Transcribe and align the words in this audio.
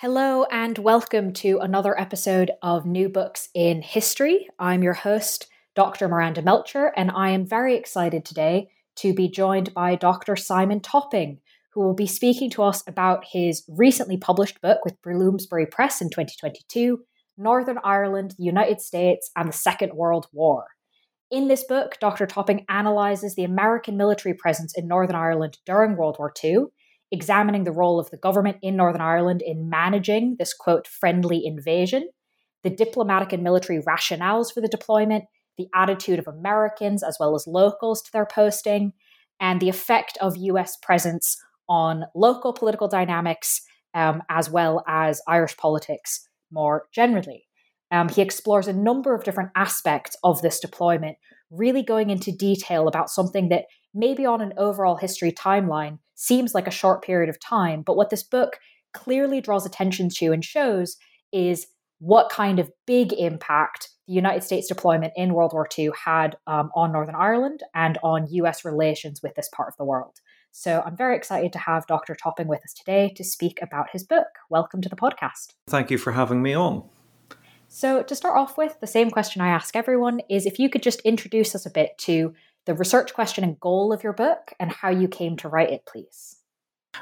Hello, 0.00 0.44
and 0.44 0.78
welcome 0.78 1.30
to 1.34 1.58
another 1.58 2.00
episode 2.00 2.52
of 2.62 2.86
New 2.86 3.10
Books 3.10 3.50
in 3.52 3.82
History. 3.82 4.48
I'm 4.58 4.82
your 4.82 4.94
host, 4.94 5.46
Dr. 5.74 6.08
Miranda 6.08 6.40
Melcher, 6.40 6.90
and 6.96 7.10
I 7.10 7.28
am 7.32 7.44
very 7.44 7.76
excited 7.76 8.24
today 8.24 8.70
to 8.96 9.12
be 9.12 9.28
joined 9.28 9.74
by 9.74 9.96
Dr. 9.96 10.36
Simon 10.36 10.80
Topping, 10.80 11.40
who 11.74 11.82
will 11.82 11.92
be 11.92 12.06
speaking 12.06 12.48
to 12.52 12.62
us 12.62 12.82
about 12.86 13.26
his 13.32 13.62
recently 13.68 14.16
published 14.16 14.62
book 14.62 14.86
with 14.86 15.02
Bloomsbury 15.02 15.66
Press 15.66 16.00
in 16.00 16.08
2022 16.08 17.00
Northern 17.36 17.76
Ireland, 17.84 18.36
the 18.38 18.44
United 18.44 18.80
States, 18.80 19.30
and 19.36 19.50
the 19.50 19.52
Second 19.52 19.92
World 19.92 20.28
War. 20.32 20.64
In 21.30 21.48
this 21.48 21.64
book, 21.64 21.98
Dr. 22.00 22.26
Topping 22.26 22.64
analyzes 22.70 23.34
the 23.34 23.44
American 23.44 23.98
military 23.98 24.34
presence 24.34 24.72
in 24.74 24.88
Northern 24.88 25.16
Ireland 25.16 25.58
during 25.66 25.94
World 25.94 26.16
War 26.18 26.32
II 26.42 26.68
examining 27.12 27.64
the 27.64 27.72
role 27.72 27.98
of 27.98 28.10
the 28.10 28.16
government 28.16 28.58
in 28.62 28.76
Northern 28.76 29.00
Ireland 29.00 29.42
in 29.42 29.68
managing 29.68 30.36
this 30.38 30.54
quote 30.54 30.86
friendly 30.86 31.44
invasion, 31.44 32.08
the 32.62 32.70
diplomatic 32.70 33.32
and 33.32 33.42
military 33.42 33.82
rationales 33.82 34.52
for 34.52 34.60
the 34.60 34.68
deployment, 34.68 35.24
the 35.58 35.68
attitude 35.74 36.18
of 36.18 36.28
Americans 36.28 37.02
as 37.02 37.16
well 37.18 37.34
as 37.34 37.46
locals 37.46 38.02
to 38.02 38.12
their 38.12 38.26
posting, 38.26 38.92
and 39.40 39.60
the 39.60 39.68
effect 39.68 40.18
of 40.20 40.36
US 40.36 40.76
presence 40.82 41.36
on 41.68 42.04
local 42.14 42.52
political 42.52 42.88
dynamics 42.88 43.62
um, 43.94 44.22
as 44.28 44.50
well 44.50 44.84
as 44.86 45.20
Irish 45.26 45.56
politics 45.56 46.28
more 46.50 46.86
generally. 46.92 47.46
Um, 47.90 48.08
he 48.08 48.22
explores 48.22 48.68
a 48.68 48.72
number 48.72 49.14
of 49.14 49.24
different 49.24 49.50
aspects 49.56 50.16
of 50.22 50.42
this 50.42 50.60
deployment, 50.60 51.16
really 51.50 51.82
going 51.82 52.10
into 52.10 52.30
detail 52.30 52.86
about 52.86 53.10
something 53.10 53.48
that 53.48 53.64
maybe 53.94 54.26
on 54.26 54.40
an 54.40 54.52
overall 54.56 54.96
history 54.96 55.32
timeline 55.32 55.98
seems 56.14 56.54
like 56.54 56.66
a 56.66 56.72
short 56.72 57.02
period 57.02 57.28
of 57.28 57.40
time. 57.40 57.82
But 57.82 57.96
what 57.96 58.10
this 58.10 58.22
book 58.22 58.58
clearly 58.92 59.40
draws 59.40 59.66
attention 59.66 60.08
to 60.16 60.32
and 60.32 60.44
shows 60.44 60.96
is 61.32 61.66
what 61.98 62.30
kind 62.30 62.58
of 62.58 62.70
big 62.86 63.12
impact 63.12 63.90
the 64.06 64.14
United 64.14 64.42
States 64.42 64.66
deployment 64.66 65.12
in 65.16 65.34
World 65.34 65.52
War 65.52 65.68
II 65.78 65.90
had 66.04 66.36
um, 66.46 66.70
on 66.74 66.92
Northern 66.92 67.14
Ireland 67.14 67.62
and 67.74 67.98
on 68.02 68.26
US 68.30 68.64
relations 68.64 69.20
with 69.22 69.34
this 69.34 69.48
part 69.54 69.68
of 69.68 69.76
the 69.76 69.84
world. 69.84 70.16
So 70.52 70.82
I'm 70.84 70.96
very 70.96 71.16
excited 71.16 71.52
to 71.52 71.58
have 71.60 71.86
Dr. 71.86 72.16
Topping 72.16 72.48
with 72.48 72.60
us 72.64 72.72
today 72.72 73.12
to 73.16 73.22
speak 73.22 73.60
about 73.62 73.90
his 73.92 74.02
book. 74.02 74.26
Welcome 74.48 74.80
to 74.82 74.88
the 74.88 74.96
podcast. 74.96 75.54
Thank 75.68 75.90
you 75.90 75.98
for 75.98 76.12
having 76.12 76.42
me 76.42 76.54
on. 76.54 76.82
So, 77.72 78.02
to 78.02 78.16
start 78.16 78.36
off 78.36 78.58
with, 78.58 78.80
the 78.80 78.88
same 78.88 79.12
question 79.12 79.40
I 79.40 79.46
ask 79.46 79.76
everyone 79.76 80.22
is 80.28 80.44
if 80.44 80.58
you 80.58 80.68
could 80.68 80.82
just 80.82 81.00
introduce 81.02 81.54
us 81.54 81.66
a 81.66 81.70
bit 81.70 81.96
to 81.98 82.34
the 82.70 82.76
research 82.76 83.12
question 83.14 83.42
and 83.42 83.58
goal 83.58 83.92
of 83.92 84.04
your 84.04 84.12
book 84.12 84.52
and 84.60 84.70
how 84.70 84.90
you 84.90 85.08
came 85.08 85.36
to 85.36 85.48
write 85.48 85.70
it, 85.70 85.84
please. 85.86 86.36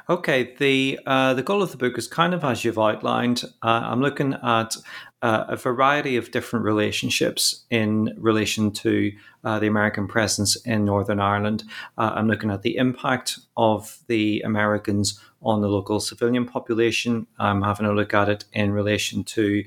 Okay, 0.09 0.55
the 0.57 0.99
uh, 1.07 1.35
the 1.35 1.43
goal 1.43 1.63
of 1.63 1.73
the 1.73 1.77
book 1.77 1.99
is 1.99 2.07
kind 2.07 2.33
of 2.33 2.43
as 2.43 2.65
you've 2.65 2.79
outlined. 2.79 3.45
Uh, 3.63 3.83
I'm 3.85 4.01
looking 4.01 4.35
at 4.43 4.77
uh, 5.21 5.45
a 5.49 5.57
variety 5.57 6.17
of 6.17 6.31
different 6.31 6.65
relationships 6.65 7.67
in 7.69 8.15
relation 8.17 8.71
to 8.71 9.13
uh, 9.45 9.59
the 9.59 9.67
American 9.67 10.09
presence 10.09 10.57
in 10.57 10.87
Northern 10.87 11.21
Ireland. 11.21 11.65
Uh, 11.99 12.13
I'm 12.15 12.29
looking 12.29 12.51
at 12.51 12.63
the 12.63 12.77
impact 12.77 13.39
of 13.59 13.99
the 14.07 14.41
Americans 14.41 15.21
on 15.43 15.61
the 15.61 15.69
local 15.69 16.01
civilian 16.01 16.47
population. 16.47 17.27
I'm 17.39 17.61
having 17.61 17.85
a 17.85 17.93
look 17.93 18.15
at 18.15 18.31
it 18.31 18.47
in 18.55 18.73
relation 18.73 19.23
to 19.25 19.65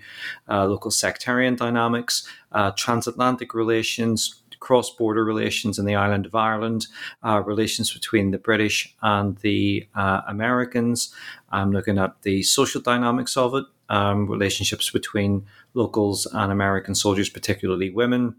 uh, 0.50 0.66
local 0.66 0.90
sectarian 0.90 1.56
dynamics, 1.56 2.28
transatlantic 2.75 3.53
relations, 3.53 4.41
cross 4.61 4.95
border 4.95 5.25
relations 5.25 5.77
in 5.77 5.85
the 5.85 5.95
island 5.95 6.25
of 6.25 6.33
Ireland, 6.33 6.88
uh, 7.25 7.44
relations 7.44 7.94
between 7.94 8.31
the 8.31 8.38
British 8.38 8.95
and 9.01 9.38
the 9.39 9.85
uh, 9.94 10.22
Americans. 10.27 11.13
I'm 11.49 11.72
looking 11.72 11.97
at 11.97 12.22
the 12.22 12.44
social 12.44 12.79
dynamics 12.79 13.35
of 13.35 13.53
it, 13.55 13.66
um, 13.89 14.27
relationships 14.27 14.89
between 14.89 15.45
locals 15.73 16.25
and 16.27 16.51
American 16.51 16.95
soldiers, 16.95 17.27
particularly 17.27 17.89
women. 17.89 18.35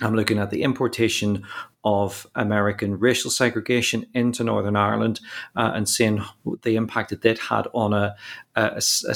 I'm 0.00 0.16
looking 0.16 0.38
at 0.38 0.50
the 0.50 0.62
importation 0.62 1.44
of 1.84 2.26
American 2.34 2.98
racial 2.98 3.30
segregation 3.30 4.06
into 4.14 4.44
Northern 4.44 4.76
Ireland 4.76 5.20
uh, 5.56 5.72
and 5.74 5.88
seeing 5.88 6.22
the 6.62 6.76
impact 6.76 7.10
that 7.10 7.22
that 7.22 7.38
had 7.38 7.66
on 7.72 7.92
a, 7.92 8.16
a, 8.56 8.82
a, 9.08 9.14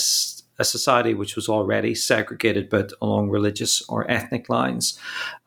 a 0.59 0.65
society 0.65 1.15
which 1.15 1.37
was 1.37 1.49
already 1.49 1.95
segregated, 1.95 2.69
but 2.69 2.93
along 3.01 3.31
religious 3.31 3.83
or 3.89 4.11
ethnic 4.11 4.49
lines. 4.49 4.99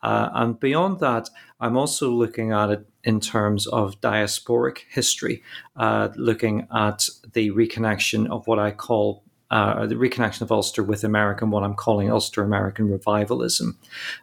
Uh, 0.02 0.28
and 0.34 0.60
beyond 0.60 1.00
that, 1.00 1.28
I'm 1.60 1.76
also 1.76 2.10
looking 2.10 2.52
at 2.52 2.70
it 2.70 2.86
in 3.04 3.20
terms 3.20 3.66
of 3.66 4.00
diasporic 4.00 4.78
history, 4.88 5.42
uh, 5.76 6.08
looking 6.16 6.66
at 6.74 7.08
the 7.32 7.50
reconnection 7.50 8.28
of 8.30 8.46
what 8.46 8.58
I 8.58 8.70
call 8.70 9.24
uh, 9.50 9.84
the 9.86 9.96
reconnection 9.96 10.42
of 10.42 10.52
Ulster 10.52 10.82
with 10.82 11.02
American, 11.02 11.50
what 11.50 11.64
I'm 11.64 11.74
calling 11.74 12.10
Ulster 12.10 12.42
American 12.42 12.88
revivalism. 12.88 13.76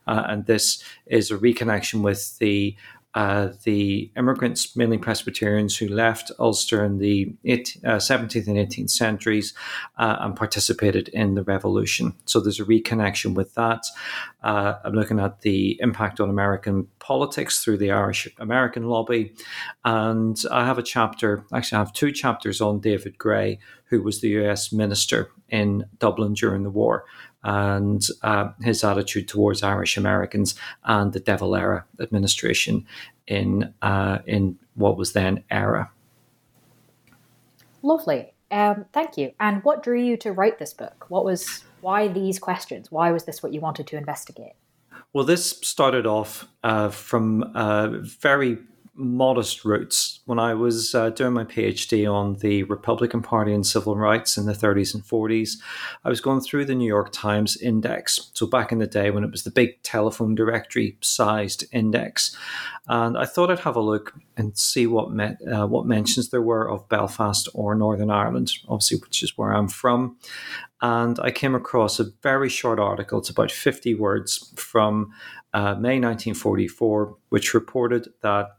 Uh, 0.08 0.24
and 0.26 0.46
this 0.46 0.82
is 1.06 1.30
a 1.32 1.38
reconnection 1.38 2.02
with 2.02 2.38
the 2.40 2.78
uh, 3.18 3.50
the 3.64 4.12
immigrants, 4.16 4.76
mainly 4.76 5.00
Presbyterians, 5.00 5.76
who 5.76 5.88
left 5.88 6.32
Ulster 6.38 6.86
in 6.86 7.00
the 7.00 7.34
18, 7.46 7.84
uh, 7.84 7.96
17th 7.96 8.46
and 8.46 8.58
18th 8.58 8.92
centuries 8.92 9.56
uh, 9.98 10.18
and 10.20 10.36
participated 10.36 11.08
in 11.08 11.34
the 11.34 11.42
revolution. 11.42 12.14
So 12.26 12.40
there's 12.40 12.60
a 12.60 12.64
reconnection 12.66 13.34
with 13.34 13.56
that. 13.56 13.88
Uh, 14.44 14.76
I'm 14.86 14.94
looking 14.94 15.20
at 15.20 15.42
the 15.42 15.80
impact 15.82 16.20
on 16.20 16.30
American 16.30 16.90
politics 17.00 17.64
through 17.64 17.78
the 17.78 17.90
Irish 17.90 18.28
American 18.38 18.84
lobby. 18.84 19.34
And 19.84 20.40
I 20.52 20.64
have 20.68 20.78
a 20.78 20.84
chapter, 20.84 21.44
actually, 21.52 21.78
I 21.78 21.80
have 21.80 21.94
two 21.94 22.12
chapters 22.12 22.62
on 22.62 22.82
David 22.82 23.18
Gray, 23.18 23.58
who 23.86 24.04
was 24.04 24.22
the 24.22 24.30
US 24.44 24.72
minister 24.72 25.32
in 25.50 25.86
Dublin 25.98 26.36
during 26.36 26.62
the 26.62 26.70
war 26.70 27.06
and 27.48 28.06
uh, 28.24 28.50
his 28.62 28.84
attitude 28.84 29.28
towards 29.30 29.64
Irish 29.64 29.96
Americans 29.96 30.54
and 30.84 31.14
the 31.14 31.22
De 31.22 31.38
Valera 31.38 31.86
administration 32.02 32.86
in 33.26 33.74
uh, 33.82 34.20
in 34.28 34.60
what 34.76 34.98
was 34.98 35.14
then 35.14 35.44
Eire. 35.50 35.90
Lovely. 37.82 38.34
Um, 38.52 38.86
thank 38.92 39.18
you. 39.18 39.32
And 39.40 39.64
what 39.64 39.82
drew 39.82 40.00
you 40.00 40.18
to 40.18 40.34
write 40.34 40.60
this 40.60 40.74
book? 40.74 41.06
What 41.08 41.24
was 41.24 41.64
why 41.80 42.10
these 42.10 42.38
questions? 42.38 42.92
Why 42.92 43.12
was 43.12 43.24
this 43.24 43.42
what 43.42 43.54
you 43.54 43.62
wanted 43.62 43.88
to 43.88 43.98
investigate? 43.98 44.54
Well, 45.14 45.24
this 45.24 45.52
started 45.62 46.06
off 46.06 46.48
uh, 46.64 46.90
from 46.90 47.44
uh, 47.56 47.88
very 48.02 48.58
modest 48.98 49.64
roots. 49.64 50.20
When 50.26 50.40
I 50.40 50.54
was 50.54 50.94
uh, 50.94 51.12
doing 51.12 51.34
my 51.34 51.44
PhD 51.44 52.12
on 52.12 52.36
the 52.36 52.64
Republican 52.64 53.22
Party 53.22 53.54
and 53.54 53.66
civil 53.66 53.96
rights 53.96 54.38
in 54.38 54.46
the 54.46 54.54
30s 54.54 54.94
and 54.94 55.04
40s, 55.04 55.58
I 56.04 56.10
was 56.10 56.20
going 56.20 56.42
through 56.42 56.66
the 56.66 56.76
New 56.76 56.88
York 56.88 57.12
Times 57.12 57.56
index. 57.58 58.32
So, 58.34 58.48
back 58.48 58.72
in 58.72 58.80
the 58.80 58.88
day 58.88 59.12
when 59.12 59.24
it 59.24 59.32
was 59.32 59.44
the 59.44 59.52
big 59.52 59.82
telephone 59.84 60.36
directory 60.36 60.98
sized 61.02 61.66
index. 61.72 62.36
And 62.88 63.18
I 63.18 63.26
thought 63.26 63.52
I'd 63.52 63.60
have 63.60 63.76
a 63.76 63.82
look 63.82 64.14
and 64.38 64.58
see 64.58 64.88
what, 64.88 65.10
uh, 65.10 65.68
what 65.68 65.86
mentions 65.86 66.30
there 66.30 66.42
were 66.42 66.70
of 66.70 66.88
Belfast 66.90 67.50
or 67.54 67.76
Northern 67.76 68.10
Ireland, 68.10 68.54
obviously, 68.68 69.00
which 69.00 69.24
is 69.24 69.38
where 69.38 69.54
I'm 69.54 69.68
from. 69.68 70.18
And 70.82 71.20
I 71.20 71.32
came 71.32 71.56
across 71.56 72.00
a 72.00 72.12
very 72.22 72.50
short 72.50 72.80
article, 72.80 73.20
it's 73.20 73.30
about 73.30 73.52
50 73.52 73.96
words 73.96 74.54
from 74.56 75.12
uh, 75.54 75.74
May 75.74 76.00
1944, 76.00 77.18
which 77.30 77.54
reported 77.54 78.10
that 78.22 78.57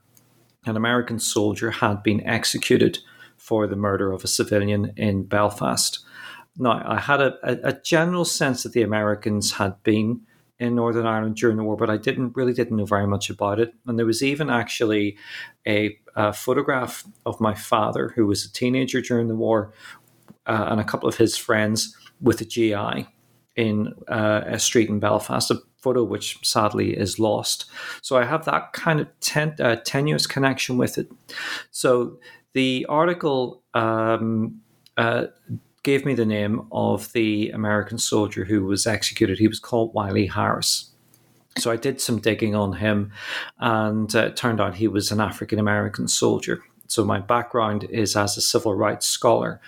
an 0.68 0.76
American 0.76 1.18
soldier 1.18 1.70
had 1.70 2.02
been 2.02 2.26
executed 2.26 2.98
for 3.36 3.66
the 3.66 3.76
murder 3.76 4.12
of 4.12 4.24
a 4.24 4.28
civilian 4.28 4.92
in 4.96 5.24
Belfast. 5.24 6.04
Now, 6.56 6.82
I 6.84 6.98
had 6.98 7.20
a, 7.20 7.36
a, 7.42 7.72
general 7.72 8.24
sense 8.24 8.64
that 8.64 8.72
the 8.72 8.82
Americans 8.82 9.52
had 9.52 9.80
been 9.84 10.22
in 10.58 10.74
Northern 10.74 11.06
Ireland 11.06 11.36
during 11.36 11.56
the 11.56 11.62
war, 11.62 11.76
but 11.76 11.88
I 11.88 11.96
didn't 11.96 12.36
really 12.36 12.52
didn't 12.52 12.76
know 12.76 12.84
very 12.84 13.06
much 13.06 13.30
about 13.30 13.60
it. 13.60 13.72
And 13.86 13.96
there 13.96 14.06
was 14.06 14.22
even 14.22 14.50
actually 14.50 15.16
a, 15.66 15.96
a 16.16 16.32
photograph 16.32 17.04
of 17.24 17.40
my 17.40 17.54
father, 17.54 18.12
who 18.16 18.26
was 18.26 18.44
a 18.44 18.52
teenager 18.52 19.00
during 19.00 19.28
the 19.28 19.36
war, 19.36 19.72
uh, 20.46 20.66
and 20.68 20.80
a 20.80 20.84
couple 20.84 21.08
of 21.08 21.16
his 21.16 21.36
friends 21.36 21.96
with 22.20 22.40
a 22.40 22.44
GI 22.44 23.06
in 23.54 23.94
uh, 24.08 24.42
a 24.46 24.58
street 24.58 24.88
in 24.88 24.98
Belfast, 24.98 25.50
a 25.50 25.60
photo 25.80 26.02
which 26.02 26.38
sadly 26.42 26.96
is 26.96 27.18
lost. 27.18 27.70
So 28.02 28.16
I 28.16 28.24
have 28.24 28.44
that 28.44 28.72
kind 28.72 29.00
of 29.00 29.08
ten, 29.20 29.54
uh, 29.60 29.76
tenuous 29.84 30.26
connection 30.26 30.76
with 30.76 30.98
it. 30.98 31.10
So 31.70 32.18
the 32.52 32.86
article 32.88 33.62
um, 33.74 34.60
uh, 34.96 35.26
gave 35.82 36.04
me 36.04 36.14
the 36.14 36.26
name 36.26 36.66
of 36.72 37.12
the 37.12 37.50
American 37.50 37.98
soldier 37.98 38.44
who 38.44 38.64
was 38.64 38.86
executed. 38.86 39.38
He 39.38 39.48
was 39.48 39.60
called 39.60 39.94
Wiley 39.94 40.26
Harris. 40.26 40.90
So 41.56 41.70
I 41.70 41.76
did 41.76 42.00
some 42.00 42.20
digging 42.20 42.54
on 42.54 42.74
him, 42.74 43.12
and 43.58 44.14
uh, 44.14 44.26
it 44.26 44.36
turned 44.36 44.60
out 44.60 44.76
he 44.76 44.88
was 44.88 45.10
an 45.10 45.20
African 45.20 45.58
American 45.58 46.06
soldier. 46.08 46.62
So 46.86 47.04
my 47.04 47.20
background 47.20 47.84
is 47.90 48.16
as 48.16 48.36
a 48.36 48.40
civil 48.40 48.74
rights 48.74 49.06
scholar. 49.06 49.60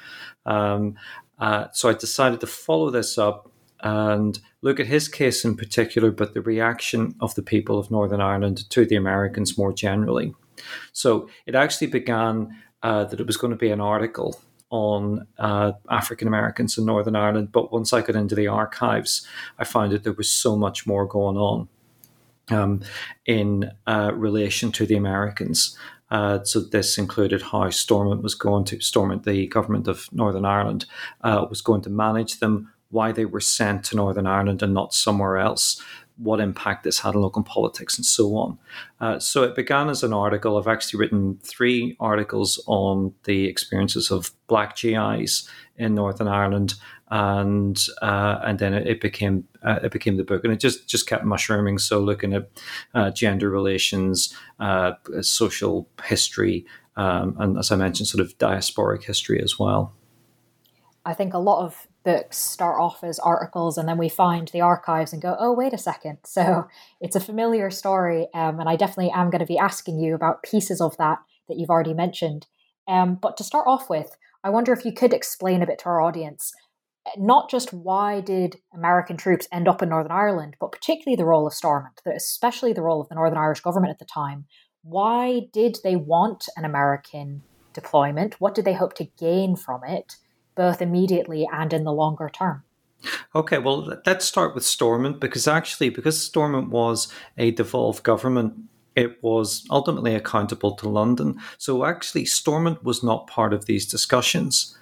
Um, 0.47 0.97
uh, 1.39 1.67
so 1.73 1.89
I 1.89 1.95
decided 1.95 2.41
to 2.41 2.47
follow 2.47 2.91
this 2.91 3.19
up 3.19 3.51
and 3.81 4.39
look 4.63 4.81
at 4.81 4.87
his 4.87 5.09
case 5.09 5.45
in 5.45 5.57
particular, 5.57 6.11
but 6.11 6.35
the 6.35 6.43
reaction 6.43 7.15
of 7.21 7.35
the 7.35 7.43
people 7.43 7.79
of 7.79 7.91
Northern 7.91 8.21
Ireland 8.21 8.69
to 8.71 8.85
the 8.85 8.97
Americans 8.97 9.57
more 9.57 9.73
generally. 9.73 10.35
So 10.93 11.29
it 11.47 11.55
actually 11.55 11.87
began 11.87 12.55
uh, 12.83 13.05
that 13.05 13.21
it 13.21 13.27
was 13.27 13.37
going 13.37 13.53
to 13.53 13.57
be 13.57 13.71
an 13.71 13.81
article 13.81 14.41
on 14.71 15.27
uh, 15.39 15.73
African 15.89 16.29
Americans 16.29 16.79
in 16.79 16.87
Northern 16.87 17.17
Ireland, 17.17 17.51
but 17.51 17.73
once 17.73 17.93
I 17.93 18.03
got 18.03 18.15
into 18.15 18.37
the 18.37 18.47
archives, 18.47 19.27
I 19.59 19.65
found 19.65 19.93
that 19.93 20.05
there 20.05 20.13
was 20.13 20.31
so 20.31 20.57
much 20.57 20.87
more 20.87 21.07
going 21.07 21.37
on 21.37 21.69
um, 22.51 22.83
in 23.27 23.73
uh, 23.87 24.13
relation 24.15 24.71
to 24.73 24.87
the 24.87 24.97
Americans. 24.97 25.77
Uh, 26.11 26.43
so 26.45 26.61
this 26.61 26.99
included 26.99 27.43
how 27.43 27.71
Stormont 27.71 28.23
was 28.23 28.35
going 28.35 28.65
to 28.65 28.81
Stormont, 28.81 29.25
the 29.25 29.47
government 29.47 29.89
of 29.89 30.09
Northern 30.13 30.45
Ireland, 30.45 30.87
uh, 31.23 31.47
was 31.49 31.61
going 31.61 31.83
to 31.83 31.91
manage 31.91 32.39
them, 32.39 32.73
why 32.91 33.13
they 33.13 33.25
were 33.25 33.41
sent 33.41 33.85
to 33.85 33.97
Northern 33.97 34.27
Ireland 34.27 34.63
and 34.63 34.75
not 34.75 34.93
somewhere 34.93 35.39
else, 35.39 35.81
what 36.17 36.41
impact 36.41 36.85
this 36.85 36.99
had 36.99 37.15
on 37.15 37.23
local 37.23 37.43
politics, 37.43 37.97
and 37.97 38.05
so 38.05 38.37
on. 38.37 38.59
Uh, 39.01 39.19
so 39.19 39.43
it 39.43 39.57
began 39.57 39.89
as 39.89 40.03
an 40.03 40.13
article. 40.13 40.59
I've 40.59 40.69
actually 40.69 41.01
written 41.01 41.39
three 41.43 41.97
articles 41.99 42.63
on 42.67 43.15
the 43.25 43.47
experiences 43.47 44.11
of 44.11 44.33
Black 44.47 44.77
GIs 44.77 45.49
in 45.77 45.95
Northern 45.95 46.29
Ireland, 46.29 46.75
and 47.11 47.81
uh, 48.03 48.41
and 48.43 48.59
then 48.59 48.75
it, 48.75 49.01
became 49.01 49.49
uh, 49.63 49.79
it 49.83 49.93
became 49.93 50.19
the 50.19 50.25
book, 50.25 50.45
and 50.45 50.53
it 50.53 50.61
just 50.61 50.87
just 50.87 51.09
kept 51.09 51.25
mushrooming. 51.25 51.79
So 51.79 52.01
looking 52.01 52.35
at 52.35 52.51
uh, 52.95 53.11
gender 53.11 53.49
relations, 53.49 54.35
uh, 54.59 54.93
social 55.23 55.89
history, 56.05 56.67
um, 56.97 57.35
and 57.39 57.59
as 57.59 57.71
I 57.71 57.77
mentioned, 57.77 58.09
sort 58.09 58.21
of 58.21 58.37
diasporic 58.37 59.05
history 59.05 59.43
as 59.43 59.59
well. 59.59 59.95
I 61.07 61.15
think 61.15 61.33
a 61.33 61.39
lot 61.39 61.65
of 61.65 61.89
books 62.05 62.39
start 62.39 62.81
off 62.81 63.05
as 63.05 63.19
articles 63.19 63.77
and 63.77 63.89
then 63.89 63.99
we 63.99 64.09
find 64.09 64.49
the 64.49 64.61
archives 64.61 65.13
and 65.13 65.21
go, 65.21 65.37
oh, 65.39 65.53
wait 65.53 65.73
a 65.73 65.79
second. 65.79 66.19
So 66.27 66.69
it's 67.01 67.17
a 67.17 67.21
familiar 67.21 67.71
story. 67.71 68.29
Um, 68.35 68.61
and 68.61 68.69
I 68.69 68.77
definitely 68.77 69.11
am 69.11 69.31
going 69.31 69.41
to 69.41 69.47
be 69.47 69.59
asking 69.59 69.99
you 69.99 70.15
about 70.15 70.43
pieces 70.43 70.81
of 70.81 70.97
that 70.97 71.19
that 71.49 71.59
you've 71.59 71.71
already 71.71 71.95
mentioned. 71.95 72.47
Um, 72.89 73.17
but 73.21 73.37
to 73.37 73.45
start 73.45 73.67
off 73.67 73.91
with, 73.91 74.17
I 74.43 74.51
wonder 74.51 74.73
if 74.73 74.85
you 74.85 74.93
could 74.93 75.13
explain 75.13 75.63
a 75.63 75.67
bit 75.67 75.79
to 75.81 75.87
our 75.87 76.01
audience 76.01 76.53
not 77.17 77.51
just 77.51 77.73
why 77.73 78.21
did 78.21 78.57
American 78.75 79.17
troops 79.17 79.49
end 79.53 79.69
up 79.69 79.83
in 79.83 79.89
Northern 79.89 80.13
Ireland, 80.13 80.57
but 80.61 80.73
particularly 80.73 81.17
the 81.17 81.25
role 81.25 81.47
of 81.47 81.55
Stormont, 81.55 82.01
especially 82.07 82.73
the 82.73 82.83
role 82.83 83.01
of 83.01 83.09
the 83.09 83.15
Northern 83.15 83.39
Irish 83.39 83.61
government 83.61 83.91
at 83.91 83.99
the 83.99 84.05
time. 84.05 84.47
Why 84.83 85.43
did 85.53 85.79
they 85.83 85.97
want 85.97 86.49
an 86.57 86.65
American 86.65 87.43
deployment? 87.73 88.41
What 88.41 88.55
did 88.55 88.65
they 88.65 88.75
hope 88.75 88.95
to 88.95 89.05
gain 89.19 89.57
from 89.57 89.83
it? 89.85 90.17
Both 90.55 90.83
immediately 90.83 91.49
and 91.53 91.73
in 91.73 91.85
the 91.85 91.93
longer 91.93 92.29
term. 92.29 92.63
Okay, 93.35 93.59
well, 93.59 93.97
let's 94.05 94.25
start 94.25 94.55
with 94.55 94.65
Stormont 94.65 95.21
because 95.21 95.49
actually, 95.49 95.89
because 95.89 96.21
Stormont 96.21 96.71
was 96.71 97.13
a 97.39 97.51
devolved 97.53 98.03
government, 98.03 98.55
it 98.95 99.23
was 99.23 99.67
ultimately 99.71 100.15
accountable 100.15 100.75
to 100.77 100.89
London. 100.89 101.39
So 101.59 101.85
actually, 101.85 102.27
Stormont 102.27 102.85
was 102.85 103.03
not 103.03 103.27
part 103.27 103.55
of 103.55 103.67
these 103.67 103.87
discussions. 103.87 104.77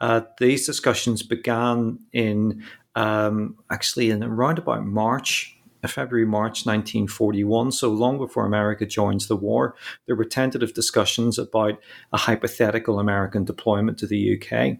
Uh, 0.00 0.22
these 0.38 0.66
discussions 0.66 1.22
began 1.22 1.98
in 2.12 2.62
um, 2.94 3.56
actually 3.70 4.10
in 4.10 4.22
around 4.22 4.58
about 4.58 4.84
March, 4.84 5.56
February, 5.88 6.26
March 6.26 6.66
1941. 6.66 7.72
So 7.72 7.90
long 7.90 8.18
before 8.18 8.46
America 8.46 8.86
joins 8.86 9.26
the 9.26 9.36
war, 9.36 9.74
there 10.06 10.16
were 10.16 10.24
tentative 10.24 10.74
discussions 10.74 11.38
about 11.38 11.80
a 12.12 12.18
hypothetical 12.18 12.98
American 12.98 13.44
deployment 13.44 13.98
to 13.98 14.06
the 14.06 14.38
UK 14.40 14.78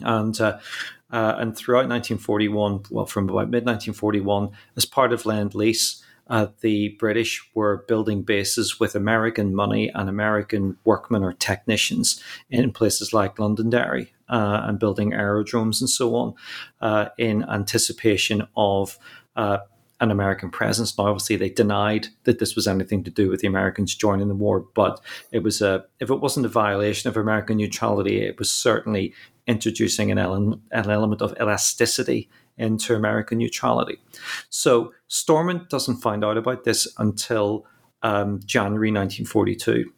and 0.00 0.40
uh, 0.40 0.58
uh, 1.10 1.36
and 1.38 1.56
throughout 1.56 1.88
1941, 1.88 2.84
well, 2.90 3.06
from 3.06 3.28
about 3.28 3.50
mid 3.50 3.64
1941, 3.64 4.50
as 4.76 4.84
part 4.84 5.12
of 5.12 5.26
Lend 5.26 5.54
Lease, 5.54 6.02
uh, 6.28 6.46
the 6.60 6.88
British 6.98 7.46
were 7.54 7.84
building 7.86 8.22
bases 8.22 8.80
with 8.80 8.94
American 8.94 9.54
money 9.54 9.90
and 9.94 10.08
American 10.08 10.76
workmen 10.84 11.22
or 11.22 11.32
technicians 11.32 12.20
in 12.50 12.72
places 12.72 13.12
like 13.12 13.38
Londonderry 13.38 14.12
uh, 14.28 14.62
and 14.64 14.78
building 14.78 15.12
aerodromes 15.12 15.80
and 15.80 15.90
so 15.90 16.14
on 16.16 16.34
uh, 16.80 17.10
in 17.18 17.44
anticipation 17.44 18.46
of 18.56 18.98
uh, 19.36 19.58
an 20.00 20.10
American 20.10 20.50
presence. 20.50 20.96
Now, 20.96 21.06
obviously, 21.06 21.36
they 21.36 21.50
denied 21.50 22.08
that 22.24 22.38
this 22.38 22.56
was 22.56 22.66
anything 22.66 23.04
to 23.04 23.10
do 23.10 23.28
with 23.28 23.40
the 23.40 23.46
Americans 23.46 23.94
joining 23.94 24.28
the 24.28 24.34
war, 24.34 24.66
but 24.74 25.00
it 25.30 25.42
was 25.42 25.62
a 25.62 25.84
if 26.00 26.10
it 26.10 26.20
wasn't 26.20 26.46
a 26.46 26.50
violation 26.50 27.08
of 27.08 27.16
American 27.16 27.58
neutrality, 27.58 28.20
it 28.20 28.38
was 28.38 28.52
certainly 28.52 29.14
introducing 29.46 30.10
an 30.10 30.18
element, 30.18 30.62
an 30.70 30.90
element 30.90 31.22
of 31.22 31.34
elasticity 31.40 32.28
into 32.56 32.94
American 32.94 33.38
neutrality. 33.38 33.98
So 34.48 34.92
Stormont 35.08 35.68
doesn't 35.68 35.96
find 35.96 36.24
out 36.24 36.38
about 36.38 36.64
this 36.64 36.86
until 36.98 37.66
um, 38.02 38.40
January 38.44 38.90
1942. 38.90 39.92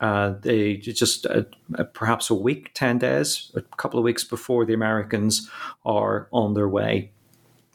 Uh, 0.00 0.34
they 0.40 0.76
just 0.76 1.26
uh, 1.26 1.42
uh, 1.78 1.84
perhaps 1.84 2.30
a 2.30 2.34
week, 2.34 2.70
10 2.74 2.98
days, 2.98 3.52
a 3.54 3.60
couple 3.76 3.98
of 3.98 4.04
weeks 4.04 4.24
before 4.24 4.64
the 4.64 4.72
Americans 4.72 5.48
are 5.84 6.26
on 6.32 6.54
their 6.54 6.68
way. 6.68 7.12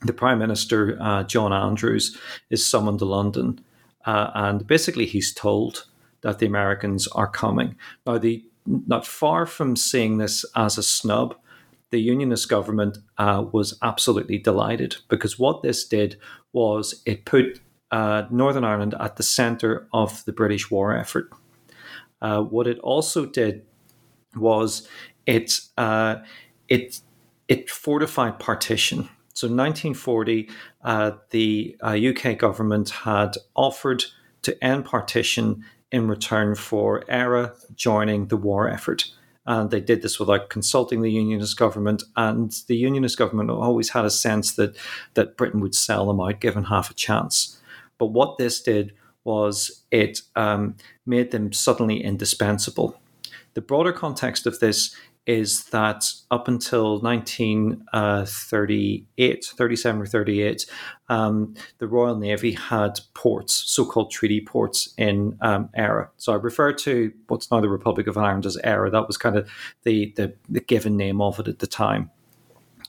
The 0.02 0.14
Prime 0.14 0.40
Minister, 0.40 0.98
uh, 1.00 1.24
John 1.24 1.54
Andrews, 1.54 2.18
is 2.50 2.66
summoned 2.66 3.00
to 3.00 3.06
London, 3.06 3.64
uh, 4.06 4.32
and 4.34 4.66
basically 4.66 5.06
he's 5.06 5.34
told 5.34 5.86
that 6.22 6.40
the 6.40 6.48
Americans 6.48 7.08
are 7.10 7.28
coming. 7.28 7.76
Now, 8.06 8.18
the 8.18 8.44
not 8.66 9.06
far 9.06 9.46
from 9.46 9.76
seeing 9.76 10.18
this 10.18 10.46
as 10.56 10.78
a 10.78 10.84
snub, 10.84 11.36
the 11.92 12.00
Unionist 12.00 12.50
government 12.50 12.98
uh, 13.18 13.46
was 13.52 13.78
absolutely 13.82 14.38
delighted 14.38 14.98
because 15.08 15.40
what 15.40 15.62
this 15.62 15.88
did 15.88 16.18
was 16.52 17.02
it 17.06 17.26
put 17.26 17.60
uh, 17.92 18.24
Northern 18.32 18.64
Ireland 18.64 18.96
at 19.00 19.16
the 19.16 19.24
centre 19.24 19.88
of 19.94 20.26
the 20.26 20.34
British 20.34 20.72
war 20.72 20.96
effort. 20.96 21.30
Uh, 22.22 22.42
what 22.42 22.68
it 22.68 22.80
also 22.80 23.26
did 23.26 23.64
was 24.36 24.88
it 25.26 25.60
uh, 25.78 26.18
it 26.68 27.00
it 27.48 27.70
fortified 27.70 28.40
partition. 28.40 29.10
So, 29.34 29.48
1940, 29.48 30.50
uh, 30.84 31.12
the 31.32 31.76
UK 31.84 32.26
uh, 32.26 32.34
government 32.34 32.90
had 32.90 33.36
offered 33.54 34.06
to 34.44 34.64
end 34.64 34.86
partition 34.86 35.66
in 35.92 36.08
return 36.08 36.56
for 36.56 37.04
Eire 37.12 37.54
joining 37.76 38.28
the 38.28 38.38
war 38.38 38.70
effort. 38.70 39.06
And 39.46 39.70
they 39.70 39.80
did 39.80 40.02
this 40.02 40.20
without 40.20 40.50
consulting 40.50 41.02
the 41.02 41.12
unionist 41.12 41.58
government. 41.58 42.04
And 42.16 42.52
the 42.68 42.76
unionist 42.76 43.18
government 43.18 43.52
always 43.52 43.90
had 43.90 44.06
a 44.06 44.10
sense 44.10 44.56
that, 44.56 44.76
that 45.14 45.38
Britain 45.38 45.62
would 45.62 45.76
sell 45.76 46.08
them 46.08 46.20
out 46.20 46.40
given 46.40 46.66
half 46.66 46.90
a 46.90 46.96
chance. 46.96 47.62
But 47.98 48.08
what 48.08 48.38
this 48.38 48.62
did 48.62 48.94
was 49.24 49.84
it 49.92 50.22
um, 50.36 50.76
made 51.06 51.32
them 51.32 51.54
suddenly 51.54 52.04
indispensable. 52.04 53.00
The 53.54 53.62
broader 53.62 53.94
context 53.94 54.46
of 54.46 54.60
this 54.60 54.96
is 55.26 55.66
that 55.66 56.06
up 56.30 56.48
until 56.48 57.00
1938, 57.00 57.86
uh, 57.94 59.56
37 59.56 60.02
or 60.02 60.06
38, 60.06 60.66
um, 61.10 61.56
the 61.80 61.88
Royal 61.88 62.16
Navy 62.16 62.52
had 62.52 63.00
ports, 63.14 63.54
so 63.54 63.86
called 63.86 64.12
treaty 64.12 64.42
ports 64.42 64.94
in 64.98 65.38
um, 65.42 65.70
Eire. 65.76 66.12
So 66.18 66.34
I 66.34 66.36
refer 66.36 66.74
to 66.74 67.12
what's 67.28 67.50
now 67.50 67.60
the 67.60 67.70
Republic 67.70 68.08
of 68.08 68.18
Ireland 68.18 68.46
as 68.46 68.58
Eire. 68.64 68.90
That 68.90 69.08
was 69.08 69.18
kind 69.18 69.36
of 69.36 69.50
the, 69.84 70.14
the, 70.16 70.36
the 70.48 70.62
given 70.62 70.96
name 70.96 71.22
of 71.22 71.40
it 71.40 71.48
at 71.48 71.60
the 71.60 71.68
time. 71.68 72.12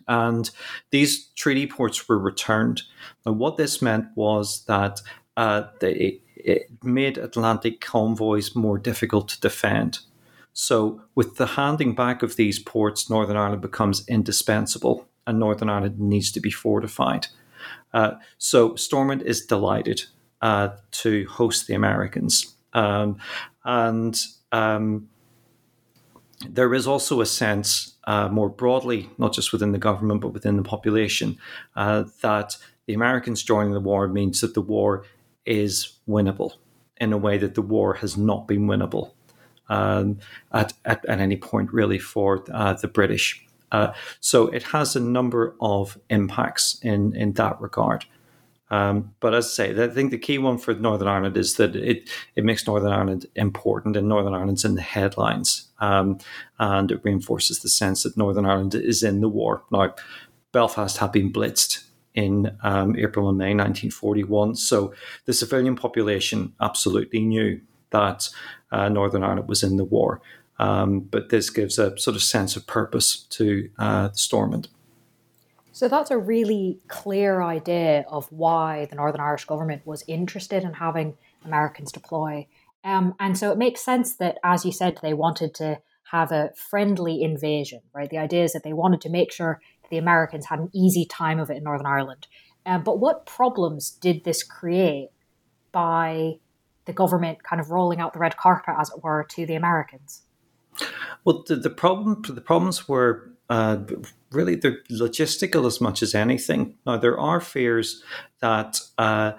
And 0.09 0.51
these 0.91 1.29
treaty 1.29 1.67
ports 1.67 2.09
were 2.09 2.19
returned. 2.19 2.83
And 3.25 3.39
what 3.39 3.57
this 3.57 3.83
meant 3.83 4.07
was 4.15 4.65
that 4.67 5.01
uh, 5.37 5.65
they, 5.81 6.21
it 6.37 6.71
made 6.83 7.19
Atlantic 7.19 7.81
convoys 7.81 8.55
more 8.55 8.79
difficult 8.79 9.29
to 9.29 9.41
defend. 9.41 9.99
So, 10.59 11.03
with 11.15 11.37
the 11.37 11.49
handing 11.49 11.95
back 11.95 12.23
of 12.23 12.37
these 12.37 12.59
ports, 12.59 13.11
Northern 13.11 13.37
Ireland 13.37 13.61
becomes 13.61 14.09
indispensable, 14.09 15.07
and 15.27 15.39
Northern 15.39 15.69
Ireland 15.69 16.01
needs 16.01 16.33
to 16.33 16.41
be 16.41 16.51
fortified. 16.51 17.27
Uh, 17.93 18.13
so, 18.39 18.75
Stormont 18.75 19.21
is 19.21 19.45
delighted 19.45 20.05
uh, 20.41 20.71
to 20.93 21.27
host 21.27 21.67
the 21.67 21.75
Americans. 21.75 22.55
Um, 22.73 23.19
and 23.67 24.19
um, 24.51 25.11
there 26.49 26.73
is 26.73 26.87
also 26.87 27.21
a 27.21 27.27
sense, 27.27 27.93
uh, 28.05 28.31
more 28.31 28.49
broadly, 28.49 29.11
not 29.19 29.35
just 29.35 29.53
within 29.53 29.73
the 29.73 29.79
government, 29.79 30.23
but 30.23 30.33
within 30.33 30.57
the 30.57 30.63
population, 30.63 31.37
uh, 31.75 32.05
that 32.23 32.57
the 32.87 32.95
Americans 32.95 33.43
joining 33.43 33.75
the 33.75 33.81
war 33.81 34.09
means 34.09 34.41
that 34.41 34.55
the 34.55 34.63
war 34.63 35.05
is 35.45 35.99
winnable 36.09 36.53
in 36.97 37.13
a 37.13 37.19
way 37.19 37.37
that 37.37 37.55
the 37.55 37.61
war 37.61 37.93
has 37.93 38.17
not 38.17 38.49
been 38.49 38.67
winnable 38.67 39.13
um, 39.69 40.19
at, 40.53 40.73
at, 40.85 41.05
at, 41.07 41.21
any 41.21 41.37
point, 41.37 41.73
really, 41.73 41.99
for 41.99 42.45
uh, 42.53 42.75
the 42.75 42.89
British. 42.89 43.45
Uh, 43.73 43.93
so 44.21 44.49
it 44.49 44.63
has 44.65 44.97
a 44.97 45.01
number 45.01 45.55
of 45.61 45.99
impacts 46.09 46.79
in, 46.83 47.15
in 47.17 47.33
that 47.33 47.61
regard. 47.61 48.05
Um, 48.71 49.15
but 49.21 49.35
as 49.35 49.47
I 49.47 49.49
say, 49.49 49.85
I 49.85 49.89
think 49.89 50.11
the 50.11 50.19
key 50.19 50.39
one 50.39 50.59
for 50.59 50.75
Northern 50.75 51.09
Ireland 51.09 51.37
is 51.37 51.55
that 51.55 51.77
it, 51.77 52.11
it 52.35 52.45
makes 52.45 52.67
Northern 52.67 52.93
Ireland 52.93 53.27
important 53.37 53.97
and 53.97 54.09
Northern 54.09 54.35
Ireland's 54.35 54.65
in 54.65 54.75
the 54.75 54.83
headlines. 54.83 55.69
Um, 55.79 56.19
and 56.59 56.91
it 56.91 57.01
reinforces 57.05 57.61
the 57.61 57.69
sense 57.69 58.03
that 58.03 58.17
Northern 58.17 58.47
Ireland 58.47 58.75
is 58.75 59.03
in 59.03 59.21
the 59.21 59.29
war. 59.29 59.63
Now, 59.71 59.95
Belfast 60.53 60.97
had 60.97 61.13
been 61.13 61.33
blitzed 61.33 61.85
in 62.15 62.57
um, 62.63 62.97
April 62.97 63.29
and 63.29 63.39
May 63.39 63.55
1941. 63.55 64.57
So 64.57 64.95
the 65.27 65.33
civilian 65.33 65.77
population 65.77 66.55
absolutely 66.61 67.21
knew 67.21 67.61
that 67.91 68.29
uh, 68.73 68.89
Northern 68.89 69.23
Ireland 69.23 69.49
was 69.49 69.63
in 69.63 69.77
the 69.77 69.85
war. 69.85 70.21
Um, 70.59 71.01
but 71.01 71.29
this 71.29 71.51
gives 71.51 71.79
a 71.79 71.97
sort 71.99 72.17
of 72.17 72.23
sense 72.23 72.57
of 72.57 72.67
purpose 72.67 73.25
to 73.31 73.69
uh, 73.79 74.11
Stormont. 74.13 74.69
So 75.73 75.89
that's 75.89 76.11
a 76.11 76.17
really 76.17 76.81
clear 76.89 77.43
idea 77.43 78.07
of 78.09 78.33
why 78.33 78.87
the 78.89 78.97
Northern 78.97 79.21
Irish 79.21 79.45
government 79.45 79.87
was 79.87 80.03
interested 80.09 80.63
in 80.63 80.73
having 80.75 81.19
Americans 81.45 81.93
deploy. 81.93 82.47
Um, 82.83 83.15
and 83.21 83.37
so 83.37 83.53
it 83.53 83.59
makes 83.59 83.83
sense 83.83 84.17
that, 84.17 84.39
as 84.43 84.65
you 84.65 84.73
said, 84.73 84.99
they 85.03 85.13
wanted 85.13 85.55
to 85.57 85.81
have 86.13 86.33
a 86.33 86.51
friendly 86.57 87.21
invasion, 87.21 87.81
right? 87.93 88.09
The 88.09 88.17
idea 88.17 88.45
is 88.45 88.53
that 88.53 88.63
they 88.63 88.73
wanted 88.73 89.03
to 89.03 89.11
make 89.11 89.33
sure 89.33 89.61
that 89.83 89.91
the 89.91 89.99
Americans 89.99 90.47
had 90.47 90.61
an 90.61 90.71
easy 90.73 91.05
time 91.05 91.39
of 91.39 91.51
it 91.51 91.59
in 91.59 91.65
Northern 91.65 91.87
Ireland. 91.87 92.27
Um, 92.65 92.83
but 92.83 92.99
what 92.99 93.27
problems 93.27 93.91
did 93.91 94.25
this 94.25 94.43
create 94.43 95.11
by 95.73 96.37
the 96.87 96.93
government 96.93 97.43
kind 97.43 97.61
of 97.61 97.71
rolling 97.71 98.01
out 98.01 98.13
the 98.13 98.19
red 98.19 98.37
carpet, 98.37 98.75
as 98.79 98.91
it 98.91 99.03
were, 99.03 99.27
to 99.31 99.47
the 99.47 99.55
Americans? 99.55 100.23
Well, 101.25 101.45
the, 101.47 101.57
the 101.57 101.71
problem 101.71 102.23
the 102.29 102.41
problems 102.41 102.89
were 102.89 103.33
uh, 103.49 103.79
really 104.31 104.57
they're 104.57 104.83
logistical 104.91 105.67
as 105.67 105.81
much 105.81 106.03
as 106.03 106.15
anything. 106.15 106.77
Now 106.87 106.97
there 106.97 107.19
are 107.19 107.41
fears 107.41 108.03
that 108.41 108.81
uh, 108.99 109.33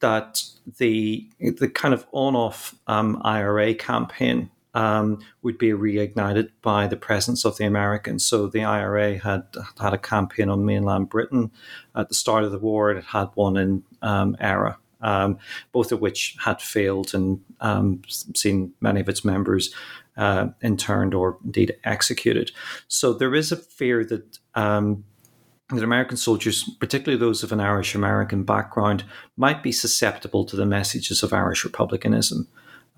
that 0.00 0.42
the 0.78 1.28
the 1.38 1.68
kind 1.68 1.94
of 1.94 2.06
on 2.12 2.34
off 2.34 2.74
um, 2.86 3.20
IRA 3.24 3.74
campaign 3.74 4.50
um, 4.74 5.20
would 5.42 5.56
be 5.56 5.70
reignited 5.70 6.50
by 6.60 6.86
the 6.86 6.96
presence 6.96 7.44
of 7.44 7.56
the 7.56 7.64
Americans. 7.64 8.26
So 8.26 8.46
the 8.46 8.62
IRA 8.62 9.18
had 9.18 9.44
had 9.80 9.94
a 9.94 9.98
campaign 9.98 10.50
on 10.50 10.66
mainland 10.66 11.08
Britain 11.08 11.50
at 11.94 12.08
the 12.08 12.14
start 12.14 12.44
of 12.44 12.52
the 12.52 12.58
war. 12.58 12.90
It 12.90 13.04
had 13.04 13.28
one 13.34 13.56
in 13.56 13.84
um, 14.02 14.36
Eire. 14.40 14.76
Um, 15.00 15.38
both 15.72 15.92
of 15.92 16.00
which 16.00 16.36
had 16.42 16.62
failed 16.62 17.14
and 17.14 17.40
um, 17.60 18.00
seen 18.08 18.72
many 18.80 19.00
of 19.00 19.08
its 19.08 19.24
members 19.24 19.74
uh, 20.16 20.48
interned 20.62 21.12
or 21.12 21.38
indeed 21.44 21.76
executed. 21.84 22.50
So 22.88 23.12
there 23.12 23.34
is 23.34 23.52
a 23.52 23.56
fear 23.56 24.04
that. 24.04 24.38
Um, 24.54 25.04
that 25.70 25.82
American 25.82 26.16
soldiers, 26.16 26.62
particularly 26.78 27.18
those 27.18 27.42
of 27.42 27.50
an 27.50 27.58
Irish 27.58 27.96
American 27.96 28.44
background, 28.44 29.04
might 29.36 29.64
be 29.64 29.72
susceptible 29.72 30.44
to 30.44 30.54
the 30.54 30.64
messages 30.64 31.24
of 31.24 31.32
Irish 31.32 31.64
republicanism. 31.64 32.46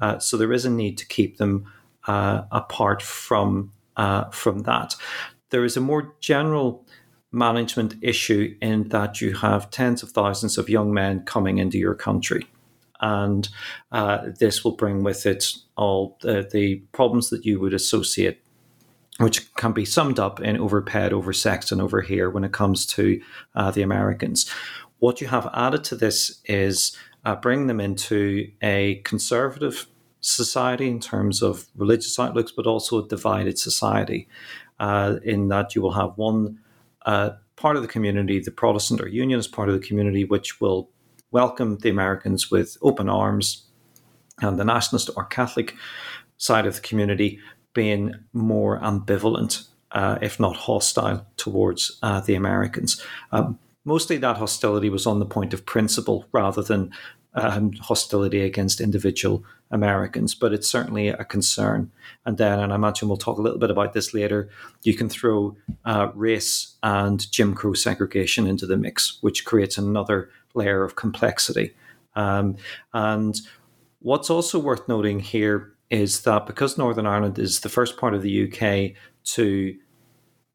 Uh, 0.01 0.19
so 0.19 0.37
there 0.37 0.53
is 0.53 0.67
a 0.67 0.71
need 0.71 0.99
to 0.99 1.07
keep 1.07 1.39
them 1.39 1.65
uh, 2.07 2.43
apart 2.51 3.03
from 3.03 3.73
uh, 3.97 4.25
from 4.31 4.61
that. 4.61 4.95
There 5.51 5.65
is 5.65 5.77
a 5.77 5.81
more 5.81 6.15
general 6.21 6.87
management 7.31 7.95
issue 8.01 8.57
in 8.61 8.89
that 8.89 9.21
you 9.21 9.35
have 9.35 9.71
tens 9.71 10.03
of 10.03 10.11
thousands 10.11 10.57
of 10.57 10.69
young 10.69 10.93
men 10.93 11.23
coming 11.25 11.59
into 11.59 11.79
your 11.79 11.95
country 11.95 12.47
and 13.01 13.49
uh, 13.93 14.27
this 14.39 14.65
will 14.65 14.77
bring 14.77 15.03
with 15.03 15.27
it 15.27 15.55
all 15.77 16.19
the, 16.23 16.49
the, 16.53 16.77
problems 16.93 17.31
that 17.31 17.45
you 17.45 17.61
would 17.61 17.75
associate, 17.75 18.43
which 19.19 19.55
can 19.55 19.73
be 19.73 19.85
summed 19.85 20.19
up 20.19 20.41
in 20.41 20.59
overpaid, 20.59 21.13
oversexed, 21.13 21.71
and 21.73 21.81
over 21.81 22.01
here 22.01 22.29
when 22.31 22.45
it 22.45 22.53
comes 22.53 22.87
to 22.87 23.21
uh, 23.55 23.71
the 23.71 23.83
Americans. 23.83 24.51
What 24.99 25.21
you 25.21 25.29
have 25.29 25.49
added 25.55 25.85
to 25.85 25.97
this 25.97 26.41
is 26.47 26.97
uh, 27.25 27.37
bring 27.37 27.69
them 27.69 27.81
into 27.81 28.51
a 28.63 28.97
conservative 29.05 29.87
society 30.21 30.89
in 30.89 30.99
terms 30.99 31.43
of 31.43 31.69
religious 31.77 32.19
outlooks, 32.19 32.51
but 32.51 32.67
also 32.67 33.05
a 33.05 33.09
divided 33.09 33.59
society, 33.59 34.29
uh, 34.81 35.17
in 35.23 35.49
that 35.49 35.77
you 35.77 35.83
will 35.83 35.93
have 35.93 36.17
one 36.17 36.59
uh, 37.09 37.31
part 37.57 37.75
of 37.77 37.83
the 37.83 37.89
community, 37.89 38.39
the 38.39 38.51
Protestant 38.51 39.01
or 39.01 39.09
Unionist 39.09 39.51
part 39.51 39.71
of 39.71 39.75
the 39.75 39.87
community, 39.87 40.25
which 40.27 40.61
will 40.61 40.91
welcome 41.31 41.79
the 41.79 41.89
Americans 41.89 42.51
with 42.51 42.77
open 42.83 43.09
arms, 43.09 43.65
and 44.43 44.59
the 44.59 44.65
nationalist 44.65 45.09
or 45.17 45.25
Catholic 45.25 45.75
side 46.37 46.67
of 46.67 46.75
the 46.75 46.81
community 46.83 47.41
being 47.73 48.15
more 48.35 48.79
ambivalent, 48.81 49.67
uh, 49.93 50.19
if 50.21 50.39
not 50.39 50.55
hostile, 50.55 51.27
towards 51.39 51.99
uh, 52.03 52.21
the 52.21 52.35
Americans. 52.35 53.03
Um, 53.33 53.59
mostly 53.87 54.19
that 54.19 54.37
hostility 54.37 54.91
was 54.91 55.07
on 55.07 55.19
the 55.19 55.25
point 55.25 55.55
of 55.55 55.65
principle 55.65 56.27
rather 56.33 56.63
than 56.63 56.91
um, 57.33 57.73
hostility 57.81 58.43
against 58.43 58.83
individual 58.83 59.45
Americans, 59.71 60.35
but 60.35 60.53
it's 60.53 60.69
certainly 60.69 61.09
a 61.09 61.25
concern. 61.25 61.91
And 62.25 62.39
then, 62.39 62.59
and 62.59 62.73
I 62.73 62.77
imagine 62.77 63.09
we'll 63.09 63.17
talk 63.17 63.39
a 63.39 63.43
little 63.43 63.59
bit 63.59 63.71
about 63.71 63.93
this 63.93 64.15
later, 64.15 64.49
you 64.83 64.95
can 64.95 65.09
throw 65.09 65.57
uh, 65.85 66.09
race 66.15 66.77
and 66.83 67.31
Jim 67.31 67.55
Crow 67.55 67.75
segregation 67.75 68.47
into 68.47 68.67
the 68.67 68.77
mix, 68.77 69.19
which 69.21 69.45
creates 69.45 69.79
another 69.79 70.31
layer 70.55 70.83
of 70.83 70.97
complexity. 70.97 71.75
Um, 72.15 72.57
and 72.93 73.41
what's 74.01 74.31
also 74.31 74.59
worth 74.59 74.89
noting 74.89 75.21
here 75.21 75.73
is 75.91 76.23
that 76.23 76.47
because 76.47 76.79
Northern 76.79 77.07
Ireland 77.07 77.39
is 77.39 77.61
the 77.61 77.69
first 77.69 77.97
part 77.97 78.15
of 78.15 78.23
the 78.23 78.45
UK 78.45 78.97
to 79.35 79.77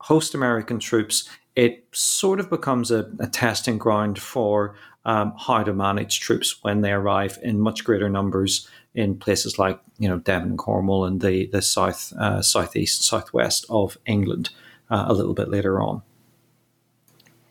host 0.01 0.36
American 0.36 0.79
troops, 0.79 1.29
it 1.55 1.86
sort 1.91 2.39
of 2.39 2.50
becomes 2.50 2.91
a, 2.91 3.12
a 3.20 3.27
testing 3.27 3.77
ground 3.77 4.20
for 4.20 4.75
um, 5.05 5.34
how 5.38 5.63
to 5.63 5.74
manage 5.74 6.20
troops 6.20 6.63
when 6.63 6.82
they 6.82 6.91
arrive 6.91 7.38
in 7.43 7.60
much 7.60 7.84
greater 7.84 8.10
numbers 8.10 8.67
in 8.96 9.18
places 9.18 9.58
like 9.58 9.80
you 9.98 10.08
know 10.08 10.20
Devon 10.20 10.50
and 10.50 10.58
Cornwall 10.58 11.06
and 11.06 11.22
the 11.22 11.48
the 11.48 11.62
south, 11.62 12.14
uh, 12.20 12.42
southeast, 12.42 13.04
southwest 13.04 13.66
of 13.70 13.98
England 14.06 14.50
uh, 14.90 15.06
a 15.08 15.14
little 15.14 15.34
bit 15.34 15.50
later 15.50 15.82
on. 15.82 16.02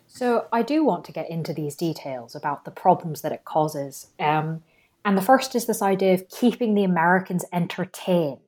So 0.07 0.47
I 0.53 0.63
do 0.63 0.85
want 0.85 1.05
to 1.07 1.13
get 1.13 1.31
into 1.31 1.55
these 1.55 1.75
details 1.75 2.35
about 2.35 2.65
the 2.65 2.71
problems 2.71 3.23
that 3.23 3.33
it 3.33 3.45
causes. 3.45 4.09
Um, 4.21 4.63
and 5.05 5.17
the 5.17 5.23
first 5.23 5.55
is 5.55 5.67
this 5.67 5.83
idea 5.83 6.15
of 6.15 6.29
keeping 6.29 6.75
the 6.75 6.85
Americans 6.85 7.45
entertained. 7.53 8.39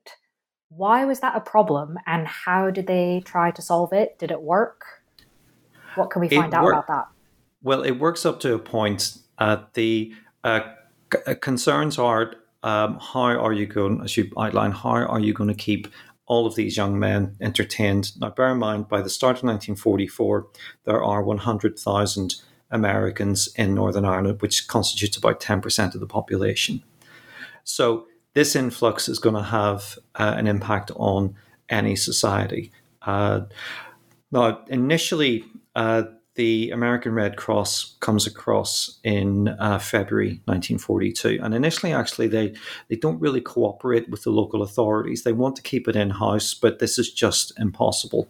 Why 0.68 1.04
was 1.04 1.20
that 1.20 1.34
a 1.34 1.40
problem 1.40 1.98
and 2.06 2.26
how 2.26 2.70
did 2.70 2.86
they 2.86 3.22
try 3.24 3.50
to 3.50 3.62
solve 3.62 3.92
it? 3.92 4.18
Did 4.18 4.30
it 4.30 4.42
work? 4.42 4.84
What 5.94 6.10
can 6.10 6.20
we 6.20 6.28
find 6.28 6.52
out 6.52 6.68
about 6.68 6.86
that? 6.88 7.06
Well, 7.62 7.82
it 7.82 7.92
works 7.92 8.26
up 8.26 8.40
to 8.40 8.54
a 8.54 8.58
point. 8.58 9.18
Uh, 9.38 9.62
the 9.72 10.12
uh, 10.44 10.60
c- 11.12 11.20
uh, 11.26 11.34
concerns 11.34 11.98
are 11.98 12.34
um, 12.64 12.98
how 12.98 13.22
are 13.22 13.52
you 13.52 13.66
going, 13.66 14.00
as 14.02 14.16
you 14.16 14.30
outline, 14.36 14.72
how 14.72 14.90
are 14.90 15.20
you 15.20 15.32
going 15.32 15.48
to 15.48 15.54
keep 15.54 15.86
all 16.26 16.46
of 16.46 16.54
these 16.54 16.76
young 16.76 16.98
men 16.98 17.36
entertained. 17.40 18.18
Now, 18.18 18.30
bear 18.30 18.52
in 18.52 18.58
mind, 18.58 18.88
by 18.88 19.02
the 19.02 19.10
start 19.10 19.36
of 19.36 19.44
1944, 19.44 20.46
there 20.84 21.02
are 21.04 21.22
100,000 21.22 22.34
Americans 22.70 23.48
in 23.56 23.74
Northern 23.74 24.04
Ireland, 24.04 24.40
which 24.40 24.66
constitutes 24.66 25.16
about 25.16 25.40
10% 25.40 25.94
of 25.94 26.00
the 26.00 26.06
population. 26.06 26.82
So, 27.62 28.06
this 28.32 28.56
influx 28.56 29.08
is 29.08 29.18
going 29.18 29.36
to 29.36 29.42
have 29.42 29.98
uh, 30.16 30.34
an 30.36 30.46
impact 30.46 30.90
on 30.96 31.36
any 31.68 31.94
society. 31.94 32.72
Uh, 33.02 33.42
now, 34.32 34.64
initially, 34.68 35.44
uh, 35.76 36.04
the 36.34 36.70
American 36.70 37.12
Red 37.12 37.36
Cross 37.36 37.96
comes 38.00 38.26
across 38.26 38.98
in 39.04 39.48
uh, 39.48 39.78
February 39.78 40.40
1942. 40.46 41.38
And 41.42 41.54
initially, 41.54 41.92
actually, 41.92 42.26
they, 42.26 42.54
they 42.88 42.96
don't 42.96 43.20
really 43.20 43.40
cooperate 43.40 44.10
with 44.10 44.24
the 44.24 44.30
local 44.30 44.62
authorities. 44.62 45.22
They 45.22 45.32
want 45.32 45.54
to 45.56 45.62
keep 45.62 45.86
it 45.86 45.94
in 45.94 46.10
house, 46.10 46.52
but 46.52 46.80
this 46.80 46.98
is 46.98 47.12
just 47.12 47.58
impossible. 47.58 48.28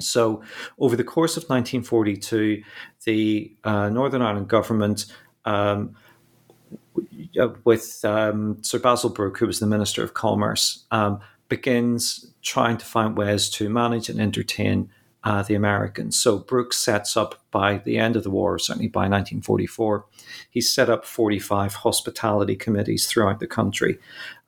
So, 0.00 0.42
over 0.78 0.96
the 0.96 1.04
course 1.04 1.36
of 1.36 1.44
1942, 1.44 2.62
the 3.04 3.52
uh, 3.64 3.90
Northern 3.90 4.22
Ireland 4.22 4.48
government, 4.48 5.06
um, 5.44 5.94
with 7.64 8.04
um, 8.04 8.58
Sir 8.62 8.78
Basil 8.78 9.10
Brooke, 9.10 9.38
who 9.38 9.46
was 9.46 9.60
the 9.60 9.66
Minister 9.66 10.02
of 10.02 10.14
Commerce, 10.14 10.84
um, 10.90 11.20
begins 11.48 12.32
trying 12.42 12.78
to 12.78 12.84
find 12.84 13.16
ways 13.16 13.50
to 13.50 13.68
manage 13.68 14.08
and 14.08 14.20
entertain 14.20 14.90
uh, 15.24 15.42
the 15.42 15.54
Americans. 15.54 16.18
So 16.18 16.38
Brooks 16.38 16.78
sets 16.78 17.16
up 17.16 17.42
by 17.50 17.78
the 17.78 17.98
end 17.98 18.16
of 18.16 18.22
the 18.22 18.30
war, 18.30 18.58
certainly 18.58 18.88
by 18.88 19.00
1944, 19.00 20.04
he 20.50 20.60
set 20.60 20.88
up 20.88 21.04
45 21.04 21.74
hospitality 21.74 22.56
committees 22.56 23.06
throughout 23.06 23.40
the 23.40 23.46
country. 23.46 23.98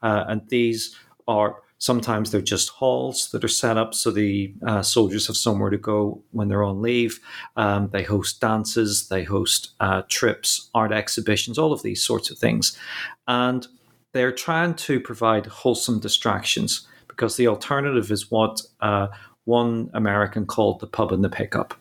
Uh, 0.03 0.25
and 0.29 0.49
these 0.49 0.97
are 1.29 1.57
sometimes 1.79 2.31
they're 2.31 2.41
just 2.41 2.69
halls 2.69 3.31
that 3.33 3.43
are 3.43 3.49
set 3.49 3.77
up 3.77 3.93
so 3.93 4.13
the 4.13 4.55
uh, 4.65 4.83
soldiers 4.83 5.27
have 5.27 5.37
somewhere 5.37 5.69
to 5.69 5.77
go 5.77 6.23
when 6.31 6.47
they're 6.47 6.63
on 6.63 6.81
leave. 6.81 7.19
Um, 7.57 7.91
they 7.93 8.05
host 8.05 8.41
dances, 8.41 9.09
they 9.09 9.25
host 9.25 9.71
uh, 9.81 10.03
trips, 10.09 10.71
art 10.75 10.93
exhibitions, 10.93 11.59
all 11.59 11.73
of 11.73 11.83
these 11.83 12.01
sorts 12.01 12.31
of 12.31 12.39
things. 12.39 12.79
And 13.27 13.67
they're 14.13 14.31
trying 14.31 14.75
to 14.75 15.01
provide 15.01 15.47
wholesome 15.47 15.99
distractions 15.99 16.87
because 17.09 17.37
the 17.37 17.49
alternative 17.49 18.13
is 18.13 18.31
what 18.31 18.63
uh, 18.81 19.09
one 19.45 19.91
American 19.95 20.47
called 20.47 20.81
the 20.81 20.87
pub 20.87 21.13
and 21.13 21.25
the 21.25 21.29
pickup. 21.29 21.75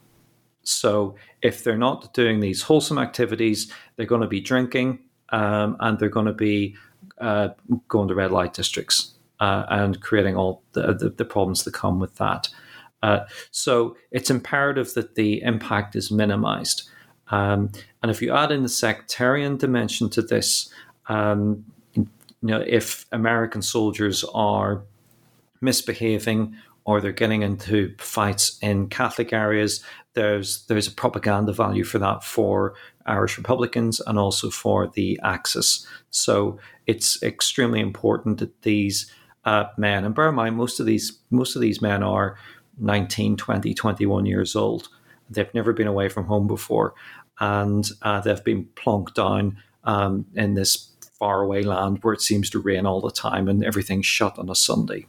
So 0.64 1.16
if 1.42 1.64
they're 1.64 1.78
not 1.78 2.14
doing 2.14 2.40
these 2.40 2.62
wholesome 2.64 2.98
activities, 2.98 3.72
they're 3.96 4.06
going 4.06 4.22
to 4.22 4.28
be 4.28 4.42
drinking 4.42 5.00
um, 5.30 5.78
and 5.80 5.98
they're 5.98 6.10
going 6.10 6.26
to 6.28 6.34
be 6.34 6.76
uh, 7.20 7.50
going 7.88 8.08
to 8.08 8.16
red 8.16 8.32
light 8.32 8.54
districts 8.54 9.14
uh, 9.40 9.66
and 9.70 10.02
creating 10.02 10.36
all 10.36 10.62
the, 10.74 10.94
the, 10.94 11.10
the, 11.10 11.26
problems 11.26 11.64
that 11.64 11.74
come 11.74 12.00
with 12.00 12.16
that. 12.16 12.48
Uh, 13.02 13.22
so 13.50 13.96
it's 14.12 14.30
imperative 14.30 14.94
that 14.94 15.16
the 15.16 15.42
impact 15.42 15.96
is 15.96 16.12
minimized. 16.12 16.90
Um, 17.30 17.72
and 18.04 18.12
if 18.12 18.22
you 18.22 18.34
add 18.36 18.52
in 18.52 18.62
the 18.62 18.70
sectarian 18.70 19.58
dimension 19.58 20.10
to 20.12 20.22
this, 20.22 20.70
um, 21.08 21.66
you 21.96 22.08
know, 22.42 22.64
if 22.68 23.06
American 23.12 23.62
soldiers 23.62 24.24
are 24.34 24.84
misbehaving 25.62 26.56
or 26.86 27.00
they're 27.00 27.12
getting 27.12 27.44
into 27.44 27.96
fights 27.98 28.58
in 28.62 28.88
Catholic 28.88 29.34
areas, 29.34 29.84
there's 30.14 30.66
there's 30.66 30.88
a 30.88 30.92
propaganda 30.92 31.54
value 31.54 31.84
for 31.84 32.00
that 32.00 32.24
for 32.24 32.74
Irish 33.06 33.38
Republicans 33.38 34.00
and 34.02 34.18
also 34.18 34.50
for 34.50 34.88
the 34.88 35.20
Axis. 35.24 35.86
So 36.10 36.60
it's 36.88 37.22
extremely 37.24 37.80
important 37.80 38.40
that 38.40 38.62
these 38.64 39.12
uh, 39.46 39.66
men, 39.78 40.06
and 40.06 40.14
bear 40.14 40.30
in 40.30 40.36
mind 40.36 40.56
most 40.56 40.80
of 40.80 40.86
these 40.86 41.20
most 41.30 41.56
of 41.56 41.62
these 41.62 41.82
men 41.82 42.04
are 42.04 42.38
19, 42.80 43.38
20, 43.38 43.74
21 43.74 44.26
years 44.26 44.56
old. 44.56 44.90
They've 45.30 45.54
never 45.54 45.74
been 45.74 45.88
away 45.88 46.10
from 46.10 46.26
home 46.26 46.48
before, 46.48 46.94
and 47.40 47.90
uh, 48.02 48.22
they've 48.22 48.44
been 48.44 48.66
plonked 48.76 49.14
down 49.14 49.58
um, 49.84 50.26
in 50.36 50.56
this 50.56 50.90
faraway 51.20 51.62
land 51.62 52.00
where 52.02 52.14
it 52.14 52.22
seems 52.22 52.50
to 52.50 52.60
rain 52.60 52.86
all 52.86 53.00
the 53.00 53.12
time 53.12 53.48
and 53.48 53.64
everything's 53.64 54.08
shut 54.08 54.40
on 54.40 54.50
a 54.50 54.56
Sunday 54.56 55.06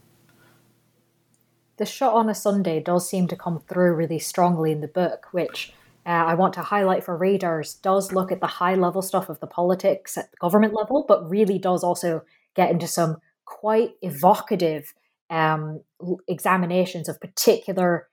the 1.83 1.87
shot 1.87 2.15
on 2.15 2.29
a 2.29 2.35
Sunday 2.35 2.79
does 2.79 3.11
seem 3.11 3.27
to 3.27 3.35
come 3.35 3.59
through 3.59 3.95
really 3.95 4.21
strongly 4.21 4.71
in 4.71 4.83
the 4.83 4.87
book, 4.87 5.27
which 5.33 5.73
uh, 6.07 6.11
I 6.11 6.35
want 6.35 6.55
to 6.55 6.63
highlight 6.63 7.03
for 7.03 7.17
readers, 7.17 7.75
does 7.75 8.13
look 8.13 8.31
at 8.31 8.39
the 8.39 8.47
high 8.47 8.77
level 8.77 9.03
stuff 9.03 9.29
of 9.29 9.41
the 9.41 9.49
politics 9.49 10.17
at 10.17 10.31
the 10.31 10.37
government 10.37 10.75
level, 10.75 11.05
but 11.09 11.29
really 11.29 11.59
does 11.59 11.83
also 11.83 12.23
get 12.55 12.71
into 12.71 12.87
some 12.87 13.17
quite 13.47 13.95
evocative 14.01 14.95
um, 15.29 15.83
examinations 16.29 17.09
of 17.09 17.21
particular 17.21 18.07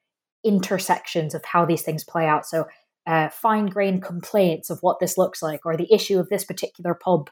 intersections 0.43 1.35
of 1.35 1.45
how 1.45 1.63
these 1.63 1.83
things 1.83 2.03
play 2.03 2.25
out. 2.25 2.47
So, 2.47 2.65
uh, 3.05 3.29
fine 3.29 3.67
grained 3.67 4.01
complaints 4.01 4.71
of 4.71 4.79
what 4.81 4.99
this 4.99 5.15
looks 5.15 5.43
like, 5.43 5.63
or 5.63 5.77
the 5.77 5.93
issue 5.93 6.17
of 6.17 6.29
this 6.29 6.43
particular 6.43 6.95
pub 6.95 7.29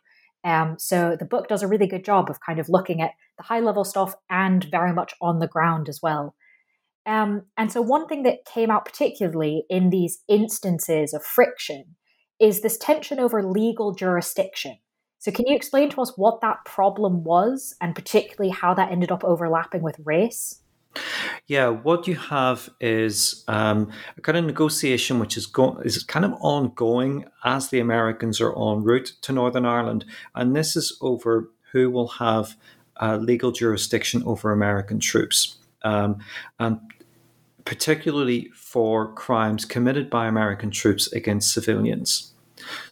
um, 0.47 0.77
so 0.79 1.17
the 1.19 1.25
book 1.25 1.49
does 1.49 1.61
a 1.61 1.67
really 1.67 1.87
good 1.87 2.05
job 2.05 2.29
of 2.29 2.39
kind 2.39 2.57
of 2.57 2.69
looking 2.69 3.01
at 3.01 3.11
the 3.37 3.43
high 3.43 3.59
level 3.59 3.83
stuff 3.83 4.15
and 4.29 4.63
very 4.71 4.93
much 4.93 5.13
on 5.21 5.39
the 5.39 5.47
ground 5.47 5.89
as 5.89 5.99
well. 6.01 6.35
Um, 7.05 7.43
and 7.57 7.69
so 7.69 7.81
one 7.81 8.07
thing 8.07 8.23
that 8.23 8.45
came 8.45 8.71
out 8.71 8.85
particularly 8.85 9.65
in 9.69 9.89
these 9.89 10.19
instances 10.29 11.13
of 11.13 11.25
friction 11.25 11.97
is 12.39 12.61
this 12.61 12.77
tension 12.77 13.19
over 13.19 13.43
legal 13.43 13.93
jurisdiction. 13.93 14.77
So 15.19 15.31
can 15.31 15.45
you 15.47 15.55
explain 15.55 15.89
to 15.89 16.01
us 16.01 16.13
what 16.15 16.39
that 16.39 16.63
problem 16.63 17.25
was 17.25 17.75
and 17.81 17.93
particularly 17.93 18.51
how 18.51 18.73
that 18.73 18.89
ended 18.89 19.11
up 19.11 19.25
overlapping 19.25 19.81
with 19.81 19.99
race? 20.05 20.61
Yeah, 21.47 21.69
what 21.69 22.07
you 22.07 22.15
have 22.15 22.69
is 22.81 23.43
um, 23.47 23.91
a 24.17 24.21
kind 24.21 24.37
of 24.37 24.45
negotiation 24.45 25.19
which 25.19 25.37
is 25.37 25.45
go- 25.45 25.77
is 25.85 26.03
kind 26.03 26.25
of 26.25 26.33
ongoing 26.41 27.25
as 27.43 27.69
the 27.69 27.79
Americans 27.79 28.41
are 28.41 28.51
en 28.51 28.83
route 28.83 29.13
to 29.21 29.31
Northern 29.31 29.65
Ireland, 29.65 30.05
and 30.35 30.55
this 30.55 30.75
is 30.75 30.97
over 31.01 31.49
who 31.71 31.89
will 31.89 32.07
have 32.07 32.55
uh, 33.01 33.17
legal 33.17 33.51
jurisdiction 33.51 34.23
over 34.25 34.51
American 34.51 34.99
troops, 34.99 35.57
um, 35.83 36.19
and 36.59 36.79
particularly 37.65 38.49
for 38.55 39.13
crimes 39.13 39.65
committed 39.65 40.09
by 40.09 40.27
American 40.27 40.71
troops 40.71 41.11
against 41.13 41.53
civilians. 41.53 42.33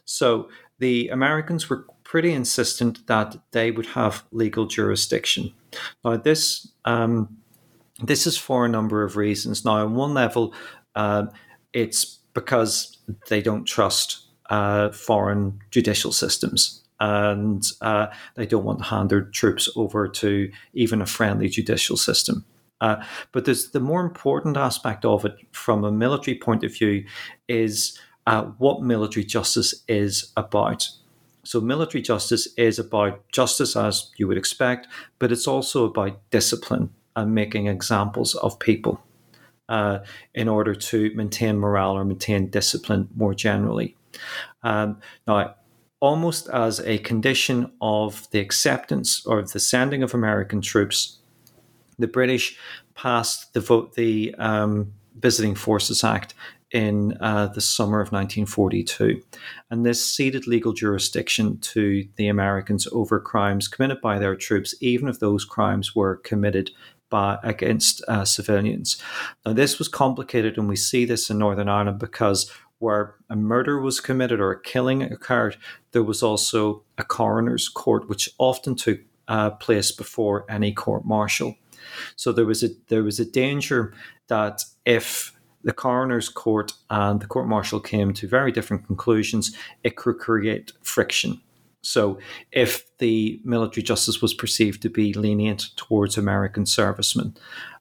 So 0.04 0.48
the 0.78 1.08
Americans 1.08 1.68
were 1.68 1.86
pretty 2.04 2.32
insistent 2.32 3.06
that 3.06 3.36
they 3.50 3.70
would 3.70 3.86
have 3.86 4.24
legal 4.30 4.66
jurisdiction. 4.66 5.52
Now, 6.04 6.16
this 6.16 6.68
um, 6.84 7.36
this 8.02 8.26
is 8.26 8.36
for 8.36 8.64
a 8.64 8.68
number 8.68 9.02
of 9.02 9.16
reasons. 9.16 9.64
Now, 9.64 9.84
on 9.84 9.94
one 9.94 10.14
level, 10.14 10.54
uh, 10.94 11.26
it's 11.72 12.18
because 12.34 12.98
they 13.28 13.40
don't 13.40 13.64
trust 13.64 14.26
uh, 14.50 14.90
foreign 14.90 15.58
judicial 15.70 16.12
systems 16.12 16.82
and 17.00 17.64
uh, 17.80 18.06
they 18.36 18.46
don't 18.46 18.64
want 18.64 18.78
to 18.78 18.84
hand 18.84 19.10
their 19.10 19.22
troops 19.22 19.68
over 19.76 20.08
to 20.08 20.50
even 20.72 21.02
a 21.02 21.06
friendly 21.06 21.48
judicial 21.48 21.96
system. 21.96 22.44
Uh, 22.80 23.02
but 23.32 23.44
there's 23.44 23.70
the 23.70 23.80
more 23.80 24.02
important 24.02 24.56
aspect 24.56 25.04
of 25.04 25.24
it 25.24 25.34
from 25.52 25.84
a 25.84 25.92
military 25.92 26.36
point 26.36 26.62
of 26.62 26.74
view 26.74 27.04
is 27.48 27.98
uh, 28.26 28.44
what 28.58 28.82
military 28.82 29.24
justice 29.24 29.82
is 29.88 30.32
about. 30.36 30.88
So, 31.44 31.60
military 31.60 32.02
justice 32.02 32.48
is 32.58 32.78
about 32.78 33.22
justice 33.32 33.76
as 33.76 34.10
you 34.16 34.26
would 34.26 34.36
expect, 34.36 34.88
but 35.18 35.32
it's 35.32 35.46
also 35.46 35.84
about 35.84 36.20
discipline 36.30 36.90
and 37.16 37.34
making 37.34 37.66
examples 37.66 38.34
of 38.36 38.58
people 38.58 39.02
uh, 39.68 39.98
in 40.34 40.48
order 40.48 40.74
to 40.74 41.10
maintain 41.14 41.58
morale 41.58 41.96
or 41.96 42.04
maintain 42.04 42.48
discipline 42.48 43.08
more 43.16 43.34
generally. 43.34 43.96
Um, 44.62 45.00
now, 45.26 45.56
almost 46.00 46.48
as 46.50 46.80
a 46.80 46.98
condition 46.98 47.72
of 47.80 48.30
the 48.30 48.38
acceptance 48.38 49.24
or 49.26 49.42
the 49.42 49.60
sending 49.60 50.02
of 50.02 50.14
American 50.14 50.60
troops, 50.60 51.18
the 51.98 52.06
British 52.06 52.58
passed 52.94 53.54
the 53.54 53.60
vote 53.60 53.94
the 53.94 54.34
um, 54.38 54.92
Visiting 55.18 55.54
Forces 55.54 56.04
Act 56.04 56.34
in 56.72 57.16
uh, 57.20 57.46
the 57.46 57.60
summer 57.60 58.00
of 58.00 58.12
1942. 58.12 59.22
And 59.70 59.86
this 59.86 60.04
ceded 60.04 60.46
legal 60.46 60.72
jurisdiction 60.72 61.58
to 61.60 62.06
the 62.16 62.28
Americans 62.28 62.88
over 62.92 63.20
crimes 63.20 63.68
committed 63.68 64.00
by 64.00 64.18
their 64.18 64.34
troops, 64.34 64.74
even 64.80 65.08
if 65.08 65.20
those 65.20 65.44
crimes 65.44 65.94
were 65.94 66.16
committed 66.16 66.70
by, 67.10 67.38
against 67.42 68.02
uh, 68.08 68.24
civilians. 68.24 69.00
Now, 69.44 69.52
this 69.52 69.78
was 69.78 69.88
complicated, 69.88 70.58
and 70.58 70.68
we 70.68 70.76
see 70.76 71.04
this 71.04 71.30
in 71.30 71.38
Northern 71.38 71.68
Ireland 71.68 71.98
because 71.98 72.50
where 72.78 73.14
a 73.30 73.36
murder 73.36 73.80
was 73.80 74.00
committed 74.00 74.40
or 74.40 74.50
a 74.50 74.60
killing 74.60 75.02
occurred, 75.02 75.56
there 75.92 76.02
was 76.02 76.22
also 76.22 76.82
a 76.98 77.04
coroner's 77.04 77.68
court, 77.68 78.08
which 78.08 78.28
often 78.38 78.74
took 78.74 79.00
uh, 79.28 79.50
place 79.50 79.92
before 79.92 80.44
any 80.48 80.72
court 80.72 81.04
martial. 81.04 81.56
So 82.16 82.32
there 82.32 82.44
was 82.44 82.62
a 82.62 82.68
there 82.88 83.02
was 83.02 83.18
a 83.18 83.24
danger 83.24 83.94
that 84.28 84.62
if 84.84 85.32
the 85.64 85.72
coroner's 85.72 86.28
court 86.28 86.72
and 86.90 87.20
the 87.20 87.26
court 87.26 87.48
martial 87.48 87.80
came 87.80 88.12
to 88.14 88.28
very 88.28 88.52
different 88.52 88.86
conclusions, 88.86 89.56
it 89.82 89.96
could 89.96 90.18
create 90.18 90.72
friction 90.82 91.40
so, 91.86 92.18
if 92.50 92.84
the 92.98 93.40
military 93.44 93.84
justice 93.84 94.20
was 94.20 94.34
perceived 94.34 94.82
to 94.82 94.90
be 94.90 95.12
lenient 95.12 95.70
towards 95.76 96.18
American 96.18 96.66
servicemen, 96.66 97.36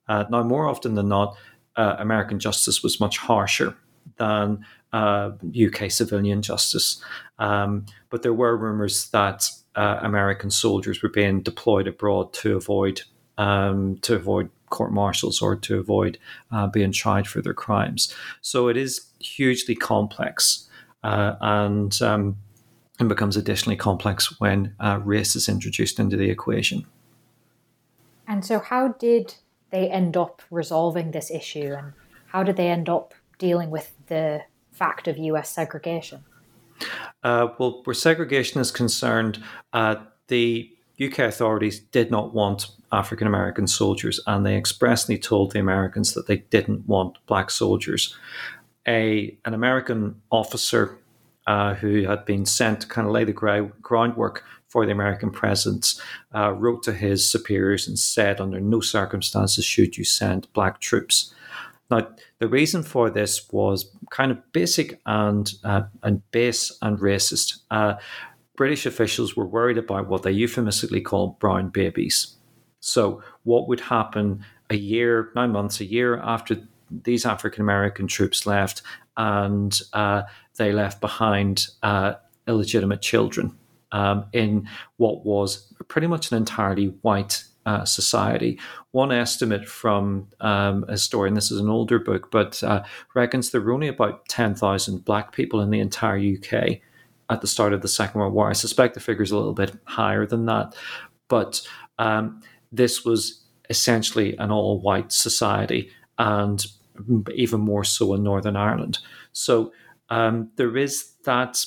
uh, 0.08 0.26
now 0.30 0.44
more 0.44 0.68
often 0.68 0.94
than 0.94 1.10
not, 1.10 1.36
uh, 1.76 1.96
American 1.98 2.40
justice 2.40 2.84
was 2.84 3.00
much 3.00 3.18
harsher 3.18 3.76
than 4.18 4.64
uh, 4.94 5.32
UK 5.60 5.90
civilian 5.90 6.44
justice. 6.44 7.04
Um, 7.40 7.88
but 8.12 8.22
there 8.22 8.34
were 8.34 8.56
rumours 8.56 9.10
that 9.10 9.50
uh, 9.76 10.00
American 10.04 10.52
soldiers 10.52 11.02
were 11.02 11.10
being 11.10 11.42
deployed 11.42 11.88
abroad 11.88 12.32
to 12.34 12.56
avoid 12.56 13.02
um, 13.40 13.98
to 14.04 14.14
avoid 14.14 14.52
court 14.70 14.94
martials 14.94 15.42
or 15.42 15.56
to 15.56 15.80
avoid 15.80 16.20
uh, 16.52 16.68
being 16.68 16.92
tried 16.92 17.28
for 17.28 17.42
their 17.42 17.56
crimes. 17.56 18.14
So 18.42 18.68
it 18.68 18.78
is 18.78 19.08
hugely 19.20 19.76
complex, 19.76 20.70
uh, 21.04 21.36
and 21.42 22.00
um, 22.02 22.38
and 23.00 23.10
becomes 23.10 23.36
additionally 23.38 23.76
complex 23.76 24.40
when 24.40 24.74
uh, 24.80 25.00
race 25.04 25.36
is 25.36 25.50
introduced 25.50 26.00
into 26.00 26.18
the 26.18 26.30
equation. 26.30 26.86
And 28.28 28.46
so, 28.46 28.60
how 28.60 28.90
did 28.90 29.36
they 29.72 29.90
end 29.90 30.16
up 30.18 30.42
resolving 30.50 31.12
this 31.12 31.30
issue, 31.30 31.74
and 31.78 31.94
how 32.28 32.44
did 32.44 32.56
they 32.56 32.70
end 32.70 32.90
up 32.90 33.14
dealing 33.38 33.70
with 33.70 33.94
the 34.08 34.44
fact 34.72 35.08
of 35.08 35.18
US 35.18 35.50
segregation? 35.50 36.24
Uh, 37.24 37.48
well, 37.58 37.82
where 37.84 37.94
segregation 37.94 38.60
is 38.62 38.72
concerned, 38.72 39.42
uh, 39.74 39.96
the 40.28 40.72
UK 41.02 41.20
authorities 41.20 41.80
did 41.80 42.12
not 42.12 42.34
want 42.34 42.68
African 42.92 43.28
American 43.28 43.68
soldiers, 43.68 44.20
and 44.28 44.46
they 44.46 44.56
expressly 44.56 45.18
told 45.18 45.52
the 45.52 45.60
Americans 45.60 46.14
that 46.14 46.28
they 46.28 46.38
didn't 46.38 46.88
want 46.88 47.18
black 47.26 47.52
soldiers. 47.52 48.16
A 48.88 49.38
an 49.46 49.54
American 49.54 50.22
officer 50.32 50.98
uh, 51.48 51.76
who 51.76 52.04
had 52.04 52.26
been 52.26 52.46
sent 52.46 52.82
to 52.82 52.88
kind 52.88 53.08
of 53.08 53.14
lay 53.14 53.24
the 53.24 53.34
ground, 53.34 53.72
groundwork 53.82 54.44
for 54.68 54.86
the 54.86 54.92
American 54.92 55.32
presence 55.32 56.02
uh, 56.34 56.52
wrote 56.52 56.84
to 56.84 56.94
his 56.94 57.30
superiors 57.30 57.88
and 57.88 57.98
said, 57.98 58.42
under 58.42 58.60
no 58.60 58.82
circumstances 58.82 59.64
should 59.64 59.98
you 59.98 60.04
send 60.04 60.52
black 60.54 60.80
troops. 60.80 61.34
Now, 61.90 62.08
the 62.40 62.48
reason 62.48 62.84
for 62.84 63.10
this 63.10 63.52
was 63.52 63.92
kind 64.10 64.32
of 64.32 64.52
basic 64.52 65.00
and 65.06 65.54
uh, 65.64 65.84
and 66.04 66.30
base 66.32 66.76
and 66.82 66.98
racist. 67.00 67.60
Uh, 67.70 67.96
British 68.58 68.86
officials 68.86 69.36
were 69.36 69.46
worried 69.46 69.78
about 69.78 70.08
what 70.08 70.24
they 70.24 70.32
euphemistically 70.32 71.02
called 71.02 71.40
brown 71.40 71.70
babies. 71.70 72.36
So, 72.80 73.22
what 73.44 73.68
would 73.68 73.82
happen 73.82 74.44
a 74.70 74.76
year, 74.76 75.32
nine 75.36 75.52
months, 75.52 75.80
a 75.80 75.86
year 75.86 76.18
after 76.18 76.58
these 76.90 77.26
African 77.26 77.62
American 77.62 78.08
troops 78.08 78.46
left, 78.46 78.82
and 79.18 79.80
uh, 79.94 80.24
they 80.58 80.72
left 80.72 81.02
behind 81.02 81.68
uh, 81.84 82.14
illegitimate 82.48 83.02
children 83.02 83.56
um, 83.92 84.26
in 84.34 84.68
what 84.98 85.26
was 85.26 85.74
pretty 85.88 86.08
much 86.08 86.32
an 86.32 86.38
entirely 86.38 86.88
white 87.02 87.44
uh, 87.66 87.86
society. 87.86 88.60
One 88.92 89.12
estimate 89.12 89.68
from 89.68 90.28
um, 90.40 90.86
a 90.88 90.94
historian, 90.94 91.34
this 91.34 91.52
is 91.52 91.60
an 91.60 91.70
older 91.70 91.98
book, 91.98 92.30
but 92.32 92.62
uh, 92.64 92.84
reckons 93.14 93.50
there 93.50 93.62
were 93.62 93.74
only 93.74 93.88
about 93.88 94.28
10,000 94.28 95.04
black 95.04 95.32
people 95.32 95.62
in 95.62 95.72
the 95.72 95.80
entire 95.80 96.18
UK 96.18 96.80
at 97.30 97.42
the 97.42 97.48
start 97.48 97.74
of 97.74 97.82
the 97.82 97.88
Second 97.88 98.20
World 98.20 98.34
War. 98.34 98.50
I 98.50 98.54
suspect 98.54 98.94
the 98.94 99.00
figure 99.00 99.24
is 99.24 99.32
a 99.32 99.38
little 99.38 99.54
bit 99.54 99.76
higher 99.86 100.28
than 100.28 100.46
that, 100.46 100.76
but 101.28 101.68
um, 101.98 102.42
this 102.72 103.04
was 103.04 103.44
essentially 103.70 104.38
an 104.38 104.52
all 104.52 104.80
white 104.80 105.12
society 105.12 105.90
and 106.20 106.66
even 107.34 107.62
more 107.62 107.84
so 107.84 108.14
in 108.14 108.24
Northern 108.24 108.56
Ireland. 108.56 109.00
So 109.32 109.72
um, 110.10 110.52
there 110.56 110.78
is 110.78 111.14
that 111.26 111.66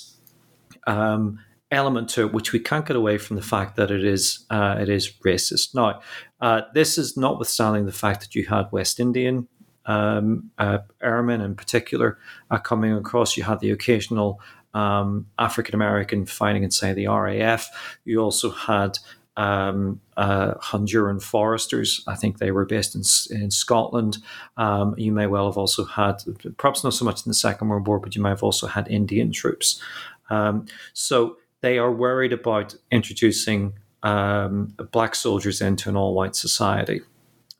um, 0.86 1.40
element 1.70 2.08
to 2.08 2.26
it 2.26 2.32
which 2.32 2.52
we 2.52 2.58
can't 2.58 2.86
get 2.86 2.96
away 2.96 3.18
from 3.18 3.36
the 3.36 3.42
fact 3.42 3.76
that 3.76 3.90
it 3.90 4.04
is 4.04 4.46
uh, 4.50 4.76
it 4.80 4.88
is 4.88 5.12
racist. 5.24 5.74
Now, 5.74 6.00
uh, 6.40 6.62
this 6.74 6.98
is 6.98 7.16
notwithstanding 7.16 7.86
the 7.86 7.92
fact 7.92 8.20
that 8.20 8.34
you 8.34 8.46
had 8.46 8.72
West 8.72 9.00
Indian 9.00 9.48
um, 9.86 10.50
uh, 10.58 10.78
airmen 11.02 11.40
in 11.40 11.54
particular 11.54 12.18
uh, 12.50 12.58
coming 12.58 12.92
across. 12.92 13.36
You 13.36 13.44
had 13.44 13.60
the 13.60 13.70
occasional 13.70 14.40
um, 14.74 15.26
African 15.38 15.74
American 15.74 16.26
fighting 16.26 16.62
inside 16.62 16.94
the 16.94 17.08
RAF. 17.08 17.68
You 18.04 18.20
also 18.20 18.50
had 18.50 18.98
um, 19.38 20.00
uh, 20.16 20.54
Honduran 20.54 21.22
foresters. 21.22 22.02
I 22.08 22.16
think 22.16 22.38
they 22.38 22.50
were 22.50 22.66
based 22.66 22.94
in, 22.94 23.02
in 23.40 23.50
Scotland. 23.50 24.18
Um, 24.56 24.94
you 24.98 25.12
may 25.12 25.26
well 25.26 25.46
have 25.46 25.56
also 25.56 25.84
had, 25.84 26.16
perhaps 26.58 26.82
not 26.82 26.92
so 26.92 27.04
much 27.04 27.24
in 27.24 27.30
the 27.30 27.34
Second 27.34 27.68
World 27.68 27.86
War, 27.86 28.00
but 28.00 28.16
you 28.16 28.20
may 28.20 28.30
have 28.30 28.42
also 28.42 28.66
had 28.66 28.88
Indian 28.88 29.30
troops. 29.30 29.80
Um, 30.28 30.66
so 30.92 31.36
they 31.60 31.78
are 31.78 31.92
worried 31.92 32.32
about 32.32 32.74
introducing 32.90 33.74
um, 34.02 34.74
black 34.90 35.14
soldiers 35.14 35.60
into 35.60 35.88
an 35.88 35.96
all 35.96 36.14
white 36.14 36.34
society. 36.34 37.00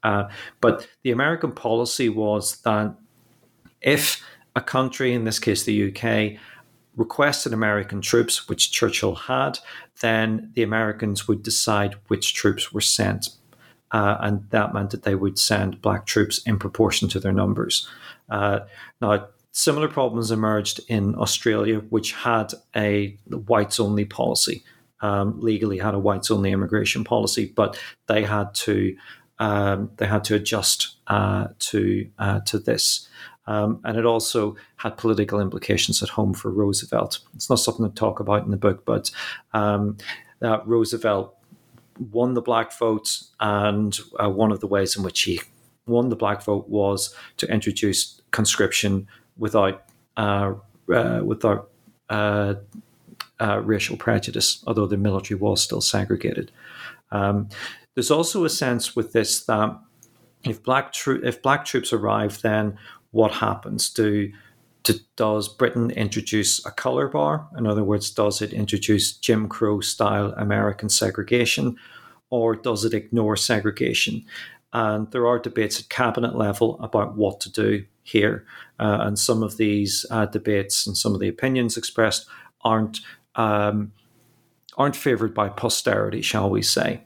Uh, 0.02 0.28
but 0.60 0.86
the 1.04 1.12
American 1.12 1.52
policy 1.52 2.08
was 2.08 2.60
that 2.62 2.94
if 3.80 4.20
a 4.56 4.60
country, 4.60 5.14
in 5.14 5.24
this 5.24 5.38
case 5.38 5.62
the 5.62 5.92
UK, 5.92 6.40
requested 6.98 7.52
American 7.52 8.02
troops, 8.02 8.48
which 8.48 8.72
Churchill 8.72 9.14
had, 9.14 9.58
then 10.00 10.50
the 10.54 10.62
Americans 10.62 11.26
would 11.28 11.42
decide 11.42 11.94
which 12.08 12.34
troops 12.34 12.72
were 12.72 12.82
sent. 12.82 13.30
Uh, 13.90 14.16
and 14.20 14.50
that 14.50 14.74
meant 14.74 14.90
that 14.90 15.04
they 15.04 15.14
would 15.14 15.38
send 15.38 15.80
black 15.80 16.04
troops 16.04 16.42
in 16.44 16.58
proportion 16.58 17.08
to 17.08 17.20
their 17.20 17.32
numbers. 17.32 17.88
Uh, 18.28 18.61
now, 19.00 19.28
similar 19.52 19.88
problems 19.88 20.30
emerged 20.30 20.80
in 20.88 21.14
Australia, 21.14 21.78
which 21.88 22.12
had 22.12 22.52
a 22.76 23.16
whites 23.30 23.80
only 23.80 24.04
policy, 24.04 24.62
um, 25.00 25.40
legally 25.40 25.78
had 25.78 25.94
a 25.94 25.98
whites 25.98 26.30
only 26.30 26.50
immigration 26.50 27.04
policy, 27.04 27.50
but 27.56 27.80
they 28.08 28.24
had 28.24 28.54
to 28.54 28.94
um, 29.40 29.90
they 29.98 30.06
had 30.06 30.24
to 30.24 30.34
adjust 30.34 30.96
uh, 31.06 31.46
to 31.61 32.11
uh, 32.18 32.40
to 32.40 32.58
this. 32.58 33.08
Um, 33.48 33.80
and 33.82 33.96
it 33.96 34.04
also 34.04 34.56
had 34.76 34.98
political 34.98 35.40
implications 35.40 36.02
at 36.02 36.11
home 36.11 36.34
for 36.34 36.50
Roosevelt. 36.50 37.20
It's 37.34 37.48
not 37.48 37.58
something 37.58 37.88
to 37.88 37.94
talk 37.94 38.20
about 38.20 38.44
in 38.44 38.50
the 38.50 38.58
book, 38.58 38.84
but 38.84 39.11
um, 39.54 39.96
Roosevelt 40.42 41.34
won 42.12 42.34
the 42.34 42.42
black 42.42 42.76
vote, 42.78 43.22
and 43.40 43.98
uh, 44.22 44.28
one 44.28 44.52
of 44.52 44.61
the 44.61 44.66
ways 44.66 44.96
in 44.96 45.02
which 45.02 45.22
he 45.22 45.40
won 45.87 46.11
the 46.11 46.16
black 46.16 46.42
vote 46.42 46.68
was 46.68 47.14
to 47.38 47.50
introduce 47.50 48.20
conscription 48.32 49.08
without 49.38 49.84
uh, 50.18 50.52
uh 50.92 51.22
without 51.24 51.70
uh, 52.11 52.54
uh, 53.40 53.61
racial 53.64 53.96
prejudice, 53.96 54.62
although 54.66 54.87
the 54.87 54.98
military 54.98 55.40
was 55.40 55.62
still 55.62 55.80
segregated. 55.80 56.52
Um, 57.11 57.48
there's 57.94 58.11
also 58.11 58.44
a 58.44 58.50
sense 58.50 58.94
with 58.94 59.14
this 59.14 59.44
that 59.44 59.78
if 60.44 60.62
black 60.62 60.92
tro- 60.92 61.20
if 61.22 61.42
black 61.42 61.64
troops 61.64 61.92
arrive, 61.92 62.42
then 62.42 62.78
what 63.10 63.32
happens? 63.32 63.90
Do, 63.90 64.30
does 65.16 65.48
Britain 65.48 65.90
introduce 65.90 66.64
a 66.64 66.70
color 66.70 67.08
bar? 67.08 67.48
In 67.56 67.66
other 67.66 67.84
words, 67.84 68.10
does 68.10 68.40
it 68.40 68.52
introduce 68.52 69.12
Jim 69.12 69.48
Crow 69.48 69.80
style 69.80 70.32
American 70.36 70.88
segregation, 70.88 71.76
or 72.30 72.54
does 72.54 72.84
it 72.84 72.94
ignore 72.94 73.36
segregation? 73.36 74.24
And 74.72 75.10
there 75.12 75.26
are 75.26 75.38
debates 75.38 75.80
at 75.80 75.88
cabinet 75.88 76.36
level 76.36 76.78
about 76.80 77.16
what 77.16 77.40
to 77.40 77.50
do 77.50 77.84
here. 78.02 78.46
Uh, 78.78 78.98
and 79.00 79.18
some 79.18 79.42
of 79.42 79.56
these 79.56 80.04
uh, 80.10 80.26
debates 80.26 80.86
and 80.86 80.96
some 80.96 81.14
of 81.14 81.20
the 81.20 81.28
opinions 81.28 81.76
expressed 81.76 82.26
aren't 82.62 83.00
um, 83.34 83.92
aren't 84.76 84.96
favoured 84.96 85.34
by 85.34 85.48
posterity, 85.48 86.22
shall 86.22 86.50
we 86.50 86.62
say? 86.62 87.02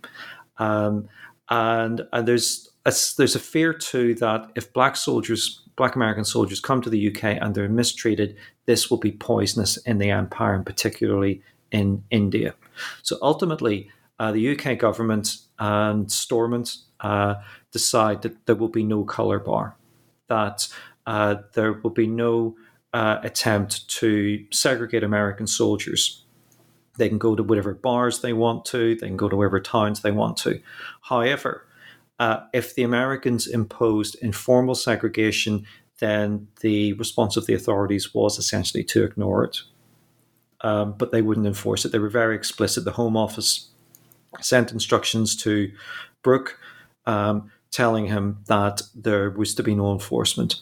Um, 0.58 1.08
and 1.48 2.06
and 2.12 2.26
there's 2.26 2.70
a, 2.84 2.92
there's 3.16 3.36
a 3.36 3.40
fear 3.40 3.72
too 3.72 4.14
that 4.16 4.50
if 4.54 4.72
black 4.72 4.96
soldiers 4.96 5.62
black 5.76 5.96
American 5.96 6.24
soldiers 6.24 6.61
come 6.61 6.82
to 6.82 6.90
the 6.90 7.08
UK 7.08 7.24
and 7.40 7.54
they're 7.54 7.68
mistreated, 7.68 8.37
this 8.66 8.90
will 8.90 8.98
be 8.98 9.12
poisonous 9.12 9.76
in 9.78 9.98
the 9.98 10.11
empire 10.11 10.54
and 10.54 10.66
particularly 10.66 11.42
in 11.70 12.04
India. 12.11 12.54
So 13.02 13.16
ultimately, 13.22 13.90
uh, 14.18 14.32
the 14.32 14.56
UK 14.56 14.78
government 14.78 15.37
and 15.58 16.11
Stormont 16.11 16.76
uh, 17.00 17.37
decide 17.70 18.22
that 18.22 18.46
there 18.46 18.54
will 18.54 18.68
be 18.68 18.85
no 18.85 19.04
colour 19.04 19.38
bar, 19.38 19.76
that 20.28 20.68
uh, 21.06 21.37
there 21.54 21.72
will 21.72 21.90
be 21.90 22.06
no 22.06 22.56
uh, 22.92 23.18
attempt 23.22 23.88
to 23.88 24.44
segregate 24.50 25.02
American 25.02 25.46
soldiers. 25.46 26.24
They 26.98 27.08
can 27.08 27.18
go 27.18 27.35
to 27.35 27.42
whatever 27.42 27.74
bars 27.74 28.20
they 28.20 28.35
want 28.35 28.64
to, 28.66 28.94
they 28.96 29.06
can 29.06 29.16
go 29.16 29.28
to 29.28 29.37
whatever 29.37 29.61
towns 29.61 30.02
they 30.02 30.12
want 30.12 30.37
to. 30.38 30.61
However, 31.00 31.66
uh, 32.18 32.40
if 32.53 32.75
the 32.75 32.83
Americans 32.83 33.46
imposed 33.46 34.16
informal 34.22 34.75
segregation, 34.75 35.66
then 35.98 36.48
the 36.61 36.92
response 36.94 37.37
of 37.37 37.46
the 37.46 37.55
authorities 37.55 38.14
was 38.14 38.38
essentially 38.38 38.85
to 38.85 39.05
ignore 39.05 39.44
it. 39.44 39.59
Um, 40.61 40.94
but 40.96 41.11
they 41.11 41.22
wouldn't 41.22 41.46
enforce 41.46 41.85
it. 41.85 41.92
They 41.92 41.98
were 41.98 42.09
very 42.09 42.37
explicit. 42.37 42.85
The 42.85 42.92
Home 42.92 43.16
Office 43.16 43.70
sent 44.40 44.72
instructions 44.72 45.37
to 45.37 45.72
Brooke 46.22 46.59
um, 47.07 47.51
telling 47.70 48.07
him 48.07 48.38
that 48.46 48.83
there 48.94 49.31
was 49.31 49.55
to 49.57 49.62
be 49.62 49.75
no 49.75 49.92
enforcement 49.92 50.57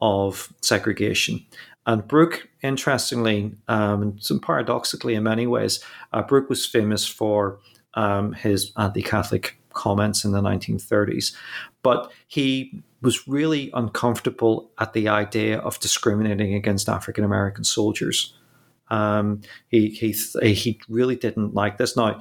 of 0.00 0.52
segregation. 0.60 1.44
And 1.86 2.06
Brooke, 2.06 2.48
interestingly, 2.62 3.52
um, 3.68 4.02
and 4.02 4.22
some 4.22 4.40
paradoxically 4.40 5.14
in 5.14 5.22
many 5.22 5.46
ways, 5.46 5.82
uh, 6.12 6.22
Brooke 6.22 6.50
was 6.50 6.66
famous 6.66 7.06
for 7.06 7.60
um, 7.94 8.32
his 8.32 8.72
anti 8.76 9.02
Catholic 9.02 9.58
comments 9.76 10.24
in 10.24 10.32
the 10.32 10.40
1930s. 10.40 11.34
But 11.82 12.10
he 12.26 12.82
was 13.02 13.28
really 13.28 13.70
uncomfortable 13.74 14.70
at 14.80 14.92
the 14.92 15.06
idea 15.08 15.58
of 15.58 15.78
discriminating 15.78 16.54
against 16.54 16.88
African 16.88 17.22
American 17.22 17.62
soldiers. 17.62 18.34
Um, 18.88 19.42
he, 19.68 19.90
he, 19.90 20.12
he 20.52 20.80
really 20.88 21.16
didn't 21.16 21.54
like 21.54 21.78
this. 21.78 21.96
Now, 21.96 22.20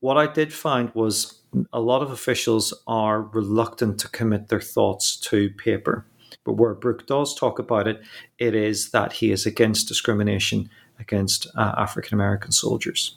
what 0.00 0.16
I 0.16 0.26
did 0.26 0.52
find 0.52 0.90
was 0.94 1.40
a 1.72 1.80
lot 1.80 2.02
of 2.02 2.10
officials 2.10 2.72
are 2.86 3.22
reluctant 3.22 4.00
to 4.00 4.08
commit 4.08 4.48
their 4.48 4.60
thoughts 4.60 5.16
to 5.16 5.50
paper. 5.50 6.06
But 6.44 6.54
where 6.54 6.74
Brooke 6.74 7.06
does 7.06 7.34
talk 7.34 7.58
about 7.58 7.86
it, 7.86 8.02
it 8.38 8.54
is 8.54 8.90
that 8.90 9.12
he 9.12 9.30
is 9.32 9.46
against 9.46 9.88
discrimination 9.88 10.70
against 10.98 11.46
uh, 11.56 11.74
African 11.76 12.14
American 12.14 12.52
soldiers. 12.52 13.16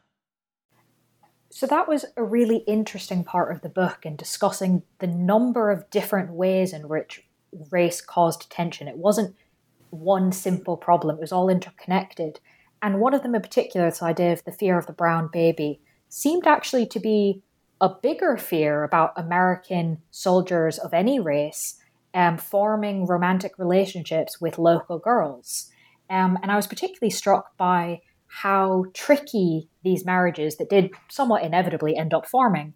So 1.51 1.67
that 1.67 1.87
was 1.87 2.05
a 2.15 2.23
really 2.23 2.59
interesting 2.59 3.25
part 3.25 3.51
of 3.51 3.61
the 3.61 3.69
book 3.69 4.05
in 4.05 4.15
discussing 4.15 4.83
the 4.99 5.07
number 5.07 5.69
of 5.69 5.89
different 5.89 6.31
ways 6.31 6.71
in 6.71 6.87
which 6.87 7.25
race 7.71 7.99
caused 7.99 8.49
tension. 8.49 8.87
It 8.87 8.97
wasn't 8.97 9.35
one 9.89 10.31
simple 10.31 10.77
problem, 10.77 11.17
it 11.17 11.21
was 11.21 11.33
all 11.33 11.49
interconnected. 11.49 12.39
And 12.81 13.01
one 13.01 13.13
of 13.13 13.21
them 13.21 13.35
in 13.35 13.41
particular, 13.41 13.89
this 13.89 14.01
idea 14.01 14.31
of 14.31 14.45
the 14.45 14.53
fear 14.53 14.77
of 14.77 14.87
the 14.87 14.93
brown 14.93 15.29
baby, 15.31 15.81
seemed 16.07 16.47
actually 16.47 16.85
to 16.87 16.99
be 17.01 17.43
a 17.81 17.89
bigger 17.89 18.37
fear 18.37 18.83
about 18.83 19.11
American 19.17 19.97
soldiers 20.09 20.77
of 20.77 20.93
any 20.93 21.19
race 21.19 21.77
um, 22.13 22.37
forming 22.37 23.05
romantic 23.05 23.53
relationships 23.57 24.39
with 24.39 24.57
local 24.57 24.99
girls. 24.99 25.69
Um, 26.09 26.39
and 26.41 26.51
I 26.51 26.55
was 26.55 26.67
particularly 26.67 27.11
struck 27.11 27.57
by 27.57 28.01
how 28.27 28.85
tricky 28.93 29.67
these 29.83 30.05
marriages 30.05 30.57
that 30.57 30.69
did 30.69 30.91
somewhat 31.09 31.43
inevitably 31.43 31.95
end 31.95 32.13
up 32.13 32.25
forming 32.25 32.73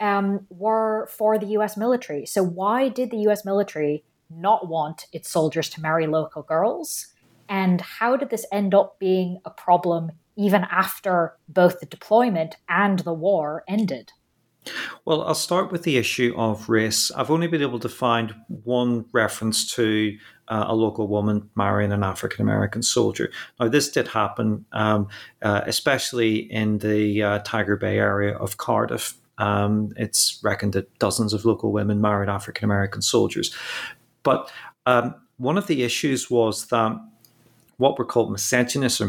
um, 0.00 0.46
were 0.50 1.08
for 1.10 1.38
the 1.38 1.46
US 1.58 1.76
military. 1.76 2.26
So, 2.26 2.42
why 2.42 2.88
did 2.88 3.10
the 3.10 3.28
US 3.28 3.44
military 3.44 4.04
not 4.30 4.68
want 4.68 5.06
its 5.12 5.30
soldiers 5.30 5.68
to 5.70 5.80
marry 5.80 6.06
local 6.06 6.42
girls? 6.42 7.08
And 7.48 7.80
how 7.80 8.16
did 8.16 8.30
this 8.30 8.46
end 8.52 8.74
up 8.74 8.98
being 8.98 9.38
a 9.44 9.50
problem 9.50 10.12
even 10.36 10.64
after 10.70 11.36
both 11.48 11.80
the 11.80 11.86
deployment 11.86 12.56
and 12.68 13.00
the 13.00 13.12
war 13.12 13.62
ended? 13.68 14.12
Well, 15.04 15.22
I'll 15.22 15.34
start 15.34 15.72
with 15.72 15.82
the 15.82 15.96
issue 15.96 16.34
of 16.36 16.68
race. 16.68 17.10
I've 17.10 17.30
only 17.30 17.48
been 17.48 17.62
able 17.62 17.80
to 17.80 17.88
find 17.88 18.34
one 18.48 19.06
reference 19.12 19.74
to 19.74 20.16
uh, 20.52 20.66
a 20.68 20.74
local 20.74 21.08
woman 21.08 21.48
marrying 21.56 21.92
an 21.92 22.02
African 22.02 22.42
American 22.42 22.82
soldier. 22.82 23.32
Now, 23.58 23.68
this 23.68 23.90
did 23.90 24.08
happen, 24.08 24.66
um, 24.72 25.08
uh, 25.40 25.62
especially 25.64 26.40
in 26.52 26.78
the 26.78 27.22
uh, 27.22 27.38
Tiger 27.38 27.76
Bay 27.76 27.98
area 27.98 28.36
of 28.36 28.58
Cardiff. 28.58 29.14
Um, 29.38 29.94
it's 29.96 30.38
reckoned 30.44 30.74
that 30.74 30.98
dozens 30.98 31.32
of 31.32 31.46
local 31.46 31.72
women 31.72 32.02
married 32.02 32.28
African 32.28 32.66
American 32.66 33.00
soldiers. 33.00 33.54
But 34.24 34.50
um, 34.84 35.14
one 35.38 35.56
of 35.56 35.68
the 35.68 35.84
issues 35.84 36.30
was 36.30 36.66
that 36.66 37.00
what 37.78 37.98
were 37.98 38.04
called 38.04 38.30
misogynist 38.30 39.00
or 39.00 39.06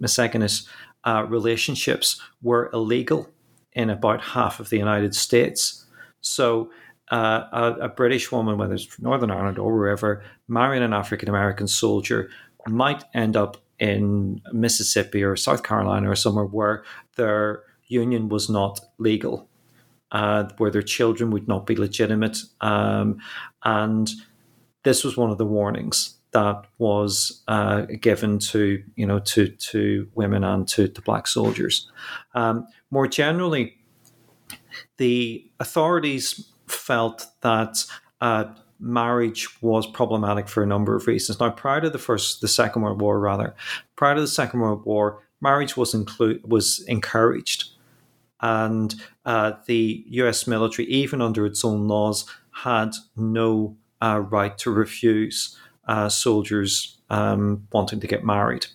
misogynist 0.00 0.66
uh, 1.04 1.26
relationships 1.28 2.18
were 2.42 2.70
illegal 2.72 3.28
in 3.74 3.90
about 3.90 4.22
half 4.22 4.60
of 4.60 4.70
the 4.70 4.78
United 4.78 5.14
States. 5.14 5.84
So 6.22 6.70
uh, 7.10 7.44
a, 7.52 7.72
a, 7.82 7.88
British 7.88 8.32
woman, 8.32 8.58
whether 8.58 8.74
it's 8.74 9.00
Northern 9.00 9.30
Ireland 9.30 9.58
or 9.58 9.76
wherever, 9.76 10.24
marrying 10.48 10.82
an 10.82 10.92
African 10.92 11.28
American 11.28 11.68
soldier 11.68 12.30
might 12.66 13.04
end 13.14 13.36
up 13.36 13.58
in 13.78 14.40
Mississippi 14.52 15.22
or 15.22 15.36
South 15.36 15.62
Carolina 15.62 16.10
or 16.10 16.16
somewhere 16.16 16.46
where 16.46 16.84
their 17.16 17.62
union 17.88 18.28
was 18.28 18.50
not 18.50 18.80
legal, 18.98 19.48
uh, 20.12 20.48
where 20.58 20.70
their 20.70 20.82
children 20.82 21.30
would 21.30 21.46
not 21.46 21.66
be 21.66 21.76
legitimate. 21.76 22.38
Um, 22.60 23.18
and 23.64 24.10
this 24.82 25.04
was 25.04 25.16
one 25.16 25.30
of 25.30 25.38
the 25.38 25.46
warnings 25.46 26.16
that 26.32 26.66
was 26.78 27.42
uh, 27.48 27.82
given 28.00 28.38
to 28.38 28.82
you 28.96 29.06
know 29.06 29.18
to 29.20 29.48
to 29.48 30.08
women 30.14 30.44
and 30.44 30.66
to, 30.68 30.88
to 30.88 31.00
black 31.02 31.26
soldiers. 31.26 31.90
Um, 32.34 32.66
more 32.90 33.06
generally, 33.06 33.78
the 34.98 35.50
authorities 35.60 36.52
felt 36.68 37.26
that 37.42 37.84
uh, 38.20 38.44
marriage 38.78 39.48
was 39.62 39.86
problematic 39.86 40.48
for 40.48 40.62
a 40.62 40.66
number 40.66 40.94
of 40.94 41.06
reasons. 41.06 41.40
Now, 41.40 41.50
prior 41.50 41.80
to 41.80 41.90
the 41.90 41.98
first, 41.98 42.40
the 42.40 42.48
Second 42.48 42.82
World 42.82 43.00
War, 43.00 43.18
rather, 43.18 43.54
prior 43.96 44.14
to 44.14 44.20
the 44.20 44.28
Second 44.28 44.60
World 44.60 44.84
War, 44.84 45.22
marriage 45.40 45.76
was 45.76 45.94
inclu- 45.94 46.44
was 46.46 46.84
encouraged, 46.88 47.70
and 48.40 48.94
uh, 49.24 49.52
the 49.66 50.04
U.S. 50.08 50.46
military, 50.46 50.88
even 50.88 51.22
under 51.22 51.46
its 51.46 51.64
own 51.64 51.88
laws, 51.88 52.26
had 52.50 52.92
no 53.16 53.76
uh, 54.02 54.20
right 54.20 54.56
to 54.58 54.70
refuse 54.70 55.56
uh, 55.88 56.08
soldiers 56.08 56.98
um, 57.10 57.66
wanting 57.72 58.00
to 58.00 58.06
get 58.06 58.24
married. 58.24 58.66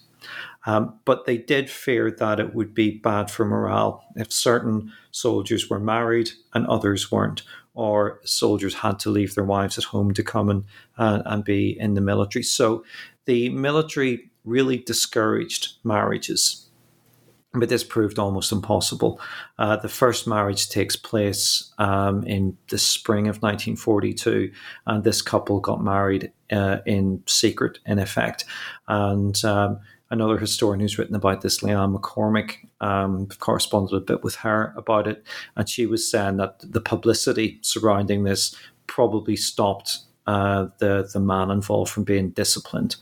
Um, 0.66 1.00
but 1.06 1.26
they 1.26 1.38
did 1.38 1.70
fear 1.70 2.12
that 2.12 2.40
it 2.40 2.54
would 2.54 2.74
be 2.74 2.92
bad 2.92 3.32
for 3.32 3.46
morale 3.46 4.04
if 4.16 4.32
certain 4.32 4.92
soldiers 5.10 5.70
were 5.70 5.80
married 5.80 6.32
and 6.54 6.68
others 6.68 7.12
weren't, 7.12 7.42
or 7.74 8.20
soldiers 8.24 8.76
had 8.76 9.00
to 9.00 9.10
leave 9.10 9.36
their 9.36 9.44
wives 9.44 9.78
at 9.78 9.86
home 9.86 10.14
to 10.14 10.24
come 10.24 10.50
and, 10.50 10.66
uh, 10.98 11.22
and 11.26 11.44
be 11.44 11.78
in 11.80 11.94
the 11.94 12.02
military. 12.02 12.44
So 12.44 12.84
the 13.26 13.50
military 13.50 14.32
really 14.44 14.78
discouraged 14.78 15.74
marriages. 15.84 16.68
But 17.54 17.68
this 17.68 17.84
proved 17.84 18.18
almost 18.18 18.54
impossible. 18.54 19.20
Uh, 19.60 19.76
the 19.76 19.90
first 19.90 20.26
marriage 20.26 20.70
takes 20.70 20.96
place 20.96 21.74
um, 21.78 22.24
in 22.24 22.58
the 22.70 22.78
spring 22.78 23.28
of 23.28 23.42
1942, 23.42 24.52
and 24.88 25.04
this 25.04 25.22
couple 25.22 25.60
got 25.60 25.84
married 25.84 26.32
uh, 26.50 26.78
in 26.86 27.24
secret, 27.28 27.80
in 27.86 28.00
effect. 28.00 28.46
And 28.88 29.44
um, 29.44 29.80
another 30.12 30.38
historian 30.38 30.82
who's 30.82 30.98
written 30.98 31.16
about 31.16 31.42
this, 31.42 31.60
Leanne 31.60 31.98
McCormick, 31.98 32.58
um, 32.82 33.28
corresponded 33.40 33.96
a 33.96 34.02
bit 34.02 34.24
with 34.24 34.36
her 34.36 34.74
about 34.78 35.08
it, 35.08 35.24
and 35.56 35.68
she 35.68 35.86
was 35.86 36.10
saying 36.10 36.38
that 36.38 36.60
the 36.62 36.82
publicity 36.82 37.60
surrounding 37.62 38.24
this 38.24 38.56
probably 38.88 39.36
stopped 39.36 40.00
uh, 40.28 40.68
the 40.78 41.10
the 41.12 41.20
man 41.20 41.50
involved 41.50 41.90
from 41.92 42.04
being 42.04 42.30
disciplined. 42.30 42.98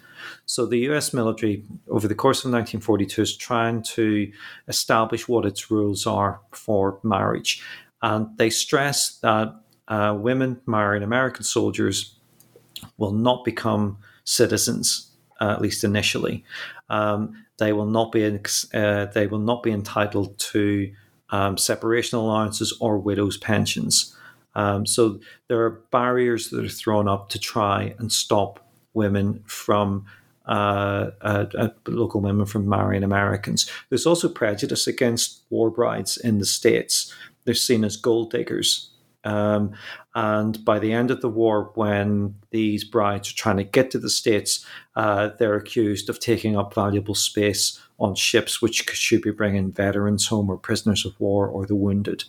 So 0.46 0.66
the 0.66 0.80
U.S. 0.90 1.14
military, 1.14 1.64
over 1.90 2.08
the 2.08 2.16
course 2.16 2.40
of 2.40 2.52
1942, 2.52 3.22
is 3.22 3.38
trying 3.38 3.84
to 3.84 4.32
establish 4.68 5.28
what 5.28 5.46
its 5.46 5.72
rules 5.72 6.06
are 6.06 6.40
for 6.52 7.00
marriage, 7.04 7.62
and 8.02 8.38
they 8.38 8.50
stress 8.50 9.18
that 9.20 9.54
uh, 9.88 10.16
women 10.18 10.62
marrying 10.66 11.04
American 11.04 11.44
soldiers 11.44 12.16
will 12.98 13.12
not 13.12 13.44
become 13.44 13.98
citizens 14.24 15.09
uh, 15.40 15.52
at 15.52 15.62
least 15.62 15.84
initially. 15.84 16.44
Um, 16.90 17.46
they 17.58 17.74
will 17.74 17.86
not 17.86 18.12
be 18.12 18.26
uh, 18.74 19.06
they 19.06 19.28
will 19.28 19.40
not 19.40 19.64
be 19.64 19.72
entitled 19.72 20.38
to 20.40 20.92
um, 21.30 21.58
separation 21.58 22.18
allowances 22.18 22.76
or 22.80 22.98
widows' 22.98 23.38
pensions. 23.38 24.16
Um, 24.56 24.86
so 24.86 25.20
there 25.48 25.62
are 25.62 25.82
barriers 25.92 26.50
that 26.50 26.66
are 26.66 26.70
thrown 26.70 27.08
up 27.08 27.30
to 27.30 27.40
try 27.40 27.94
and 28.00 28.12
stop 28.12 28.68
women 28.94 29.44
from 29.46 30.06
uh, 30.48 31.12
uh, 31.22 31.46
uh, 31.58 31.70
local 31.88 32.22
women 32.22 32.46
from 32.46 32.68
marrying 32.68 33.04
Americans. 33.04 33.70
There's 33.90 34.08
also 34.08 34.28
prejudice 34.28 34.88
against 34.88 35.44
war 35.52 35.70
brides 35.70 36.18
in 36.18 36.40
the 36.40 36.46
states. 36.46 37.14
They're 37.46 37.54
seen 37.54 37.84
as 37.84 37.96
gold 37.96 38.32
diggers 38.32 38.90
um, 39.24 39.74
and 40.20 40.66
by 40.66 40.80
the 40.80 40.92
end 40.92 41.12
of 41.12 41.22
the 41.22 41.30
war, 41.30 41.72
when 41.76 42.36
these 42.52 42.84
brides 42.84 43.32
are 43.32 43.36
trying 43.36 43.56
to 43.56 43.64
get 43.64 43.90
to 43.92 43.98
the 43.98 44.10
States, 44.10 44.66
uh, 44.98 45.30
they're 45.40 45.56
accused 45.56 46.10
of 46.10 46.20
taking 46.20 46.58
up 46.58 46.74
valuable 46.76 47.16
space 47.16 47.80
on 48.00 48.16
ships 48.16 48.62
which 48.62 48.90
should 48.90 49.22
be 49.22 49.32
bringing 49.32 49.72
veterans 49.72 50.28
home 50.28 50.50
or 50.50 50.58
prisoners 50.58 51.06
of 51.06 51.18
war 51.22 51.48
or 51.48 51.66
the 51.66 51.76
wounded. 51.76 52.26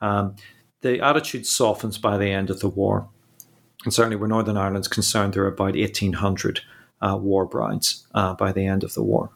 Um, 0.00 0.36
the 0.80 1.02
attitude 1.02 1.44
softens 1.44 1.98
by 1.98 2.16
the 2.16 2.30
end 2.30 2.48
of 2.48 2.60
the 2.60 2.68
war. 2.70 3.10
And 3.84 3.92
certainly, 3.92 4.16
where 4.16 4.28
Northern 4.28 4.56
Ireland's 4.56 4.88
concerned, 4.88 5.34
there 5.34 5.44
are 5.44 5.48
about 5.48 5.76
1,800 5.76 6.60
uh, 7.02 7.18
war 7.20 7.44
brides 7.44 8.06
uh, 8.14 8.32
by 8.32 8.52
the 8.52 8.64
end 8.64 8.82
of 8.82 8.94
the 8.94 9.02
war. 9.02 9.32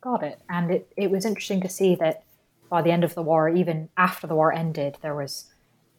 Got 0.00 0.22
it. 0.22 0.40
And 0.48 0.70
it, 0.70 0.92
it 0.96 1.10
was 1.10 1.24
interesting 1.24 1.62
to 1.62 1.68
see 1.68 1.96
that 1.96 2.22
by 2.70 2.80
the 2.80 2.92
end 2.92 3.02
of 3.02 3.16
the 3.16 3.22
war, 3.22 3.48
even 3.48 3.88
after 3.96 4.28
the 4.28 4.36
war 4.36 4.52
ended, 4.52 4.98
there 5.02 5.16
was 5.16 5.51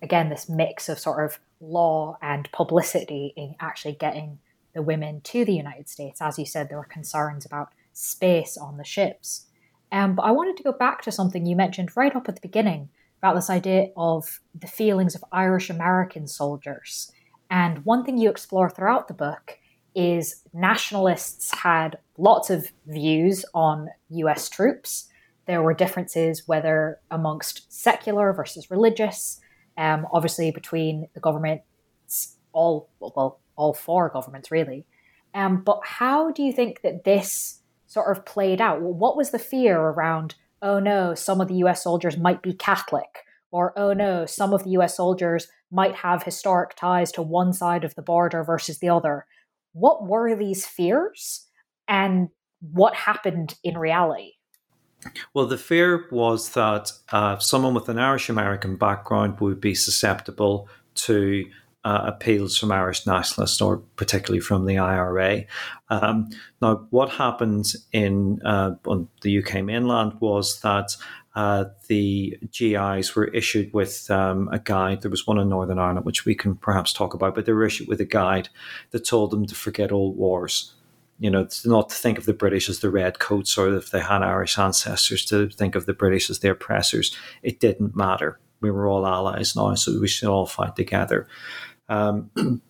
again 0.04 0.30
this 0.30 0.48
mix 0.48 0.90
of 0.90 1.00
sort 1.00 1.26
of 1.26 1.40
law 1.60 2.18
and 2.22 2.52
publicity 2.52 3.34
in 3.36 3.56
actually 3.60 3.94
getting 3.94 4.38
the 4.76 4.82
women 4.82 5.22
to 5.22 5.46
the 5.46 5.54
United 5.54 5.90
States. 5.90 6.22
As 6.22 6.38
you 6.38 6.46
said, 6.46 6.70
there 6.70 6.78
were 6.78 6.84
concerns 6.84 7.46
about 7.46 7.70
space 7.94 8.58
on 8.58 8.78
the 8.78 8.84
ships. 8.84 9.48
Um, 9.92 10.16
but 10.16 10.24
I 10.24 10.32
wanted 10.32 10.58
to 10.58 10.64
go 10.64 10.72
back 10.72 11.02
to 11.04 11.12
something 11.12 11.46
you 11.46 11.56
mentioned 11.56 11.96
right 11.96 12.16
up 12.16 12.28
at 12.28 12.36
the 12.36 12.42
beginning 12.42 12.90
about 13.20 13.36
this 13.36 13.50
idea 13.50 13.88
of 13.96 14.42
the 14.60 14.68
feelings 14.68 15.16
of 15.16 15.24
Irish 15.32 15.70
American 15.70 16.28
soldiers. 16.28 17.12
And 17.50 17.86
one 17.86 18.04
thing 18.04 18.18
you 18.18 18.30
explore 18.30 18.70
throughout 18.70 19.08
the 19.08 19.14
book 19.14 19.60
is 19.96 20.44
nationalists 20.54 21.54
had 21.54 22.00
lots 22.18 22.50
of 22.50 22.72
views 22.88 23.46
on 23.54 23.90
US 24.10 24.50
troops 24.50 25.08
there 25.46 25.62
were 25.62 25.74
differences 25.74 26.48
whether 26.48 27.00
amongst 27.12 27.72
secular 27.72 28.32
versus 28.34 28.72
religious, 28.72 29.40
um, 29.78 30.08
obviously 30.12 30.52
between 30.52 31.08
the 31.14 31.20
governments, 31.20 32.38
all 32.52 32.90
well, 33.00 33.40
all 33.56 33.74
four 33.74 34.10
governments 34.10 34.52
really. 34.52 34.86
Um, 35.34 35.64
but 35.64 35.80
how 35.84 36.32
do 36.32 36.44
you 36.44 36.54
think 36.54 36.82
that 36.82 37.04
this 37.04 37.62
sort 37.88 38.16
of 38.16 38.26
played 38.26 38.62
out? 38.62 38.82
What 38.82 39.18
was 39.18 39.32
the 39.32 39.40
fear 39.40 39.80
around 39.80 40.36
oh 40.64 40.80
no, 40.80 41.14
some 41.14 41.42
of 41.42 41.50
the 41.50 41.56
US 41.56 41.84
soldiers 41.84 42.18
might 42.18 42.42
be 42.42 42.54
Catholic, 42.54 43.26
or 43.52 43.78
oh 43.78 43.94
no, 43.94 44.26
some 44.26 44.54
of 44.54 44.64
the 44.64 44.72
US 44.72 44.96
soldiers 44.98 45.48
might 45.72 45.96
have 45.96 46.24
historic 46.24 46.76
ties 46.76 47.12
to 47.12 47.22
one 47.22 47.52
side 47.52 47.84
of 47.84 47.96
the 47.96 48.02
border 48.02 48.44
versus 48.44 48.80
the 48.80 48.90
other. 48.90 49.26
What 49.74 50.08
were 50.08 50.36
these 50.36 50.66
fears 50.66 51.48
and 51.88 52.30
what 52.62 52.96
happened 52.96 53.56
in 53.64 53.78
reality? 53.78 54.33
Well, 55.34 55.46
the 55.46 55.58
fear 55.58 56.06
was 56.12 56.52
that 56.52 56.92
uh, 57.12 57.38
someone 57.40 57.74
with 57.74 57.90
an 57.90 58.00
Irish 58.00 58.30
American 58.30 58.76
background 58.76 59.40
would 59.40 59.60
be 59.60 59.76
susceptible 59.76 60.68
to 60.96 61.46
uh, 61.86 62.02
appeals 62.06 62.58
from 62.58 62.72
Irish 62.72 63.06
nationalists, 63.06 63.62
or 63.62 63.78
particularly 63.98 64.40
from 64.40 64.66
the 64.66 64.78
IRA. 64.78 65.44
Um, 65.90 66.30
now, 66.62 66.88
what 66.92 67.10
happened 67.10 67.74
in 67.92 68.42
uh, 68.46 68.76
on 68.86 69.10
the 69.22 69.40
UK 69.40 69.64
mainland 69.64 70.14
was 70.22 70.62
that 70.62 70.96
uh, 71.36 71.66
the 71.88 72.38
GIs 72.52 73.16
were 73.16 73.28
issued 73.28 73.74
with 73.74 74.10
um, 74.10 74.48
a 74.52 74.60
guide. 74.60 75.02
There 75.02 75.12
was 75.12 75.28
one 75.28 75.40
in 75.40 75.50
Northern 75.50 75.80
Ireland, 75.80 76.06
which 76.06 76.26
we 76.26 76.36
can 76.36 76.56
perhaps 76.56 76.94
talk 76.94 77.14
about, 77.14 77.36
but 77.36 77.46
they 77.46 77.54
were 77.54 77.66
issued 77.66 77.88
with 77.88 78.00
a 78.00 78.06
guide 78.06 78.50
that 78.92 79.06
told 79.06 79.32
them 79.32 79.46
to 79.48 79.56
forget 79.56 79.92
old 79.92 80.16
wars. 80.16 80.74
You 81.24 81.32
know, 81.32 81.48
not 81.64 81.90
to 81.90 81.96
think 81.96 82.18
of 82.18 82.26
the 82.26 82.34
British 82.34 82.68
as 82.68 82.80
the 82.80 82.90
redcoats 82.90 83.58
or 83.58 83.74
if 83.76 83.92
they 83.92 84.02
had 84.02 84.22
Irish 84.22 84.60
ancestors, 84.60 85.24
to 85.26 85.48
think 85.48 85.76
of 85.76 85.86
the 85.86 85.94
British 85.94 86.30
as 86.30 86.40
the 86.40 86.50
oppressors. 86.50 87.16
It 87.42 87.62
didn't 87.62 87.96
matter. 87.96 88.40
We 88.60 88.72
were 88.72 88.88
all 88.88 89.08
allies 89.08 89.56
now, 89.56 89.74
so 89.76 90.00
we 90.00 90.08
should 90.10 90.28
all 90.28 90.46
fight 90.46 90.76
together. 90.76 91.28
Um, 91.88 92.30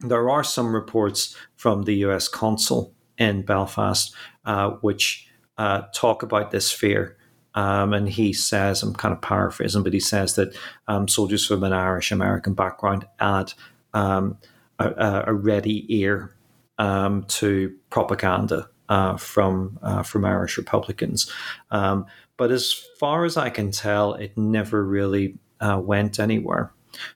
there 0.00 0.30
are 0.30 0.44
some 0.44 0.72
reports 0.72 1.36
from 1.56 1.82
the 1.82 1.94
US 2.06 2.28
consul 2.28 2.94
in 3.18 3.42
Belfast 3.42 4.14
uh, 4.44 4.70
which 4.82 5.28
uh, 5.58 5.82
talk 5.92 6.22
about 6.22 6.52
this 6.52 6.70
fear. 6.70 7.16
Um, 7.54 7.92
and 7.92 8.08
he 8.08 8.32
says, 8.32 8.82
I'm 8.82 8.94
kind 8.94 9.14
of 9.14 9.22
paraphrasing, 9.22 9.82
but 9.82 9.94
he 9.94 10.00
says 10.00 10.34
that 10.36 10.54
um, 10.86 11.08
soldiers 11.08 11.46
from 11.46 11.64
an 11.64 11.72
Irish 11.72 12.12
American 12.12 12.54
background 12.54 13.06
had 13.18 13.54
um, 13.94 14.38
a, 14.78 15.24
a, 15.26 15.32
ready 15.32 15.86
ear 15.88 16.35
um, 16.78 17.24
to 17.24 17.74
propaganda 17.90 18.68
uh, 18.88 19.16
from 19.16 19.78
uh, 19.82 20.02
from 20.02 20.24
Irish 20.24 20.56
Republicans. 20.56 21.30
Um, 21.70 22.06
but 22.36 22.50
as 22.50 22.72
far 22.98 23.24
as 23.24 23.36
I 23.36 23.50
can 23.50 23.70
tell, 23.70 24.14
it 24.14 24.36
never 24.36 24.84
really 24.84 25.38
uh, 25.60 25.80
went 25.82 26.18
anywhere. 26.18 26.72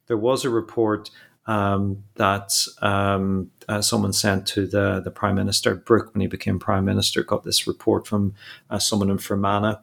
There 0.07 0.17
was 0.17 0.45
a 0.45 0.51
report 0.51 1.11
um, 1.47 2.05
that 2.15 2.53
um, 2.81 3.51
uh, 3.69 3.83
someone 3.83 4.13
sent 4.13 4.47
to 4.49 4.67
the, 4.67 5.01
the 5.01 5.11
Prime 5.11 5.35
Minister. 5.35 5.75
Brooke, 5.75 6.15
when 6.15 6.21
he 6.21 6.27
became 6.27 6.59
Prime 6.59 6.85
Minister, 6.85 7.23
got 7.23 7.45
this 7.45 7.67
report 7.67 8.07
from 8.07 8.35
uh, 8.71 8.79
someone 8.79 9.11
in 9.11 9.19
Fermanagh 9.19 9.79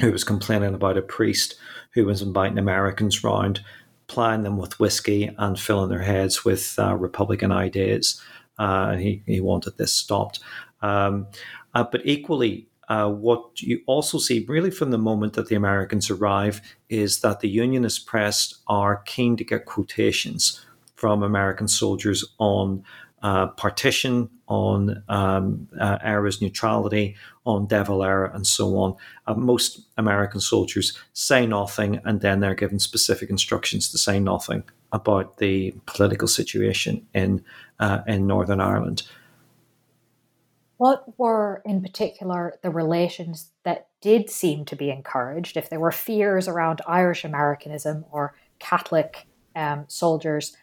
who 0.00 0.12
was 0.12 0.24
complaining 0.24 0.74
about 0.74 0.96
a 0.96 1.02
priest 1.02 1.56
who 1.92 2.06
was 2.06 2.22
inviting 2.22 2.58
Americans 2.58 3.22
round, 3.22 3.60
plying 4.06 4.42
them 4.42 4.56
with 4.56 4.80
whiskey 4.80 5.30
and 5.38 5.58
filling 5.58 5.90
their 5.90 6.02
heads 6.02 6.44
with 6.44 6.74
uh, 6.78 6.94
Republican 6.96 7.52
ideas. 7.52 8.20
Uh, 8.60 8.94
he, 8.96 9.22
he 9.26 9.40
wanted 9.40 9.78
this 9.78 9.92
stopped. 9.92 10.38
Um, 10.82 11.26
uh, 11.74 11.84
but 11.90 12.02
equally, 12.04 12.68
uh, 12.90 13.08
what 13.08 13.62
you 13.62 13.80
also 13.86 14.18
see, 14.18 14.44
really 14.48 14.70
from 14.70 14.90
the 14.90 14.98
moment 14.98 15.32
that 15.32 15.48
the 15.48 15.54
Americans 15.54 16.10
arrive, 16.10 16.60
is 16.90 17.20
that 17.20 17.40
the 17.40 17.48
Unionist 17.48 18.06
press 18.06 18.54
are 18.66 19.02
keen 19.06 19.36
to 19.38 19.44
get 19.44 19.64
quotations 19.64 20.64
from 20.94 21.22
American 21.22 21.68
soldiers 21.68 22.22
on 22.38 22.84
uh, 23.22 23.46
partition, 23.48 24.28
on 24.46 25.02
um, 25.08 25.68
uh, 25.80 25.98
Eire's 26.02 26.42
neutrality, 26.42 27.16
on 27.46 27.66
De 27.66 27.82
Valera, 27.82 28.30
and 28.34 28.46
so 28.46 28.76
on. 28.76 28.94
Uh, 29.26 29.34
most 29.34 29.80
American 29.96 30.40
soldiers 30.40 30.98
say 31.14 31.46
nothing, 31.46 32.00
and 32.04 32.20
then 32.20 32.40
they're 32.40 32.54
given 32.54 32.78
specific 32.78 33.30
instructions 33.30 33.88
to 33.90 33.96
say 33.96 34.20
nothing 34.20 34.64
about 34.92 35.38
the 35.38 35.74
political 35.86 36.28
situation 36.28 37.06
in 37.14 37.44
uh, 37.78 38.00
in 38.06 38.26
Northern 38.26 38.60
Ireland. 38.60 39.02
What 40.76 41.18
were, 41.18 41.62
in 41.66 41.82
particular, 41.82 42.54
the 42.62 42.70
relations 42.70 43.50
that 43.64 43.88
did 44.00 44.30
seem 44.30 44.64
to 44.64 44.76
be 44.76 44.90
encouraged? 44.90 45.56
If 45.56 45.68
there 45.68 45.80
were 45.80 45.92
fears 45.92 46.48
around 46.48 46.80
Irish 46.86 47.22
Americanism 47.22 48.06
or 48.10 48.34
Catholic 48.58 49.26
um, 49.54 49.84
soldiers, 49.88 50.56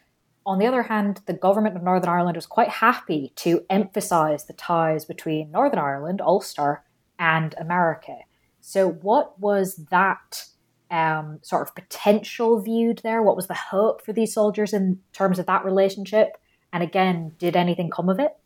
on 0.44 0.58
the 0.58 0.66
other 0.66 0.84
hand, 0.84 1.20
the 1.26 1.34
government 1.34 1.76
of 1.76 1.82
Northern 1.82 2.08
Ireland 2.08 2.36
was 2.36 2.46
quite 2.46 2.70
happy 2.70 3.32
to 3.36 3.64
emphasise 3.68 4.44
the 4.44 4.54
ties 4.54 5.04
between 5.04 5.50
Northern 5.50 5.78
Ireland, 5.78 6.20
Ulster, 6.20 6.82
and 7.18 7.54
America. 7.58 8.16
So, 8.60 8.88
what 8.90 9.38
was 9.38 9.76
that 9.90 10.46
um, 10.90 11.38
sort 11.42 11.66
of 11.66 11.74
potential 11.74 12.60
viewed 12.60 13.00
there? 13.02 13.22
What 13.22 13.36
was 13.36 13.46
the 13.46 13.54
hope 13.54 14.04
for 14.04 14.12
these 14.12 14.34
soldiers 14.34 14.72
in 14.72 15.00
terms 15.12 15.38
of 15.38 15.46
that 15.46 15.64
relationship? 15.64 16.38
And 16.72 16.82
again, 16.82 17.32
did 17.38 17.56
anything 17.56 17.90
come 17.90 18.08
of 18.08 18.20
it? 18.20 18.36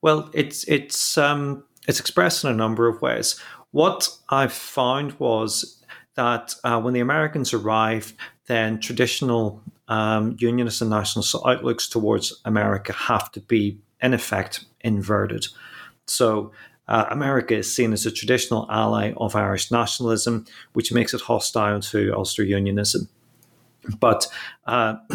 Well, 0.00 0.30
it's 0.32 0.64
it's 0.64 1.16
um, 1.18 1.64
it's 1.88 2.00
expressed 2.00 2.44
in 2.44 2.50
a 2.50 2.54
number 2.54 2.88
of 2.88 3.00
ways. 3.02 3.40
What 3.70 4.08
I 4.28 4.48
found 4.48 5.12
was 5.18 5.82
that 6.14 6.54
uh, 6.64 6.80
when 6.80 6.94
the 6.94 7.00
Americans 7.00 7.54
arrived, 7.54 8.14
then 8.46 8.80
traditional 8.80 9.62
um, 9.88 10.36
unionist 10.38 10.80
and 10.80 10.90
nationalist 10.90 11.34
outlooks 11.44 11.88
towards 11.88 12.40
America 12.44 12.92
have 12.92 13.30
to 13.32 13.40
be, 13.40 13.78
in 14.02 14.12
effect, 14.12 14.64
inverted. 14.80 15.46
So 16.06 16.52
uh, 16.88 17.06
America 17.10 17.56
is 17.56 17.74
seen 17.74 17.92
as 17.92 18.06
a 18.06 18.10
traditional 18.10 18.66
ally 18.70 19.12
of 19.16 19.36
Irish 19.36 19.70
nationalism, 19.70 20.44
which 20.72 20.92
makes 20.92 21.14
it 21.14 21.20
hostile 21.22 21.80
to 21.80 22.12
Ulster 22.14 22.42
Unionism. 22.42 23.08
But 23.98 24.26
uh, 24.66 24.96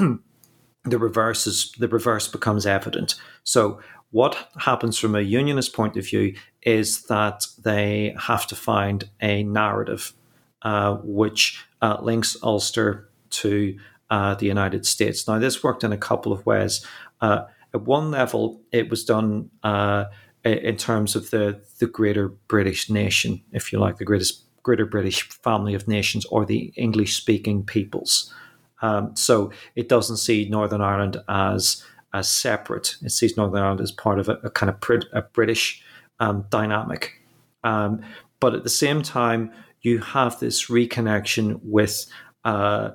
the 0.86 0.98
reverse 0.98 1.48
is 1.48 1.72
the 1.78 1.88
reverse 1.88 2.28
becomes 2.28 2.66
evident. 2.66 3.16
So 3.44 3.80
what 4.12 4.50
happens 4.58 4.98
from 4.98 5.16
a 5.16 5.22
unionist 5.22 5.74
point 5.74 5.98
of 5.98 6.06
view 6.06 6.36
is 6.62 7.04
that 7.04 7.46
they 7.64 8.16
have 8.18 8.48
to 8.48 8.56
find 8.56 9.10
a 9.22 9.44
narrative 9.44 10.14
uh, 10.62 10.96
which 11.04 11.64
uh, 11.82 11.98
links 12.02 12.38
Ulster 12.42 13.10
to 13.30 13.78
uh, 14.10 14.36
the 14.36 14.46
United 14.46 14.86
States. 14.86 15.28
Now, 15.28 15.40
this 15.40 15.64
worked 15.64 15.84
in 15.84 15.92
a 15.92 15.98
couple 15.98 16.32
of 16.32 16.46
ways. 16.46 16.86
Uh, 17.22 17.44
at 17.74 17.82
one 17.82 18.12
level, 18.12 18.62
it 18.72 18.90
was 18.90 19.04
done 19.04 19.50
uh, 19.64 20.06
in 20.54 20.78
terms 20.78 21.16
of 21.16 21.30
the 21.32 21.62
the 21.80 21.88
greater 21.88 22.30
British 22.48 22.90
nation, 22.90 23.42
if 23.52 23.72
you 23.72 23.80
like, 23.80 23.98
the 23.98 24.06
greatest 24.06 24.44
greater 24.64 24.86
British 24.86 25.30
family 25.30 25.74
of 25.74 25.88
nations, 25.88 26.26
or 26.26 26.46
the 26.46 26.74
English 26.76 27.16
speaking 27.16 27.64
peoples. 27.64 28.34
Um, 28.82 29.16
so 29.16 29.52
it 29.76 29.90
doesn't 29.90 30.18
see 30.18 30.48
Northern 30.50 30.82
Ireland 30.82 31.18
as 31.28 31.84
as 32.14 32.30
separate. 32.30 32.96
It 33.04 33.12
sees 33.12 33.38
Northern 33.38 33.62
Ireland 33.62 33.82
as 33.82 33.92
part 33.92 34.20
of 34.20 34.30
a, 34.30 34.34
a 34.44 34.50
kind 34.50 34.70
of 34.70 34.78
a 35.14 35.22
British 35.22 35.84
um, 36.20 36.46
dynamic. 36.50 37.22
Um, 37.64 38.02
but 38.40 38.54
at 38.56 38.64
the 38.64 38.70
same 38.70 39.02
time, 39.02 39.52
you 39.82 40.00
have 40.00 40.40
this 40.40 40.68
reconnection 40.68 41.60
with 41.64 42.06
uh, 42.46 42.92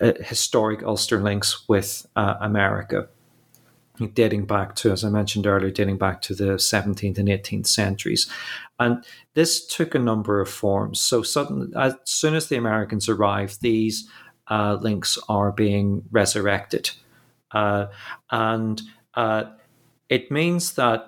uh, 0.00 0.12
historic 0.20 0.82
Ulster 0.82 1.20
links 1.20 1.68
with 1.68 2.06
uh, 2.16 2.34
America, 2.40 3.08
dating 4.08 4.46
back 4.46 4.74
to, 4.76 4.92
as 4.92 5.04
I 5.04 5.08
mentioned 5.08 5.46
earlier, 5.46 5.70
dating 5.70 5.98
back 5.98 6.22
to 6.22 6.34
the 6.34 6.54
17th 6.54 7.18
and 7.18 7.28
18th 7.28 7.66
centuries. 7.66 8.30
And 8.78 9.04
this 9.34 9.66
took 9.66 9.94
a 9.94 9.98
number 9.98 10.40
of 10.40 10.48
forms. 10.48 11.00
So, 11.00 11.20
as 11.20 11.94
soon 12.04 12.34
as 12.34 12.48
the 12.48 12.56
Americans 12.56 13.08
arrived, 13.08 13.60
these 13.60 14.08
uh, 14.48 14.78
links 14.80 15.18
are 15.28 15.52
being 15.52 16.02
resurrected. 16.10 16.90
Uh, 17.52 17.86
and 18.30 18.82
uh, 19.14 19.44
it 20.08 20.30
means 20.30 20.74
that 20.74 21.04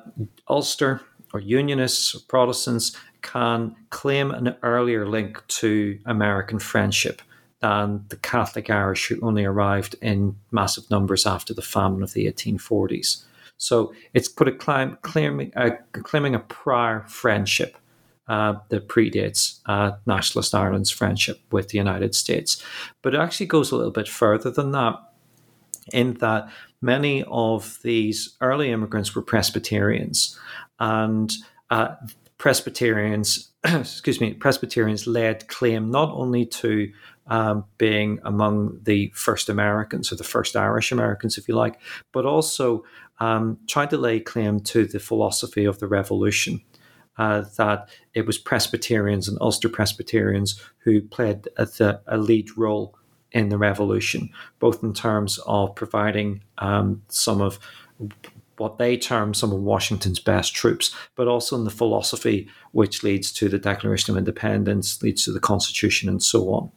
Ulster 0.49 1.01
or 1.33 1.41
Unionists 1.41 2.15
or 2.15 2.21
Protestants 2.29 2.97
can 3.23 3.75
claim 3.91 4.31
an 4.31 4.57
earlier 4.63 5.07
link 5.09 5.43
to 5.47 5.99
American 6.05 6.59
friendship 6.59 7.23
than 7.63 8.05
the 8.09 8.17
Catholic 8.17 8.69
Irish 8.69 9.09
who 9.09 9.19
only 9.23 9.45
arrived 9.45 9.95
in 10.03 10.37
massive 10.51 10.91
numbers 10.91 11.27
after 11.27 11.55
the 11.55 11.63
famine 11.63 12.03
of 12.03 12.13
the 12.13 12.27
1840s. 12.27 13.25
So 13.57 13.95
it's 14.13 14.29
put 14.29 14.49
a 14.49 14.53
claim, 14.53 14.99
claiming, 15.03 15.53
uh, 15.57 15.71
claiming 15.93 16.35
a 16.35 16.41
prior 16.41 17.05
friendship 17.07 17.77
uh, 18.27 18.55
that 18.69 18.89
predates 18.89 19.61
uh, 19.67 19.93
nationalist 20.07 20.55
Ireland's 20.55 20.91
friendship 20.91 21.41
with 21.53 21.69
the 21.69 21.79
United 21.79 22.15
States. 22.15 22.63
But 23.01 23.15
it 23.15 23.21
actually 23.21 23.47
goes 23.47 23.71
a 23.71 23.77
little 23.77 23.93
bit 23.93 24.09
further 24.09 24.51
than 24.51 24.73
that, 24.73 24.97
in 25.93 26.15
that 26.15 26.49
many 26.81 27.23
of 27.25 27.79
these 27.83 28.37
early 28.41 28.73
immigrants 28.73 29.15
were 29.15 29.23
Presbyterians, 29.23 30.39
and 30.81 31.33
uh, 31.71 31.95
Presbyterians, 32.39 33.53
excuse 33.65 34.21
me, 34.21 34.35
Presbyterians 34.35 35.07
led 35.07 35.47
claim 35.47 35.93
not 35.93 36.11
only 36.13 36.45
to 36.47 36.93
um, 37.27 37.65
being 37.79 38.19
among 38.25 38.81
the 38.83 39.13
first 39.15 39.49
Americans 39.49 40.13
or 40.13 40.17
the 40.17 40.25
first 40.25 40.57
Irish 40.57 40.93
Americans, 40.93 41.39
if 41.39 41.49
you 41.49 41.55
like, 41.55 41.81
but 42.13 42.27
also 42.27 42.85
um, 43.21 43.59
trying 43.69 43.89
to 43.89 43.99
lay 43.99 44.21
claim 44.21 44.61
to 44.61 44.85
the 44.87 44.99
philosophy 44.99 45.65
of 45.65 45.79
the 45.79 45.87
revolution. 45.87 46.61
uh, 47.19 47.43
that 47.57 47.89
it 48.15 48.27
was 48.27 48.39
Presbyterians 48.39 49.29
and 49.29 49.39
Ulster 49.41 49.69
Presbyterians 49.69 50.61
who 50.79 51.03
played 51.03 51.49
a, 51.57 51.67
the, 51.67 52.01
a 52.07 52.17
lead 52.19 52.57
role 52.57 52.97
in 53.33 53.49
the 53.49 53.59
revolution, 53.59 54.31
both 54.59 54.83
in 54.83 54.93
terms 54.93 55.39
of 55.47 55.75
providing 55.75 56.43
um, 56.59 57.03
some 57.09 57.41
of 57.41 57.59
what 58.59 58.79
they 58.79 58.97
term 58.97 59.35
some 59.35 59.53
of 59.53 59.61
Washington's 59.61 60.21
best 60.21 60.55
troops, 60.55 60.95
but 61.17 61.27
also 61.27 61.57
in 61.57 61.65
the 61.65 61.71
philosophy 61.71 62.49
which 62.73 63.03
leads 63.03 63.33
to 63.33 63.49
the 63.49 63.59
Declaration 63.59 64.13
of 64.13 64.19
Independence, 64.19 65.03
leads 65.03 65.25
to 65.25 65.33
the 65.33 65.41
Constitution, 65.41 66.09
and 66.09 66.23
so 66.23 66.53
on. 66.53 66.71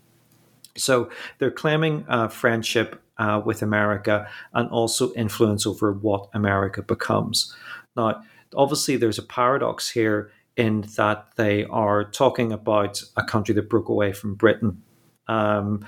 So 0.77 1.09
they're 1.39 1.51
claiming 1.51 2.05
uh, 2.07 2.27
friendship 2.27 3.01
uh, 3.17 3.41
with 3.45 3.61
America 3.61 4.27
and 4.53 4.69
also 4.69 5.13
influence 5.13 5.65
over 5.65 5.93
what 5.93 6.29
America 6.33 6.81
becomes. 6.81 7.55
Now, 7.95 8.21
obviously, 8.53 8.97
there's 8.97 9.17
a 9.17 9.23
paradox 9.23 9.89
here 9.89 10.31
in 10.57 10.81
that 10.95 11.27
they 11.35 11.65
are 11.65 12.03
talking 12.03 12.51
about 12.51 13.01
a 13.17 13.23
country 13.23 13.53
that 13.55 13.69
broke 13.69 13.89
away 13.89 14.13
from 14.13 14.35
Britain, 14.35 14.81
um, 15.27 15.85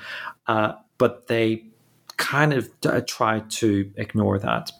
uh, 0.47 0.73
but 0.97 1.27
they 1.27 1.63
kind 2.17 2.53
of 2.53 2.69
uh, 2.85 3.01
try 3.07 3.39
to 3.49 3.91
ignore 3.95 4.39
that. 4.39 4.71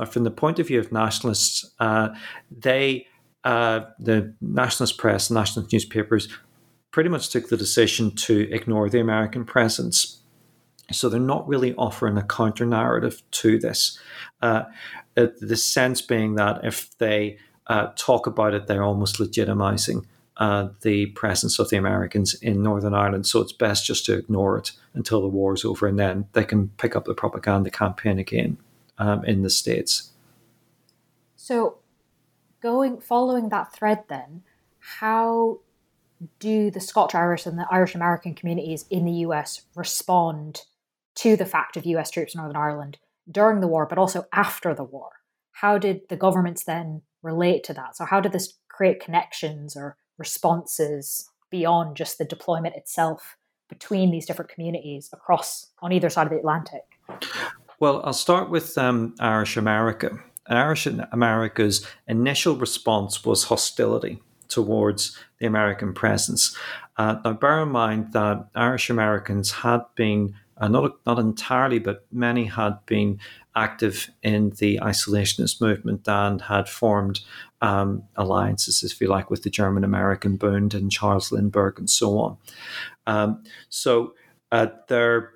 Now, 0.00 0.06
from 0.06 0.24
the 0.24 0.30
point 0.30 0.58
of 0.58 0.66
view 0.66 0.80
of 0.80 0.90
nationalists, 0.90 1.70
uh, 1.78 2.08
they, 2.50 3.06
uh, 3.44 3.80
the 3.98 4.34
nationalist 4.40 4.98
press, 4.98 5.30
nationalist 5.30 5.72
newspapers, 5.72 6.28
pretty 6.90 7.08
much 7.08 7.30
took 7.30 7.48
the 7.48 7.56
decision 7.56 8.14
to 8.14 8.50
ignore 8.52 8.88
the 8.88 9.00
American 9.00 9.44
presence. 9.44 10.20
So 10.90 11.08
they're 11.08 11.20
not 11.20 11.46
really 11.46 11.74
offering 11.74 12.16
a 12.16 12.22
counter 12.22 12.64
narrative 12.64 13.22
to 13.32 13.58
this. 13.58 13.98
Uh, 14.40 14.64
the 15.14 15.56
sense 15.56 16.00
being 16.00 16.36
that 16.36 16.64
if 16.64 16.96
they 16.98 17.38
uh, 17.66 17.88
talk 17.96 18.26
about 18.26 18.54
it, 18.54 18.66
they're 18.66 18.82
almost 18.82 19.18
legitimizing 19.18 20.06
uh, 20.38 20.68
the 20.82 21.06
presence 21.06 21.58
of 21.58 21.68
the 21.68 21.76
Americans 21.76 22.34
in 22.34 22.62
Northern 22.62 22.94
Ireland. 22.94 23.26
So 23.26 23.40
it's 23.40 23.52
best 23.52 23.84
just 23.84 24.06
to 24.06 24.16
ignore 24.16 24.56
it 24.56 24.72
until 24.94 25.20
the 25.20 25.28
war 25.28 25.54
is 25.54 25.64
over, 25.64 25.86
and 25.86 25.98
then 25.98 26.26
they 26.32 26.44
can 26.44 26.68
pick 26.78 26.96
up 26.96 27.04
the 27.04 27.14
propaganda 27.14 27.70
campaign 27.70 28.18
again 28.18 28.56
um, 28.98 29.24
in 29.24 29.42
the 29.42 29.50
states. 29.50 30.12
So, 31.36 31.78
going 32.62 33.00
following 33.00 33.48
that 33.48 33.72
thread, 33.72 34.04
then, 34.08 34.42
how 34.78 35.60
do 36.38 36.70
the 36.70 36.80
Scotch 36.80 37.14
Irish 37.14 37.46
and 37.46 37.58
the 37.58 37.66
Irish 37.70 37.94
American 37.94 38.34
communities 38.34 38.84
in 38.90 39.04
the 39.04 39.12
US 39.26 39.62
respond 39.74 40.62
to 41.16 41.36
the 41.36 41.46
fact 41.46 41.76
of 41.76 41.86
US 41.86 42.10
troops 42.10 42.34
in 42.34 42.38
Northern 42.38 42.56
Ireland 42.56 42.98
during 43.30 43.60
the 43.60 43.66
war, 43.66 43.86
but 43.86 43.98
also 43.98 44.24
after 44.32 44.74
the 44.74 44.84
war? 44.84 45.10
How 45.52 45.78
did 45.78 46.02
the 46.08 46.16
governments 46.16 46.64
then 46.64 47.02
relate 47.22 47.64
to 47.64 47.74
that? 47.74 47.96
So, 47.96 48.04
how 48.04 48.20
did 48.20 48.32
this 48.32 48.54
create 48.68 49.00
connections 49.00 49.76
or 49.76 49.96
responses 50.18 51.28
beyond 51.50 51.96
just 51.96 52.18
the 52.18 52.24
deployment 52.24 52.76
itself 52.76 53.36
between 53.68 54.10
these 54.10 54.26
different 54.26 54.50
communities 54.50 55.10
across 55.12 55.66
on 55.80 55.92
either 55.92 56.10
side 56.10 56.26
of 56.26 56.32
the 56.32 56.38
Atlantic? 56.38 56.82
Well, 57.80 58.02
I'll 58.04 58.12
start 58.12 58.50
with 58.50 58.76
um, 58.78 59.14
Irish 59.20 59.56
America. 59.56 60.18
Irish 60.46 60.86
America's 60.86 61.86
initial 62.06 62.56
response 62.56 63.24
was 63.24 63.44
hostility 63.44 64.22
towards 64.48 65.18
the 65.38 65.46
American 65.46 65.92
presence. 65.92 66.56
Uh, 66.96 67.16
now, 67.24 67.32
bear 67.32 67.62
in 67.62 67.68
mind 67.68 68.12
that 68.12 68.48
Irish 68.54 68.90
Americans 68.90 69.50
had 69.52 69.82
been, 69.94 70.34
uh, 70.56 70.68
not, 70.68 70.98
not 71.06 71.18
entirely, 71.18 71.78
but 71.78 72.06
many 72.10 72.46
had 72.46 72.78
been 72.86 73.20
active 73.54 74.08
in 74.22 74.50
the 74.58 74.78
isolationist 74.82 75.60
movement 75.60 76.06
and 76.08 76.42
had 76.42 76.68
formed 76.68 77.20
um, 77.60 78.02
alliances, 78.16 78.82
if 78.82 79.00
you 79.00 79.08
like, 79.08 79.30
with 79.30 79.42
the 79.42 79.50
German 79.50 79.84
American 79.84 80.36
Bund 80.36 80.74
and 80.74 80.90
Charles 80.90 81.30
Lindbergh 81.32 81.78
and 81.78 81.90
so 81.90 82.18
on. 82.18 82.36
Um, 83.06 83.42
so 83.68 84.14
uh, 84.52 84.66
their 84.88 85.32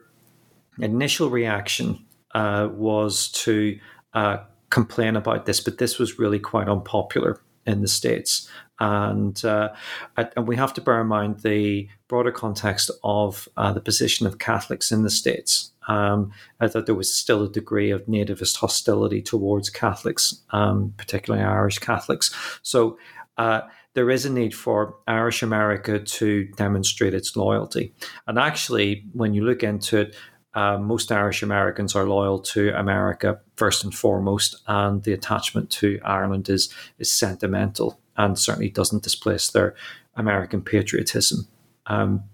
initial 0.79 1.31
reaction 1.31 2.05
uh, 2.35 2.69
was 2.73 3.29
to 3.29 3.79
uh, 4.15 4.39
complain 4.71 5.17
about 5.17 5.47
this, 5.47 5.61
but 5.61 5.79
this 5.79 5.99
was 5.99 6.19
really 6.19 6.39
quite 6.39 6.69
unpopular 6.69 7.41
in 7.67 7.81
the 7.81 7.89
States. 7.89 8.49
And, 8.81 9.43
uh, 9.45 9.71
and 10.17 10.49
we 10.49 10.57
have 10.57 10.75
to 10.75 10.81
bear 10.81 11.01
in 11.01 11.07
mind 11.07 11.41
the 11.41 11.89
broader 12.09 12.33
context 12.33 12.91
of 13.05 13.49
uh, 13.57 13.73
the 13.73 13.81
position 13.81 14.27
of 14.27 14.39
Catholics 14.39 14.91
in 14.91 15.03
the 15.03 15.11
States. 15.11 15.73
Um, 15.89 16.33
that 16.61 16.87
there 16.87 16.95
was 16.95 17.13
still 17.13 17.43
a 17.45 17.51
degree 17.51 17.91
of 17.91 18.07
nativist 18.07 18.57
hostility 18.57 19.21
towards 19.21 19.69
Catholics, 19.69 20.43
um, 20.51 20.95
particularly 20.97 21.45
Irish 21.45 21.81
Catholics. 21.81 22.33
So 22.63 22.99
uh, 23.37 23.63
there 23.95 24.11
is 24.11 24.25
a 24.25 24.31
need 24.31 24.55
for 24.55 24.97
Irish 25.07 25.43
America 25.43 25.99
to 25.99 26.45
demonstrate 26.57 27.15
its 27.15 27.37
loyalty. 27.37 27.95
And 28.27 28.39
actually, 28.39 29.05
when 29.13 29.35
you 29.35 29.45
look 29.45 29.63
into 29.63 29.99
it, 29.99 30.17
uh, 30.55 30.79
most 30.79 31.11
Irish 31.11 31.43
Americans 31.43 31.95
are 31.97 32.05
loyal 32.05 32.39
to 32.39 32.79
America 32.79 33.41
first 33.57 33.85
and 33.85 33.95
foremost, 33.95 34.57
and 34.67 35.03
the 35.03 35.13
attachment 35.13 35.71
to 35.71 35.99
Ireland 36.05 36.49
is 36.49 36.73
is 36.99 37.13
sentimental 37.13 37.99
and 38.17 38.39
certainly 38.39 38.69
doesn't 38.69 39.03
displace 39.03 39.51
their 39.51 39.75
American 40.15 40.61
patriotism. 40.61 41.49
Um, 41.87 42.25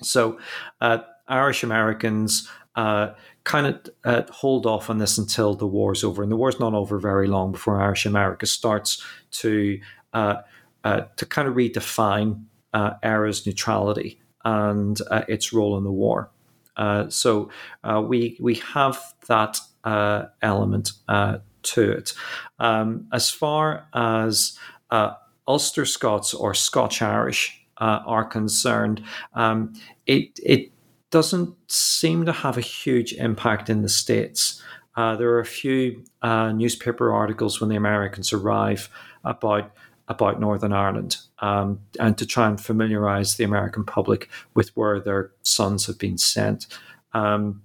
so, 0.00 0.38
uh, 0.80 0.98
Irish 1.26 1.64
Americans 1.64 2.48
uh, 2.76 3.14
kind 3.42 3.66
of 3.66 3.80
uh, 4.04 4.22
hold 4.30 4.66
off 4.66 4.88
on 4.88 4.98
this 4.98 5.18
until 5.18 5.54
the 5.54 5.66
war's 5.66 6.04
over, 6.04 6.22
and 6.22 6.30
the 6.30 6.36
war's 6.36 6.60
not 6.60 6.74
over 6.74 6.98
very 6.98 7.26
long 7.26 7.50
before 7.50 7.82
Irish 7.82 8.06
America 8.06 8.46
starts 8.46 9.04
to 9.32 9.80
uh, 10.12 10.36
uh, 10.84 11.00
to 11.16 11.26
kind 11.26 11.48
of 11.48 11.54
redefine 11.54 12.44
Eire's 12.72 13.44
neutrality 13.46 14.20
and 14.44 15.00
its 15.26 15.52
role 15.52 15.76
in 15.76 15.82
the 15.82 15.90
war. 15.90 16.30
Uh, 16.76 17.08
so 17.08 17.50
uh, 17.84 18.02
we 18.06 18.36
we 18.40 18.54
have 18.56 18.98
that 19.28 19.58
uh, 19.84 20.24
element 20.42 20.92
uh, 21.08 21.38
to 21.62 21.90
it. 21.90 22.12
Um, 22.58 23.08
as 23.12 23.30
far 23.30 23.88
as 23.94 24.58
uh, 24.90 25.12
Ulster 25.48 25.84
Scots 25.84 26.34
or 26.34 26.54
Scotch 26.54 27.02
Irish 27.02 27.62
are 27.78 28.24
concerned, 28.24 29.02
um, 29.34 29.74
it 30.06 30.38
it 30.42 30.72
doesn't 31.10 31.54
seem 31.70 32.24
to 32.26 32.32
have 32.32 32.58
a 32.58 32.62
huge 32.62 33.12
impact 33.14 33.70
in 33.70 33.82
the 33.82 33.88
states. 33.88 34.62
there 34.96 35.30
are 35.30 35.40
a 35.40 35.44
few 35.44 36.02
newspaper 36.22 37.12
articles 37.12 37.60
when 37.60 37.70
the 37.70 37.76
Americans 37.76 38.32
arrive 38.32 38.88
about 39.24 39.72
about 40.08 40.40
Northern 40.40 40.72
Ireland 40.72 41.16
um, 41.40 41.80
and 41.98 42.16
to 42.18 42.26
try 42.26 42.48
and 42.48 42.60
familiarize 42.60 43.36
the 43.36 43.44
American 43.44 43.84
public 43.84 44.28
with 44.54 44.68
where 44.76 45.00
their 45.00 45.32
sons 45.42 45.86
have 45.86 45.98
been 45.98 46.18
sent. 46.18 46.66
Um, 47.12 47.62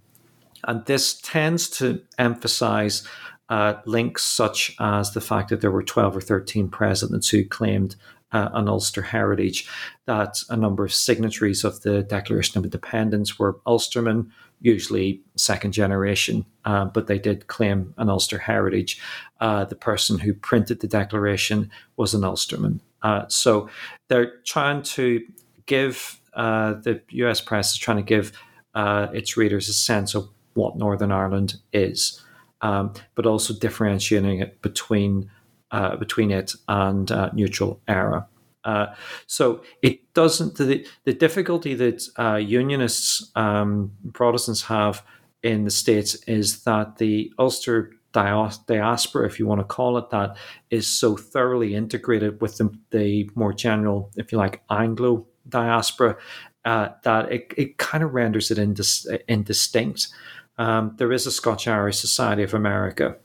and 0.64 0.86
this 0.86 1.20
tends 1.22 1.70
to 1.72 2.02
emphasize 2.18 3.08
uh, 3.50 3.76
links 3.86 4.24
such 4.24 4.76
as 4.80 5.12
the 5.12 5.22
fact 5.22 5.50
that 5.50 5.62
there 5.62 5.72
were 5.72 5.84
12 5.84 6.18
or 6.18 6.22
13 6.22 6.70
presidents 6.70 7.30
who 7.30 7.44
claimed 7.44 7.96
uh, 8.32 8.50
an 8.54 8.68
Ulster 8.68 9.02
heritage, 9.02 9.68
that 10.06 10.42
a 10.50 10.56
number 10.56 10.86
of 10.86 10.94
signatories 10.94 11.64
of 11.64 11.82
the 11.82 12.04
Declaration 12.04 12.58
of 12.58 12.64
Independence 12.64 13.38
were 13.38 13.60
Ulstermen, 13.68 14.32
usually 14.62 15.22
second 15.36 15.74
generation, 15.74 16.46
uh, 16.66 16.86
but 16.86 17.08
they 17.08 17.20
did 17.20 17.48
claim 17.48 17.94
an 17.98 18.10
Ulster 18.10 18.38
heritage. 18.38 19.02
Uh, 19.40 19.66
the 19.66 19.76
person 19.76 20.20
who 20.20 20.34
printed 20.34 20.80
the 20.80 20.88
Declaration 20.88 21.70
was 21.98 22.14
an 22.14 22.24
Ulsterman. 22.24 22.80
Uh, 23.02 23.28
so 23.28 23.68
they're 24.08 24.40
trying 24.46 24.84
to 24.84 25.26
give, 25.66 26.22
uh, 26.36 26.74
the 26.74 27.02
US 27.10 27.42
press 27.42 27.74
is 27.74 27.80
trying 27.80 27.98
to 27.98 28.04
give 28.04 28.32
uh, 28.76 29.08
its 29.12 29.36
readers 29.36 29.68
a 29.68 29.74
sense 29.74 30.14
of 30.14 30.30
what 30.54 30.78
Northern 30.78 31.12
Ireland 31.12 31.56
is, 31.74 32.22
um, 32.62 32.94
but 33.16 33.26
also 33.26 33.54
differentiating 33.54 34.40
it 34.40 34.62
between 34.62 35.30
uh, 35.72 35.96
between 35.96 36.32
it 36.32 36.54
and 36.68 37.10
neutral 37.34 37.80
Eire. 37.88 38.28
Uh, 38.64 38.88
so 39.28 39.64
it 39.82 40.14
doesn't. 40.14 40.56
The, 40.58 40.86
the 41.04 41.14
difficulty 41.14 41.74
that 41.76 42.04
uh, 42.18 42.36
Unionists, 42.36 43.32
um, 43.36 43.92
Protestants 44.14 44.64
have 44.64 45.04
in 45.44 45.64
the 45.64 45.72
states 45.72 46.16
is 46.28 46.64
that 46.64 46.98
the 46.98 47.34
Ulster 47.40 47.94
diaspora, 48.14 49.26
if 49.26 49.40
you 49.40 49.48
want 49.48 49.60
to 49.60 49.66
call 49.66 49.98
it 49.98 50.10
that, 50.10 50.36
is 50.70 50.86
so 50.86 51.16
thoroughly 51.16 51.76
integrated 51.76 52.42
with 52.42 52.58
the, 52.58 52.70
the 52.92 53.30
more 53.36 53.54
general, 53.54 54.12
if 54.18 54.32
you 54.32 54.38
like, 54.38 54.62
Anglo 54.70 55.26
diaspora 55.48 56.18
uh, 56.66 56.90
that 57.04 57.32
it, 57.32 57.54
it 57.58 57.78
kind 57.78 58.04
of 58.04 58.14
renders 58.14 58.52
it 58.52 58.58
indis- 58.58 59.06
indistinct. 59.28 60.10
Um, 60.58 60.94
there 60.98 61.12
is 61.12 61.26
a 61.26 61.32
Scotch 61.32 61.68
Irish 61.68 62.00
Society 62.00 62.44
of 62.44 62.54
America 62.54 63.18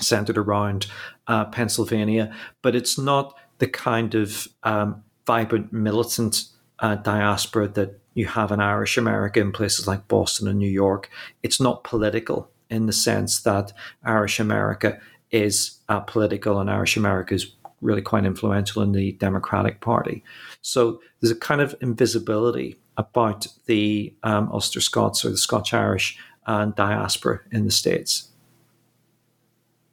centered 0.00 0.38
around 0.38 0.86
uh, 1.26 1.46
Pennsylvania, 1.46 2.34
but 2.62 2.76
it's 2.76 2.98
not 2.98 3.34
the 3.58 3.68
kind 3.68 4.14
of 4.14 4.48
um, 4.62 5.02
vibrant 5.26 5.72
militant 5.72 6.44
uh, 6.78 6.96
diaspora 6.96 7.68
that 7.68 8.00
you 8.14 8.26
have 8.26 8.50
in 8.50 8.60
Irish 8.60 8.96
America 8.96 9.40
in 9.40 9.52
places 9.52 9.86
like 9.86 10.08
Boston 10.08 10.48
and 10.48 10.58
New 10.58 10.70
York. 10.70 11.10
It's 11.42 11.60
not 11.60 11.84
political 11.84 12.50
in 12.70 12.86
the 12.86 12.92
sense 12.92 13.40
that 13.42 13.72
Irish 14.04 14.40
America 14.40 14.98
is 15.30 15.78
uh, 15.88 16.00
political 16.00 16.58
and 16.60 16.70
Irish 16.70 16.96
America 16.96 17.34
is 17.34 17.54
really 17.80 18.02
quite 18.02 18.24
influential 18.24 18.82
in 18.82 18.92
the 18.92 19.12
Democratic 19.12 19.80
Party. 19.80 20.24
So 20.62 21.00
there's 21.20 21.30
a 21.30 21.36
kind 21.36 21.60
of 21.60 21.74
invisibility 21.80 22.76
about 22.96 23.46
the 23.66 24.12
um, 24.24 24.50
Ulster 24.52 24.80
Scots 24.80 25.24
or 25.24 25.30
the 25.30 25.36
Scotch 25.36 25.72
Irish 25.72 26.18
and 26.46 26.74
diaspora 26.74 27.40
in 27.52 27.64
the 27.64 27.70
states. 27.70 28.28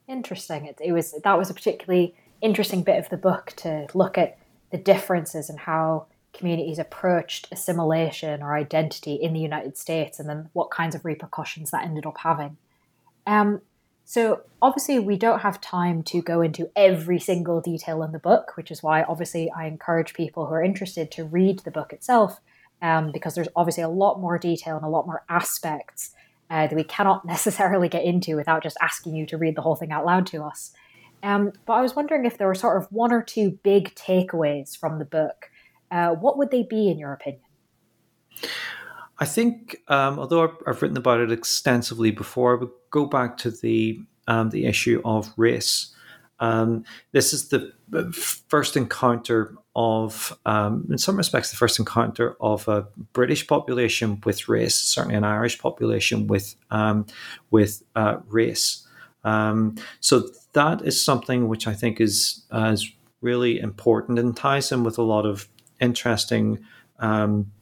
Interesting. 0.08 0.66
It, 0.66 0.78
it 0.82 0.92
was 0.92 1.14
that 1.22 1.38
was 1.38 1.50
a 1.50 1.54
particularly 1.54 2.14
interesting 2.46 2.82
bit 2.82 2.98
of 2.98 3.10
the 3.10 3.16
book 3.16 3.52
to 3.56 3.86
look 3.92 4.16
at 4.16 4.38
the 4.70 4.78
differences 4.78 5.50
and 5.50 5.58
how 5.58 6.06
communities 6.32 6.78
approached 6.78 7.48
assimilation 7.50 8.42
or 8.42 8.54
identity 8.54 9.14
in 9.14 9.32
the 9.32 9.40
United 9.40 9.76
States, 9.76 10.18
and 10.20 10.28
then 10.28 10.48
what 10.52 10.70
kinds 10.70 10.94
of 10.94 11.04
repercussions 11.04 11.70
that 11.70 11.84
ended 11.84 12.06
up 12.06 12.18
having. 12.18 12.56
Um, 13.26 13.60
so 14.04 14.42
obviously, 14.62 15.00
we 15.00 15.16
don't 15.16 15.40
have 15.40 15.60
time 15.60 16.02
to 16.04 16.22
go 16.22 16.40
into 16.40 16.70
every 16.76 17.18
single 17.18 17.60
detail 17.60 18.02
in 18.04 18.12
the 18.12 18.20
book, 18.20 18.52
which 18.56 18.70
is 18.70 18.82
why 18.82 19.02
obviously 19.02 19.50
I 19.50 19.66
encourage 19.66 20.14
people 20.14 20.46
who 20.46 20.54
are 20.54 20.62
interested 20.62 21.10
to 21.12 21.24
read 21.24 21.60
the 21.60 21.72
book 21.72 21.92
itself, 21.92 22.40
um, 22.80 23.10
because 23.10 23.34
there's 23.34 23.48
obviously 23.56 23.82
a 23.82 23.88
lot 23.88 24.20
more 24.20 24.38
detail 24.38 24.76
and 24.76 24.84
a 24.84 24.88
lot 24.88 25.06
more 25.06 25.24
aspects 25.28 26.12
uh, 26.50 26.68
that 26.68 26.76
we 26.76 26.84
cannot 26.84 27.24
necessarily 27.34 27.88
get 27.88 28.04
into 28.04 28.36
without 28.36 28.62
just 28.62 28.76
asking 28.80 29.16
you 29.16 29.26
to 29.26 29.36
read 29.36 29.56
the 29.56 29.62
whole 29.62 29.76
thing 29.76 29.90
out 29.90 30.06
loud 30.06 30.26
to 30.28 30.42
us. 30.44 30.72
Um, 31.26 31.52
but 31.66 31.72
I 31.72 31.82
was 31.82 31.96
wondering 31.96 32.24
if 32.24 32.38
there 32.38 32.46
were 32.46 32.54
sort 32.54 32.80
of 32.80 32.86
one 32.92 33.12
or 33.12 33.20
two 33.20 33.58
big 33.64 33.92
takeaways 33.96 34.78
from 34.78 35.00
the 35.00 35.04
book. 35.04 35.50
Uh, 35.90 36.10
what 36.10 36.38
would 36.38 36.52
they 36.52 36.62
be, 36.62 36.88
in 36.88 37.00
your 37.00 37.12
opinion? 37.12 37.42
I 39.18 39.24
think, 39.24 39.78
um, 39.88 40.20
although 40.20 40.54
I've, 40.66 40.82
written 40.82 40.96
about 40.96 41.20
it 41.20 41.32
extensively 41.32 42.12
before, 42.12 42.56
I 42.56 42.60
would 42.60 42.70
go 42.90 43.06
back 43.06 43.38
to 43.38 43.50
the 43.50 43.98
um, 44.28 44.50
the 44.50 44.66
issue 44.66 45.00
of 45.04 45.32
race. 45.36 45.94
Um, 46.38 46.84
this 47.12 47.32
is 47.32 47.48
the 47.48 47.72
first 48.48 48.76
encounter 48.76 49.54
of, 49.74 50.36
um, 50.44 50.86
in 50.90 50.98
some 50.98 51.16
respects, 51.16 51.50
the 51.50 51.56
first 51.56 51.78
encounter 51.78 52.36
of 52.40 52.66
a 52.68 52.88
British 53.12 53.46
population 53.46 54.20
with 54.24 54.48
race, 54.48 54.74
certainly 54.74 55.16
an 55.16 55.24
Irish 55.24 55.58
population 55.58 56.26
with 56.26 56.54
um, 56.70 57.06
with 57.50 57.82
uh, 57.96 58.18
race. 58.28 58.85
Um, 59.26 59.76
so 60.00 60.28
that 60.52 60.82
is 60.82 61.04
something 61.04 61.48
which 61.48 61.66
I 61.66 61.74
think 61.74 62.00
is 62.00 62.44
uh, 62.50 62.70
is 62.72 62.90
really 63.20 63.58
important 63.58 64.18
and 64.18 64.36
ties 64.36 64.72
in 64.72 64.84
with 64.84 64.98
a 64.98 65.02
lot 65.02 65.26
of 65.26 65.48
interesting. 65.80 66.64
Um, 66.98 67.52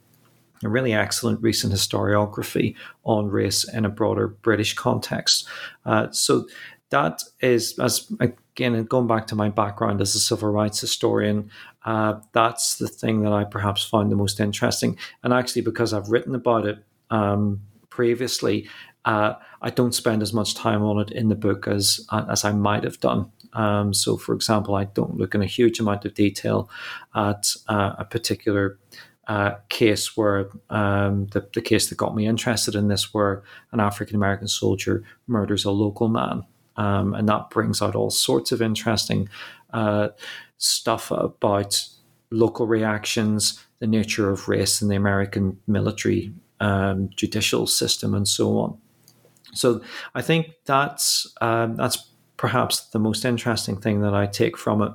really 0.63 0.95
excellent 0.95 1.43
recent 1.43 1.75
historiography 1.75 2.75
on 3.03 3.29
race 3.29 3.65
in 3.65 3.85
a 3.85 3.89
broader 3.91 4.29
British 4.29 4.73
context. 4.73 5.47
Uh, 5.85 6.11
so 6.11 6.47
that 6.91 7.23
is, 7.41 7.79
as 7.79 8.11
again, 8.21 8.85
going 8.85 9.07
back 9.07 9.27
to 9.27 9.35
my 9.35 9.49
background 9.49 10.01
as 10.01 10.15
a 10.15 10.21
civil 10.21 10.51
rights 10.51 10.81
historian, 10.81 11.51
uh, 11.85 12.21
that's 12.33 12.77
the 12.77 12.89
thing 12.89 13.23
that 13.23 13.33
I 13.33 13.45
perhaps 13.45 13.85
find 13.85 14.11
the 14.11 14.17
most 14.17 14.41
interesting. 14.41 14.97
And 15.23 15.33
actually, 15.33 15.63
because 15.63 15.93
I've 15.93 16.09
written 16.09 16.35
about 16.35 16.67
it 16.67 16.79
um, 17.11 17.61
previously, 17.91 18.69
uh, 19.05 19.35
I 19.61 19.71
don't 19.71 19.95
spend 19.95 20.23
as 20.23 20.33
much 20.33 20.55
time 20.55 20.83
on 20.83 20.99
it 21.01 21.11
in 21.11 21.29
the 21.29 21.35
book 21.35 21.69
as 21.69 22.07
as 22.11 22.45
I 22.45 22.53
might 22.53 22.85
have 22.85 23.01
done. 23.01 23.31
Um, 23.55 23.95
so, 23.95 24.17
for 24.17 24.35
example, 24.35 24.75
I 24.75 24.85
don't 24.85 25.17
look 25.17 25.35
in 25.35 25.43
a 25.43 25.47
huge 25.47 25.79
amount 25.79 26.05
of 26.05 26.15
detail 26.15 26.69
at 27.15 27.55
uh, 27.69 27.95
a 27.99 28.05
particular 28.05 28.79
uh, 29.29 29.55
case 29.69 30.17
where 30.17 30.51
um, 30.71 31.29
the, 31.29 31.49
the 31.55 31.63
case 31.63 31.89
that 31.89 31.97
got 31.97 32.15
me 32.15 32.27
interested 32.27 32.75
in 32.75 32.89
this, 32.89 33.15
where 33.15 33.43
an 33.73 33.81
African 33.81 34.17
American 34.17 34.49
soldier 34.49 35.05
murders 35.27 35.65
a 35.65 35.71
local 35.71 36.09
man. 36.09 36.45
Um, 36.77 37.15
and 37.15 37.29
that 37.29 37.51
brings 37.51 37.81
out 37.81 37.95
all 37.95 38.11
sorts 38.11 38.51
of 38.51 38.61
interesting 38.61 39.29
uh, 39.73 40.09
stuff 40.59 41.11
about 41.11 41.87
local 42.31 42.67
reactions, 42.67 43.65
the 43.79 43.87
nature 43.87 44.31
of 44.31 44.49
race 44.49 44.83
in 44.83 44.89
the 44.89 44.97
American 44.97 45.59
military 45.67 46.33
um, 46.61 47.11
judicial 47.15 47.67
system, 47.67 48.15
and 48.15 48.27
so 48.27 48.59
on. 48.59 48.79
So 49.55 49.83
I 50.15 50.23
think 50.23 50.53
that's 50.65 51.33
um, 51.41 51.77
that's 51.77 52.11
perhaps 52.37 52.89
the 52.89 52.99
most 52.99 53.25
interesting 53.25 53.81
thing 53.81 54.01
that 54.01 54.15
I 54.15 54.27
take 54.27 54.57
from 54.57 54.83
it. 54.83 54.93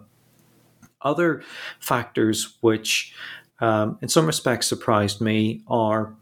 Other 1.02 1.42
factors 1.80 2.58
which 2.62 3.14
um, 3.62 3.98
in 4.02 4.10
some 4.10 4.26
respects 4.26 4.68
surprised 4.68 5.22
me 5.22 5.64
are 5.68 6.14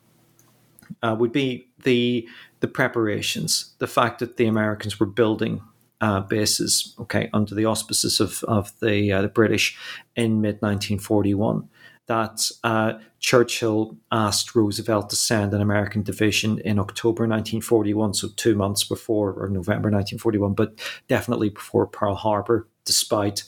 uh, 1.03 1.15
would 1.17 1.31
be 1.31 1.67
the 1.83 2.27
the 2.59 2.67
preparations, 2.67 3.73
the 3.77 3.87
fact 3.87 4.19
that 4.19 4.37
the 4.37 4.47
Americans 4.47 4.99
were 4.99 5.05
building 5.05 5.61
uh, 6.01 6.21
bases, 6.21 6.95
okay, 6.99 7.29
under 7.33 7.55
the 7.55 7.65
auspices 7.65 8.19
of 8.19 8.43
of 8.45 8.77
the 8.79 9.11
uh, 9.11 9.21
the 9.21 9.27
British 9.27 9.77
in 10.15 10.41
mid 10.41 10.55
1941. 10.61 11.67
That 12.07 12.49
uh, 12.63 12.93
Churchill 13.19 13.97
asked 14.11 14.55
Roosevelt 14.55 15.09
to 15.09 15.15
send 15.15 15.53
an 15.53 15.61
American 15.61 16.03
division 16.03 16.59
in 16.59 16.79
October 16.79 17.23
1941, 17.23 18.13
so 18.13 18.29
two 18.35 18.55
months 18.55 18.83
before, 18.83 19.33
or 19.33 19.49
November 19.49 19.89
1941, 19.89 20.53
but 20.53 20.79
definitely 21.07 21.49
before 21.49 21.85
Pearl 21.85 22.15
Harbor, 22.15 22.67
despite 22.85 23.43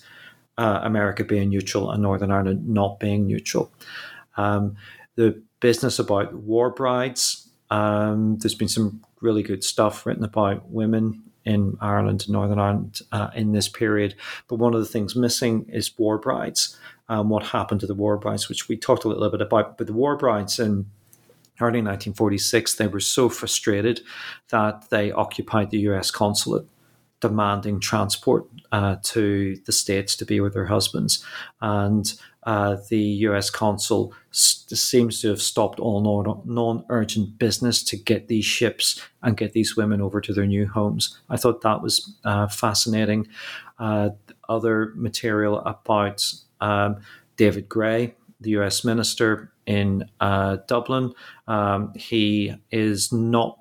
uh, 0.57 0.81
America 0.83 1.23
being 1.23 1.49
neutral 1.49 1.89
and 1.89 2.03
Northern 2.03 2.31
Ireland 2.31 2.67
not 2.67 2.99
being 2.99 3.25
neutral. 3.25 3.71
Um, 4.35 4.75
the 5.15 5.41
business 5.61 5.99
about 5.99 6.33
war 6.33 6.69
brides, 6.69 7.49
um, 7.69 8.37
there's 8.39 8.55
been 8.55 8.67
some 8.67 9.01
really 9.21 9.43
good 9.43 9.63
stuff 9.63 10.05
written 10.05 10.23
about 10.23 10.69
women 10.69 11.23
in 11.45 11.77
Ireland 11.81 12.23
and 12.25 12.29
Northern 12.29 12.59
Ireland 12.59 13.01
uh, 13.11 13.29
in 13.35 13.53
this 13.53 13.67
period. 13.67 14.15
But 14.47 14.55
one 14.55 14.73
of 14.73 14.79
the 14.79 14.85
things 14.85 15.15
missing 15.15 15.65
is 15.69 15.97
war 15.97 16.17
brides. 16.17 16.77
Um, 17.07 17.29
what 17.29 17.47
happened 17.47 17.81
to 17.81 17.87
the 17.87 17.95
war 17.95 18.17
brides, 18.17 18.49
which 18.49 18.67
we 18.67 18.77
talked 18.77 19.03
a 19.03 19.07
little 19.07 19.29
bit 19.29 19.41
about. 19.41 19.77
But 19.77 19.87
the 19.87 19.93
war 19.93 20.15
brides 20.15 20.59
in 20.59 20.85
early 21.59 21.81
1946, 21.81 22.75
they 22.75 22.87
were 22.87 22.99
so 22.99 23.29
frustrated 23.29 24.01
that 24.49 24.89
they 24.89 25.11
occupied 25.11 25.71
the 25.71 25.79
US 25.79 26.11
consulate 26.11 26.67
demanding 27.19 27.79
transport 27.79 28.45
uh, 28.71 28.95
to 29.03 29.57
the 29.65 29.71
States 29.71 30.15
to 30.15 30.25
be 30.25 30.39
with 30.39 30.53
their 30.53 30.67
husbands. 30.67 31.23
And 31.61 32.13
uh, 32.49 32.77
the 32.89 32.99
US 33.27 33.51
consul 33.51 34.11
seems 34.31 35.21
to 35.21 35.27
have 35.27 35.39
stopped 35.39 35.79
all 35.79 36.01
non 36.45 36.83
urgent 36.89 37.37
business 37.37 37.83
to 37.83 37.95
get 37.95 38.27
these 38.27 38.43
ships 38.43 38.99
and 39.21 39.37
get 39.37 39.53
these 39.53 39.77
women 39.77 40.01
over 40.01 40.19
to 40.19 40.33
their 40.33 40.47
new 40.47 40.67
homes. 40.67 41.15
I 41.29 41.37
thought 41.37 41.61
that 41.61 41.83
was 41.83 42.11
uh, 42.23 42.47
fascinating. 42.47 43.27
Uh, 43.77 44.09
other 44.49 44.93
material 44.95 45.59
about 45.59 46.25
um, 46.59 46.95
David 47.37 47.69
Gray, 47.69 48.15
the 48.41 48.49
US 48.57 48.83
minister 48.83 49.51
in 49.67 50.09
uh, 50.19 50.57
Dublin. 50.67 51.13
Um, 51.47 51.93
he 51.93 52.55
is 52.71 53.13
not 53.13 53.59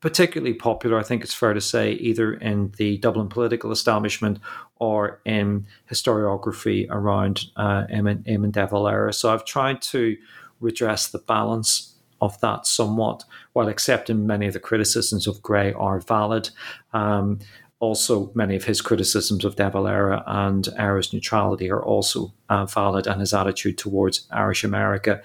particularly 0.00 0.54
popular, 0.54 0.98
I 0.98 1.04
think 1.04 1.22
it's 1.22 1.32
fair 1.32 1.54
to 1.54 1.60
say, 1.60 1.92
either 1.92 2.34
in 2.34 2.72
the 2.76 2.98
Dublin 2.98 3.28
political 3.28 3.70
establishment 3.72 4.40
or 4.80 5.20
in 5.24 5.66
historiography 5.88 6.86
around 6.90 7.44
uh, 7.56 7.84
Eamon 7.86 8.50
de 8.50 8.66
Valera. 8.66 9.12
So 9.12 9.32
I've 9.32 9.44
tried 9.44 9.80
to 9.82 10.16
redress 10.60 11.08
the 11.08 11.18
balance 11.18 11.94
of 12.20 12.38
that 12.40 12.66
somewhat, 12.66 13.24
while 13.52 13.68
accepting 13.68 14.26
many 14.26 14.46
of 14.46 14.52
the 14.52 14.60
criticisms 14.60 15.26
of 15.26 15.40
Gray 15.42 15.72
are 15.72 16.00
valid. 16.00 16.50
Um, 16.92 17.38
also, 17.78 18.30
many 18.34 18.56
of 18.56 18.64
his 18.64 18.82
criticisms 18.82 19.42
of 19.42 19.56
De 19.56 19.70
Valera 19.70 20.22
and 20.26 20.68
Irish 20.78 21.14
neutrality 21.14 21.70
are 21.70 21.82
also 21.82 22.34
uh, 22.50 22.66
valid, 22.66 23.06
and 23.06 23.20
his 23.20 23.32
attitude 23.32 23.78
towards 23.78 24.26
Irish 24.30 24.64
America 24.64 25.22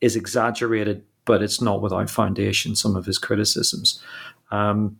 is 0.00 0.16
exaggerated 0.16 1.04
but 1.28 1.42
it's 1.42 1.60
not 1.60 1.82
without 1.82 2.08
foundation, 2.08 2.74
some 2.74 2.96
of 2.96 3.04
his 3.04 3.18
criticisms. 3.18 4.02
Um, 4.50 4.96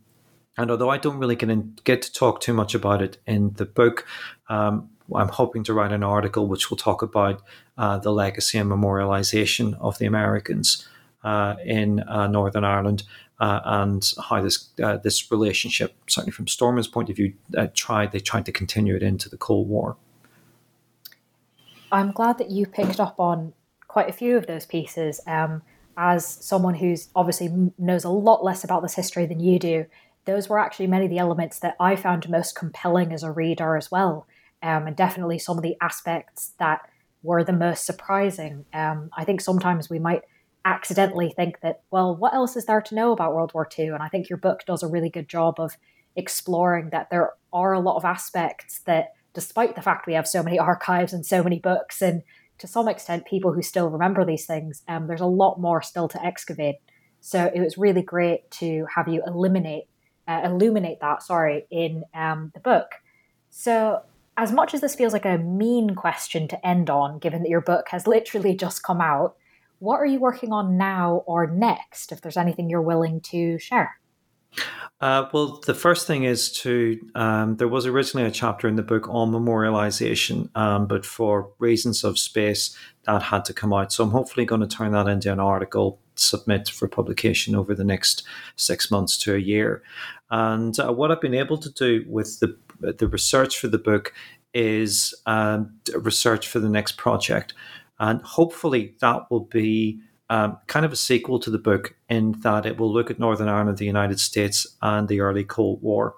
and 0.58 0.72
although 0.72 0.90
I 0.90 0.98
don't 0.98 1.18
really 1.18 1.36
get, 1.36 1.84
get 1.84 2.02
to 2.02 2.12
talk 2.12 2.40
too 2.40 2.52
much 2.52 2.74
about 2.74 3.00
it 3.00 3.18
in 3.26 3.52
the 3.54 3.64
book, 3.64 4.04
um, 4.48 4.90
I'm 5.14 5.28
hoping 5.28 5.62
to 5.64 5.72
write 5.72 5.92
an 5.92 6.02
article 6.02 6.48
which 6.48 6.68
will 6.68 6.76
talk 6.76 7.00
about 7.00 7.40
uh, 7.78 7.98
the 7.98 8.10
legacy 8.10 8.58
and 8.58 8.70
memorialization 8.70 9.78
of 9.80 9.98
the 9.98 10.06
Americans 10.06 10.86
uh, 11.22 11.54
in 11.64 12.00
uh, 12.00 12.26
Northern 12.26 12.64
Ireland 12.64 13.04
uh, 13.40 13.60
and 13.64 14.12
how 14.28 14.42
this 14.42 14.68
uh, 14.82 14.96
this 14.96 15.30
relationship, 15.30 15.94
certainly 16.08 16.32
from 16.32 16.48
Stormont's 16.48 16.88
point 16.88 17.08
of 17.08 17.16
view, 17.16 17.34
uh, 17.56 17.68
tried 17.72 18.10
they 18.10 18.20
tried 18.20 18.44
to 18.46 18.52
continue 18.52 18.96
it 18.96 19.02
into 19.02 19.28
the 19.28 19.36
Cold 19.36 19.68
War. 19.68 19.96
I'm 21.92 22.10
glad 22.10 22.36
that 22.38 22.50
you 22.50 22.66
picked 22.66 22.98
up 22.98 23.18
on 23.20 23.54
quite 23.86 24.10
a 24.10 24.12
few 24.12 24.36
of 24.36 24.46
those 24.46 24.66
pieces. 24.66 25.20
Um, 25.26 25.62
as 25.96 26.24
someone 26.24 26.74
who's 26.74 27.08
obviously 27.16 27.72
knows 27.76 28.04
a 28.04 28.08
lot 28.08 28.44
less 28.44 28.62
about 28.62 28.82
this 28.82 28.94
history 28.94 29.26
than 29.26 29.40
you 29.40 29.58
do, 29.58 29.86
those 30.28 30.46
were 30.46 30.58
actually 30.58 30.86
many 30.86 31.06
of 31.06 31.10
the 31.10 31.18
elements 31.18 31.58
that 31.60 31.74
I 31.80 31.96
found 31.96 32.28
most 32.28 32.54
compelling 32.54 33.14
as 33.14 33.22
a 33.22 33.32
reader 33.32 33.78
as 33.78 33.90
well. 33.90 34.26
Um, 34.62 34.86
and 34.86 34.94
definitely 34.94 35.38
some 35.38 35.56
of 35.56 35.62
the 35.62 35.76
aspects 35.80 36.52
that 36.58 36.82
were 37.22 37.42
the 37.42 37.54
most 37.54 37.86
surprising. 37.86 38.66
Um, 38.74 39.08
I 39.16 39.24
think 39.24 39.40
sometimes 39.40 39.88
we 39.88 39.98
might 39.98 40.22
accidentally 40.66 41.30
think 41.30 41.60
that, 41.60 41.80
well, 41.90 42.14
what 42.14 42.34
else 42.34 42.56
is 42.56 42.66
there 42.66 42.82
to 42.82 42.94
know 42.94 43.12
about 43.12 43.34
World 43.34 43.52
War 43.54 43.66
II? 43.78 43.86
And 43.88 44.02
I 44.02 44.08
think 44.08 44.28
your 44.28 44.36
book 44.36 44.66
does 44.66 44.82
a 44.82 44.88
really 44.88 45.08
good 45.08 45.30
job 45.30 45.58
of 45.58 45.78
exploring 46.14 46.90
that 46.90 47.08
there 47.08 47.32
are 47.50 47.72
a 47.72 47.80
lot 47.80 47.96
of 47.96 48.04
aspects 48.04 48.80
that 48.80 49.14
despite 49.32 49.76
the 49.76 49.82
fact 49.82 50.06
we 50.06 50.12
have 50.12 50.28
so 50.28 50.42
many 50.42 50.58
archives 50.70 51.14
and 51.14 51.24
so 51.24 51.42
many 51.42 51.58
books, 51.58 52.02
and 52.02 52.22
to 52.58 52.66
some 52.66 52.86
extent, 52.86 53.24
people 53.24 53.54
who 53.54 53.62
still 53.62 53.88
remember 53.88 54.26
these 54.26 54.44
things, 54.44 54.82
um, 54.88 55.06
there's 55.06 55.22
a 55.22 55.26
lot 55.26 55.58
more 55.58 55.80
still 55.80 56.08
to 56.08 56.22
excavate. 56.22 56.76
So 57.20 57.50
it 57.54 57.60
was 57.60 57.78
really 57.78 58.02
great 58.02 58.50
to 58.52 58.86
have 58.94 59.08
you 59.08 59.22
eliminate, 59.26 59.84
uh, 60.28 60.42
illuminate 60.44 61.00
that, 61.00 61.22
sorry, 61.22 61.66
in 61.70 62.04
um, 62.14 62.52
the 62.54 62.60
book. 62.60 62.88
So 63.50 64.02
as 64.36 64.52
much 64.52 64.74
as 64.74 64.80
this 64.80 64.94
feels 64.94 65.12
like 65.12 65.24
a 65.24 65.38
mean 65.38 65.96
question 65.96 66.46
to 66.48 66.66
end 66.66 66.90
on, 66.90 67.18
given 67.18 67.42
that 67.42 67.48
your 67.48 67.60
book 67.60 67.88
has 67.88 68.06
literally 68.06 68.54
just 68.54 68.84
come 68.84 69.00
out, 69.00 69.34
what 69.80 69.96
are 69.96 70.06
you 70.06 70.20
working 70.20 70.52
on 70.52 70.76
now 70.76 71.24
or 71.26 71.48
next, 71.48 72.12
if 72.12 72.20
there's 72.20 72.36
anything 72.36 72.68
you're 72.68 72.82
willing 72.82 73.20
to 73.22 73.58
share? 73.58 73.98
Uh, 75.00 75.28
well, 75.32 75.60
the 75.66 75.74
first 75.74 76.06
thing 76.06 76.24
is 76.24 76.50
to, 76.50 76.98
um, 77.14 77.56
there 77.56 77.68
was 77.68 77.86
originally 77.86 78.26
a 78.26 78.30
chapter 78.32 78.66
in 78.66 78.74
the 78.74 78.82
book 78.82 79.08
on 79.08 79.30
memorialization, 79.30 80.48
um, 80.56 80.86
but 80.88 81.06
for 81.06 81.52
reasons 81.58 82.02
of 82.02 82.18
space, 82.18 82.76
that 83.04 83.22
had 83.22 83.44
to 83.44 83.54
come 83.54 83.72
out. 83.72 83.92
So 83.92 84.02
I'm 84.02 84.10
hopefully 84.10 84.44
going 84.44 84.60
to 84.60 84.66
turn 84.66 84.92
that 84.92 85.06
into 85.06 85.32
an 85.32 85.38
article, 85.38 86.00
submit 86.20 86.68
for 86.68 86.88
publication 86.88 87.54
over 87.54 87.74
the 87.74 87.84
next 87.84 88.22
six 88.56 88.90
months 88.90 89.16
to 89.18 89.34
a 89.34 89.38
year. 89.38 89.82
And 90.30 90.78
uh, 90.78 90.92
what 90.92 91.10
I've 91.10 91.20
been 91.20 91.34
able 91.34 91.58
to 91.58 91.70
do 91.70 92.04
with 92.08 92.40
the 92.40 92.56
the 92.80 93.08
research 93.08 93.58
for 93.58 93.66
the 93.66 93.78
book 93.78 94.14
is 94.54 95.14
um, 95.26 95.74
research 95.94 96.46
for 96.46 96.60
the 96.60 96.68
next 96.68 96.96
project. 96.96 97.54
And 97.98 98.22
hopefully 98.22 98.94
that 99.00 99.30
will 99.30 99.44
be 99.44 100.00
um, 100.30 100.58
kind 100.66 100.84
of 100.84 100.92
a 100.92 100.96
sequel 100.96 101.38
to 101.40 101.50
the 101.50 101.58
book 101.58 101.94
in 102.08 102.32
that 102.42 102.66
it 102.66 102.78
will 102.78 102.92
look 102.92 103.10
at 103.10 103.18
Northern 103.18 103.48
Ireland, 103.48 103.78
the 103.78 103.86
United 103.86 104.20
States, 104.20 104.66
and 104.82 105.08
the 105.08 105.20
early 105.20 105.44
Cold 105.44 105.82
War. 105.82 106.16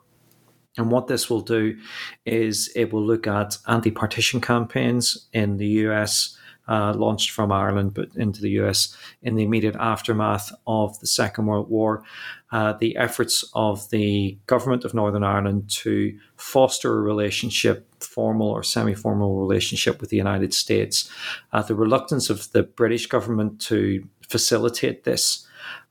And 0.77 0.91
what 0.91 1.09
this 1.09 1.29
will 1.29 1.41
do 1.41 1.77
is 2.25 2.71
it 2.77 2.93
will 2.93 3.05
look 3.05 3.27
at 3.27 3.57
anti 3.67 3.91
partition 3.91 4.41
campaigns 4.41 5.29
in 5.33 5.57
the 5.57 5.67
US, 5.87 6.37
uh, 6.71 6.95
launched 6.95 7.33
from 7.33 7.51
Ireland 7.51 7.93
but 7.95 8.15
into 8.15 8.41
the 8.41 8.51
US 8.61 8.97
in 9.23 9.35
the 9.35 9.43
immediate 9.43 9.75
aftermath 9.77 10.53
of 10.67 10.99
the 11.01 11.07
Second 11.07 11.47
World 11.47 11.69
War, 11.69 12.05
uh, 12.53 12.75
the 12.75 12.97
efforts 12.97 13.45
of 13.55 13.91
the 13.91 14.39
government 14.47 14.85
of 14.85 14.95
Northern 14.95 15.25
Ireland 15.25 15.69
to 15.71 16.17
foster 16.37 16.97
a 16.97 17.03
relationship, 17.03 17.87
formal 18.01 18.49
or 18.49 18.63
semi 18.63 18.95
formal 18.95 19.41
relationship 19.41 20.01
with 20.01 20.11
the 20.11 20.17
United 20.17 20.55
States, 20.55 21.11
uh, 21.53 21.61
the 21.61 21.75
reluctance 21.75 22.31
of 22.31 22.51
the 22.53 22.63
British 22.63 23.07
government 23.07 23.61
to 23.63 24.07
facilitate 24.29 25.03
this. 25.03 25.47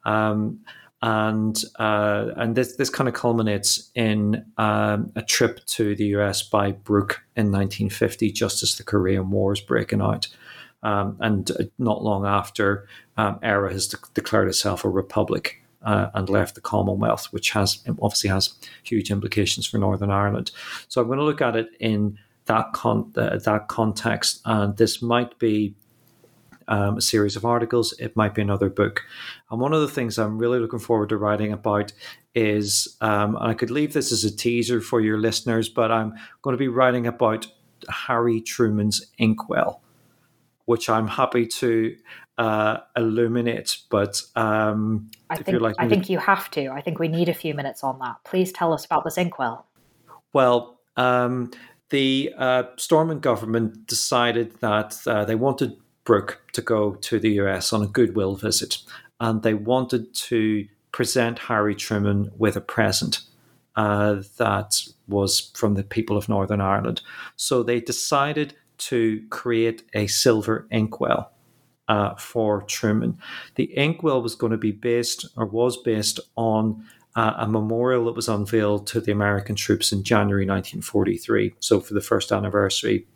Um, 0.05 0.61
and 1.01 1.63
uh, 1.77 2.27
and 2.35 2.55
this 2.55 2.75
this 2.75 2.89
kind 2.89 3.07
of 3.07 3.13
culminates 3.13 3.89
in 3.95 4.45
um, 4.57 5.11
a 5.15 5.21
trip 5.21 5.65
to 5.65 5.95
the 5.95 6.07
US 6.17 6.41
by 6.41 6.73
Brooke 6.73 7.21
in 7.37 7.51
1950, 7.51 8.31
just 8.31 8.63
as 8.63 8.75
the 8.75 8.83
Korean 8.83 9.29
War 9.29 9.53
is 9.53 9.61
breaking 9.61 10.01
out. 10.01 10.27
Um, 10.81 11.17
and 11.19 11.69
not 11.77 12.03
long 12.03 12.25
after, 12.25 12.87
um, 13.17 13.39
Eire 13.43 13.69
has 13.69 13.87
de- 13.87 13.97
declared 14.13 14.47
itself 14.47 14.85
a 14.85 14.89
republic 14.89 15.61
uh, 15.83 16.07
and 16.13 16.29
left 16.29 16.55
the 16.55 16.61
Commonwealth, 16.61 17.27
which 17.31 17.51
has 17.51 17.79
obviously 18.01 18.29
has 18.29 18.53
huge 18.83 19.11
implications 19.11 19.67
for 19.67 19.77
Northern 19.77 20.11
Ireland. 20.11 20.51
So 20.87 21.01
I'm 21.01 21.07
going 21.07 21.19
to 21.19 21.25
look 21.25 21.41
at 21.41 21.55
it 21.55 21.69
in 21.79 22.17
that 22.45 22.73
con- 22.73 23.11
uh, 23.15 23.37
that 23.37 23.67
context, 23.67 24.41
and 24.45 24.75
this 24.77 25.01
might 25.01 25.37
be 25.37 25.75
um, 26.67 26.97
a 26.97 27.01
series 27.01 27.35
of 27.35 27.45
articles. 27.45 27.93
It 27.99 28.15
might 28.15 28.33
be 28.33 28.41
another 28.41 28.69
book. 28.69 29.01
And 29.51 29.59
one 29.59 29.73
of 29.73 29.81
the 29.81 29.87
things 29.87 30.17
I'm 30.17 30.37
really 30.37 30.59
looking 30.59 30.79
forward 30.79 31.09
to 31.09 31.17
writing 31.17 31.51
about 31.51 31.91
is, 32.35 32.95
um, 33.01 33.35
and 33.35 33.45
I 33.45 33.53
could 33.53 33.71
leave 33.71 33.93
this 33.93 34.11
as 34.11 34.23
a 34.23 34.35
teaser 34.35 34.79
for 34.79 35.01
your 35.01 35.17
listeners, 35.17 35.67
but 35.67 35.91
I'm 35.91 36.13
going 36.41 36.53
to 36.53 36.59
be 36.59 36.67
writing 36.67 37.07
about 37.07 37.47
Harry 37.89 38.39
Truman's 38.39 39.05
inkwell 39.17 39.81
which 40.69 40.87
I'm 40.87 41.07
happy 41.07 41.47
to 41.47 41.97
uh, 42.37 42.77
illuminate. 42.95 43.77
But 43.89 44.21
um, 44.35 45.09
I 45.31 45.37
think 45.37 45.61
like 45.61 45.73
I 45.79 45.89
think 45.89 46.11
you 46.11 46.19
have 46.19 46.51
to. 46.51 46.67
I 46.69 46.81
think 46.81 46.99
we 46.99 47.07
need 47.07 47.27
a 47.27 47.33
few 47.33 47.55
minutes 47.55 47.83
on 47.83 47.97
that. 47.99 48.17
Please 48.23 48.51
tell 48.51 48.71
us 48.71 48.85
about 48.85 49.03
this 49.03 49.17
inkwell. 49.17 49.65
Well, 50.31 50.79
um, 50.95 51.49
the 51.89 52.31
uh, 52.37 52.63
Stormont 52.77 53.21
government 53.21 53.87
decided 53.87 54.59
that 54.59 54.95
uh, 55.07 55.25
they 55.25 55.33
wanted 55.33 55.75
Brooke 56.03 56.39
to 56.53 56.61
go 56.61 56.93
to 56.93 57.19
the 57.19 57.31
US 57.41 57.73
on 57.73 57.81
a 57.81 57.87
goodwill 57.87 58.35
visit, 58.35 58.77
and 59.19 59.41
they 59.41 59.55
wanted 59.55 60.13
to 60.29 60.67
present 60.91 61.39
Harry 61.39 61.73
Truman 61.73 62.29
with 62.37 62.55
a 62.55 62.61
present. 62.61 63.21
Uh, 63.75 64.21
that 64.37 64.75
was 65.07 65.51
from 65.55 65.73
the 65.73 65.83
people 65.83 66.15
of 66.15 66.29
Northern 66.29 66.61
Ireland. 66.61 67.01
So 67.37 67.63
they 67.63 67.79
decided 67.79 68.53
to 68.79 69.25
create 69.29 69.83
a 69.93 70.07
silver 70.07 70.67
inkwell 70.71 71.31
uh, 71.87 72.15
for 72.15 72.61
Truman. 72.63 73.17
The 73.55 73.75
inkwell 73.77 74.21
was 74.21 74.35
going 74.35 74.51
to 74.51 74.57
be 74.57 74.71
based, 74.71 75.25
or 75.35 75.45
was 75.45 75.77
based, 75.77 76.19
on 76.35 76.85
uh, 77.15 77.33
a 77.37 77.47
memorial 77.47 78.05
that 78.05 78.15
was 78.15 78.29
unveiled 78.29 78.87
to 78.87 79.01
the 79.01 79.11
American 79.11 79.55
troops 79.55 79.91
in 79.91 80.03
January 80.03 80.45
1943. 80.45 81.55
So, 81.59 81.79
for 81.79 81.93
the 81.93 82.01
first 82.01 82.31
anniversary, 82.31 83.07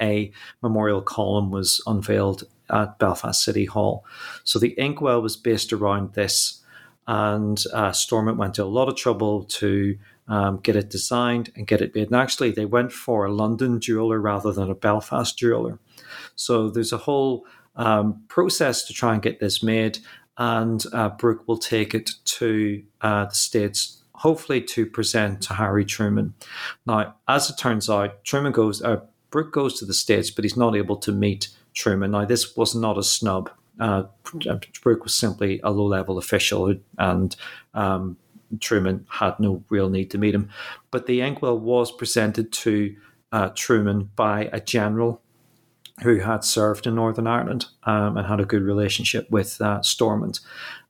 a 0.00 0.30
memorial 0.62 1.00
column 1.00 1.50
was 1.50 1.82
unveiled 1.86 2.44
at 2.68 2.98
Belfast 2.98 3.42
City 3.42 3.64
Hall. 3.64 4.04
So, 4.44 4.58
the 4.58 4.78
inkwell 4.78 5.22
was 5.22 5.36
based 5.36 5.72
around 5.72 6.12
this, 6.12 6.62
and 7.06 7.62
uh, 7.72 7.92
Stormont 7.92 8.36
went 8.36 8.54
to 8.56 8.64
a 8.64 8.66
lot 8.66 8.88
of 8.88 8.96
trouble 8.96 9.44
to 9.44 9.98
um, 10.28 10.58
get 10.58 10.76
it 10.76 10.90
designed 10.90 11.52
and 11.56 11.66
get 11.66 11.80
it 11.80 11.94
made. 11.94 12.08
And 12.08 12.16
actually, 12.16 12.50
they 12.50 12.64
went 12.64 12.92
for 12.92 13.24
a 13.24 13.32
London 13.32 13.80
jeweler 13.80 14.20
rather 14.20 14.52
than 14.52 14.70
a 14.70 14.74
Belfast 14.74 15.36
jeweler. 15.36 15.78
So 16.34 16.68
there's 16.68 16.92
a 16.92 16.98
whole 16.98 17.46
um, 17.76 18.22
process 18.28 18.84
to 18.86 18.92
try 18.92 19.12
and 19.12 19.22
get 19.22 19.40
this 19.40 19.62
made. 19.62 19.98
And 20.38 20.84
uh, 20.92 21.10
Brooke 21.10 21.46
will 21.46 21.58
take 21.58 21.94
it 21.94 22.10
to 22.24 22.82
uh, 23.00 23.26
the 23.26 23.34
States, 23.34 24.02
hopefully 24.12 24.60
to 24.62 24.84
present 24.84 25.42
to 25.42 25.54
Harry 25.54 25.84
Truman. 25.84 26.34
Now, 26.86 27.14
as 27.28 27.48
it 27.48 27.56
turns 27.56 27.88
out, 27.88 28.22
Truman 28.24 28.52
goes, 28.52 28.82
uh, 28.82 29.00
Brooke 29.30 29.52
goes 29.52 29.78
to 29.78 29.86
the 29.86 29.94
States, 29.94 30.30
but 30.30 30.44
he's 30.44 30.56
not 30.56 30.76
able 30.76 30.96
to 30.96 31.12
meet 31.12 31.48
Truman. 31.74 32.10
Now, 32.10 32.24
this 32.24 32.56
was 32.56 32.74
not 32.74 32.98
a 32.98 33.02
snub. 33.02 33.50
Uh, 33.78 34.04
Brooke 34.82 35.04
was 35.04 35.14
simply 35.14 35.60
a 35.62 35.70
low 35.70 35.86
level 35.86 36.16
official 36.16 36.74
and 36.98 37.36
um, 37.74 38.16
Truman 38.60 39.06
had 39.08 39.38
no 39.38 39.62
real 39.68 39.88
need 39.88 40.10
to 40.10 40.18
meet 40.18 40.34
him. 40.34 40.50
But 40.90 41.06
the 41.06 41.20
inkwell 41.20 41.58
was 41.58 41.92
presented 41.92 42.52
to 42.52 42.94
uh, 43.32 43.50
Truman 43.54 44.10
by 44.16 44.48
a 44.52 44.60
general 44.60 45.20
who 46.02 46.18
had 46.18 46.44
served 46.44 46.86
in 46.86 46.94
Northern 46.94 47.26
Ireland 47.26 47.66
um, 47.84 48.16
and 48.16 48.26
had 48.26 48.40
a 48.40 48.44
good 48.44 48.62
relationship 48.62 49.30
with 49.30 49.60
uh, 49.60 49.82
Stormont. 49.82 50.40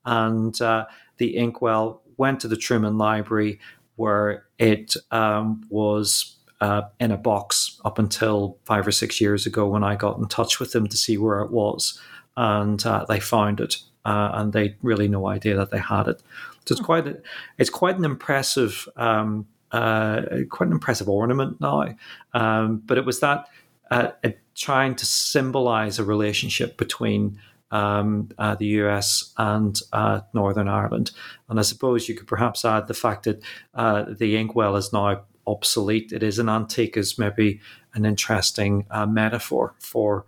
And 0.05 0.61
uh, 0.61 0.87
the 1.19 1.37
inkwell 1.37 2.03
went 2.17 2.41
to 2.41 2.49
the 2.49 2.57
Truman 2.57 2.99
Library 2.99 3.61
where 3.97 4.47
it 4.59 4.95
um, 5.11 5.65
was 5.71 6.37
uh, 6.61 6.83
in 7.01 7.11
a 7.11 7.17
box 7.17 7.81
up 7.85 7.99
until 7.99 8.59
five 8.65 8.87
or 8.87 8.93
six 8.93 9.21
years 9.21 9.47
ago 9.47 9.67
when 9.67 9.85
I 9.85 9.97
got 9.97 10.19
in 10.19 10.27
touch 10.29 10.59
with 10.59 10.73
them 10.73 10.87
to 10.89 10.97
see 10.97 11.19
where 11.19 11.41
it 11.41 11.51
was. 11.51 12.01
And 12.37 12.85
uh, 12.85 13.05
they 13.09 13.21
found 13.21 13.61
it, 13.61 13.77
uh, 14.05 14.31
and 14.35 14.53
they 14.53 14.77
really 14.83 15.09
no 15.09 15.27
idea 15.27 15.57
that 15.57 15.71
they 15.71 15.79
had 15.79 16.09
it. 16.09 16.23
So 16.67 16.75
it's 16.75 16.83
quite 16.85 17.07
a, 17.07 17.17
it's 17.59 17.71
quite 17.71 17.97
an 17.97 18.05
impressive 18.05 18.89
um, 18.97 19.47
uh, 19.73 20.23
quite 20.51 20.67
an 20.67 20.73
impressive 20.73 21.09
ornament 21.09 21.61
now. 21.61 21.95
Um, 22.35 22.83
but 22.85 22.99
it 22.99 23.05
was 23.05 23.21
that 23.21 23.49
uh, 23.91 24.11
trying 24.55 24.95
to 24.97 25.07
symbolize 25.07 25.99
a 25.99 26.05
relationship 26.05 26.77
between 26.77 27.39
um, 27.71 28.31
uh, 28.39 28.55
the 28.55 28.67
US 28.67 29.33
and 29.37 29.79
uh, 29.93 30.21
Northern 30.33 30.69
Ireland. 30.69 31.11
And 31.49 31.59
I 31.59 31.63
suppose 31.63 32.09
you 32.09 32.15
could 32.15 32.27
perhaps 32.27 32.65
add 32.65 32.87
the 32.87 32.95
fact 32.95 33.25
that 33.25 33.43
uh, 33.75 34.05
the 34.09 34.37
inkwell 34.37 34.77
is 34.77 34.93
now 34.93 35.25
obsolete. 35.47 36.13
It 36.13 36.23
is 36.23 36.39
an 36.39 36.49
antique, 36.49 36.97
is 36.97 37.19
maybe 37.19 37.61
an 37.95 38.05
interesting 38.05 38.87
uh, 38.91 39.07
metaphor 39.07 39.75
for 39.79 40.27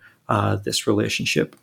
this 0.64 0.86
relationship. 0.86 1.57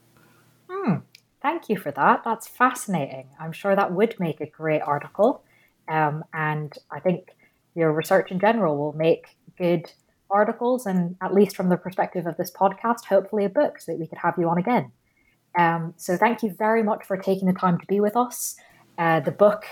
Thank 1.46 1.70
you 1.70 1.78
for 1.78 1.92
that. 1.92 2.24
That's 2.26 2.48
fascinating. 2.48 3.28
I'm 3.40 3.52
sure 3.52 3.76
that 3.76 3.92
would 3.92 4.20
make 4.20 4.42
a 4.42 4.48
great 4.48 4.82
article. 4.82 5.44
Um, 5.88 6.24
and 6.34 6.76
I 6.90 7.00
think 7.00 7.36
your 7.76 7.94
research 7.94 8.32
in 8.32 8.40
general 8.40 8.76
will 8.76 8.94
make 8.94 9.38
good 9.56 9.92
articles, 10.28 10.88
and 10.88 11.16
at 11.22 11.36
least 11.36 11.56
from 11.56 11.70
the 11.70 11.78
perspective 11.78 12.26
of 12.26 12.36
this 12.38 12.50
podcast, 12.50 13.06
hopefully 13.06 13.46
a 13.46 13.50
book 13.50 13.80
so 13.80 13.92
that 13.92 14.00
we 14.00 14.08
could 14.08 14.18
have 14.18 14.34
you 14.40 14.50
on 14.50 14.58
again. 14.58 14.92
Um, 15.56 15.94
so 15.98 16.18
thank 16.18 16.42
you 16.42 16.50
very 16.50 16.82
much 16.82 17.06
for 17.06 17.16
taking 17.16 17.48
the 17.48 17.54
time 17.54 17.78
to 17.78 17.86
be 17.86 18.00
with 18.00 18.18
us. 18.18 18.56
Uh, 18.98 19.20
the 19.20 19.32
book 19.32 19.66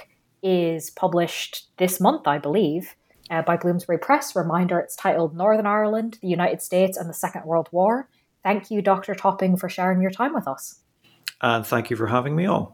is 0.43 0.91
published 0.91 1.69
this 1.78 1.99
month, 1.99 2.28
I 2.28 2.38
believe, 2.38 2.93
uh, 3.32 3.41
by 3.41 3.57
Bloomsbury 3.57 3.97
Press. 3.97 4.36
Reminder 4.36 4.78
it's 4.78 4.95
titled 4.95 5.36
Northern 5.36 5.65
Ireland, 5.65 6.19
the 6.21 6.28
United 6.28 6.61
States, 6.61 6.97
and 6.97 7.09
the 7.09 7.15
Second 7.15 7.45
World 7.45 7.69
War. 7.71 8.09
Thank 8.43 8.69
you, 8.69 8.84
Dr. 8.84 9.15
Topping, 9.15 9.57
for 9.57 9.69
sharing 9.69 10.03
your 10.03 10.11
time 10.11 10.36
with 10.36 10.47
us 10.47 10.82
and 11.44 11.66
thank 11.66 11.91
you 11.91 11.96
for 11.96 12.08
having 12.08 12.36
me 12.36 12.48
on. 12.48 12.74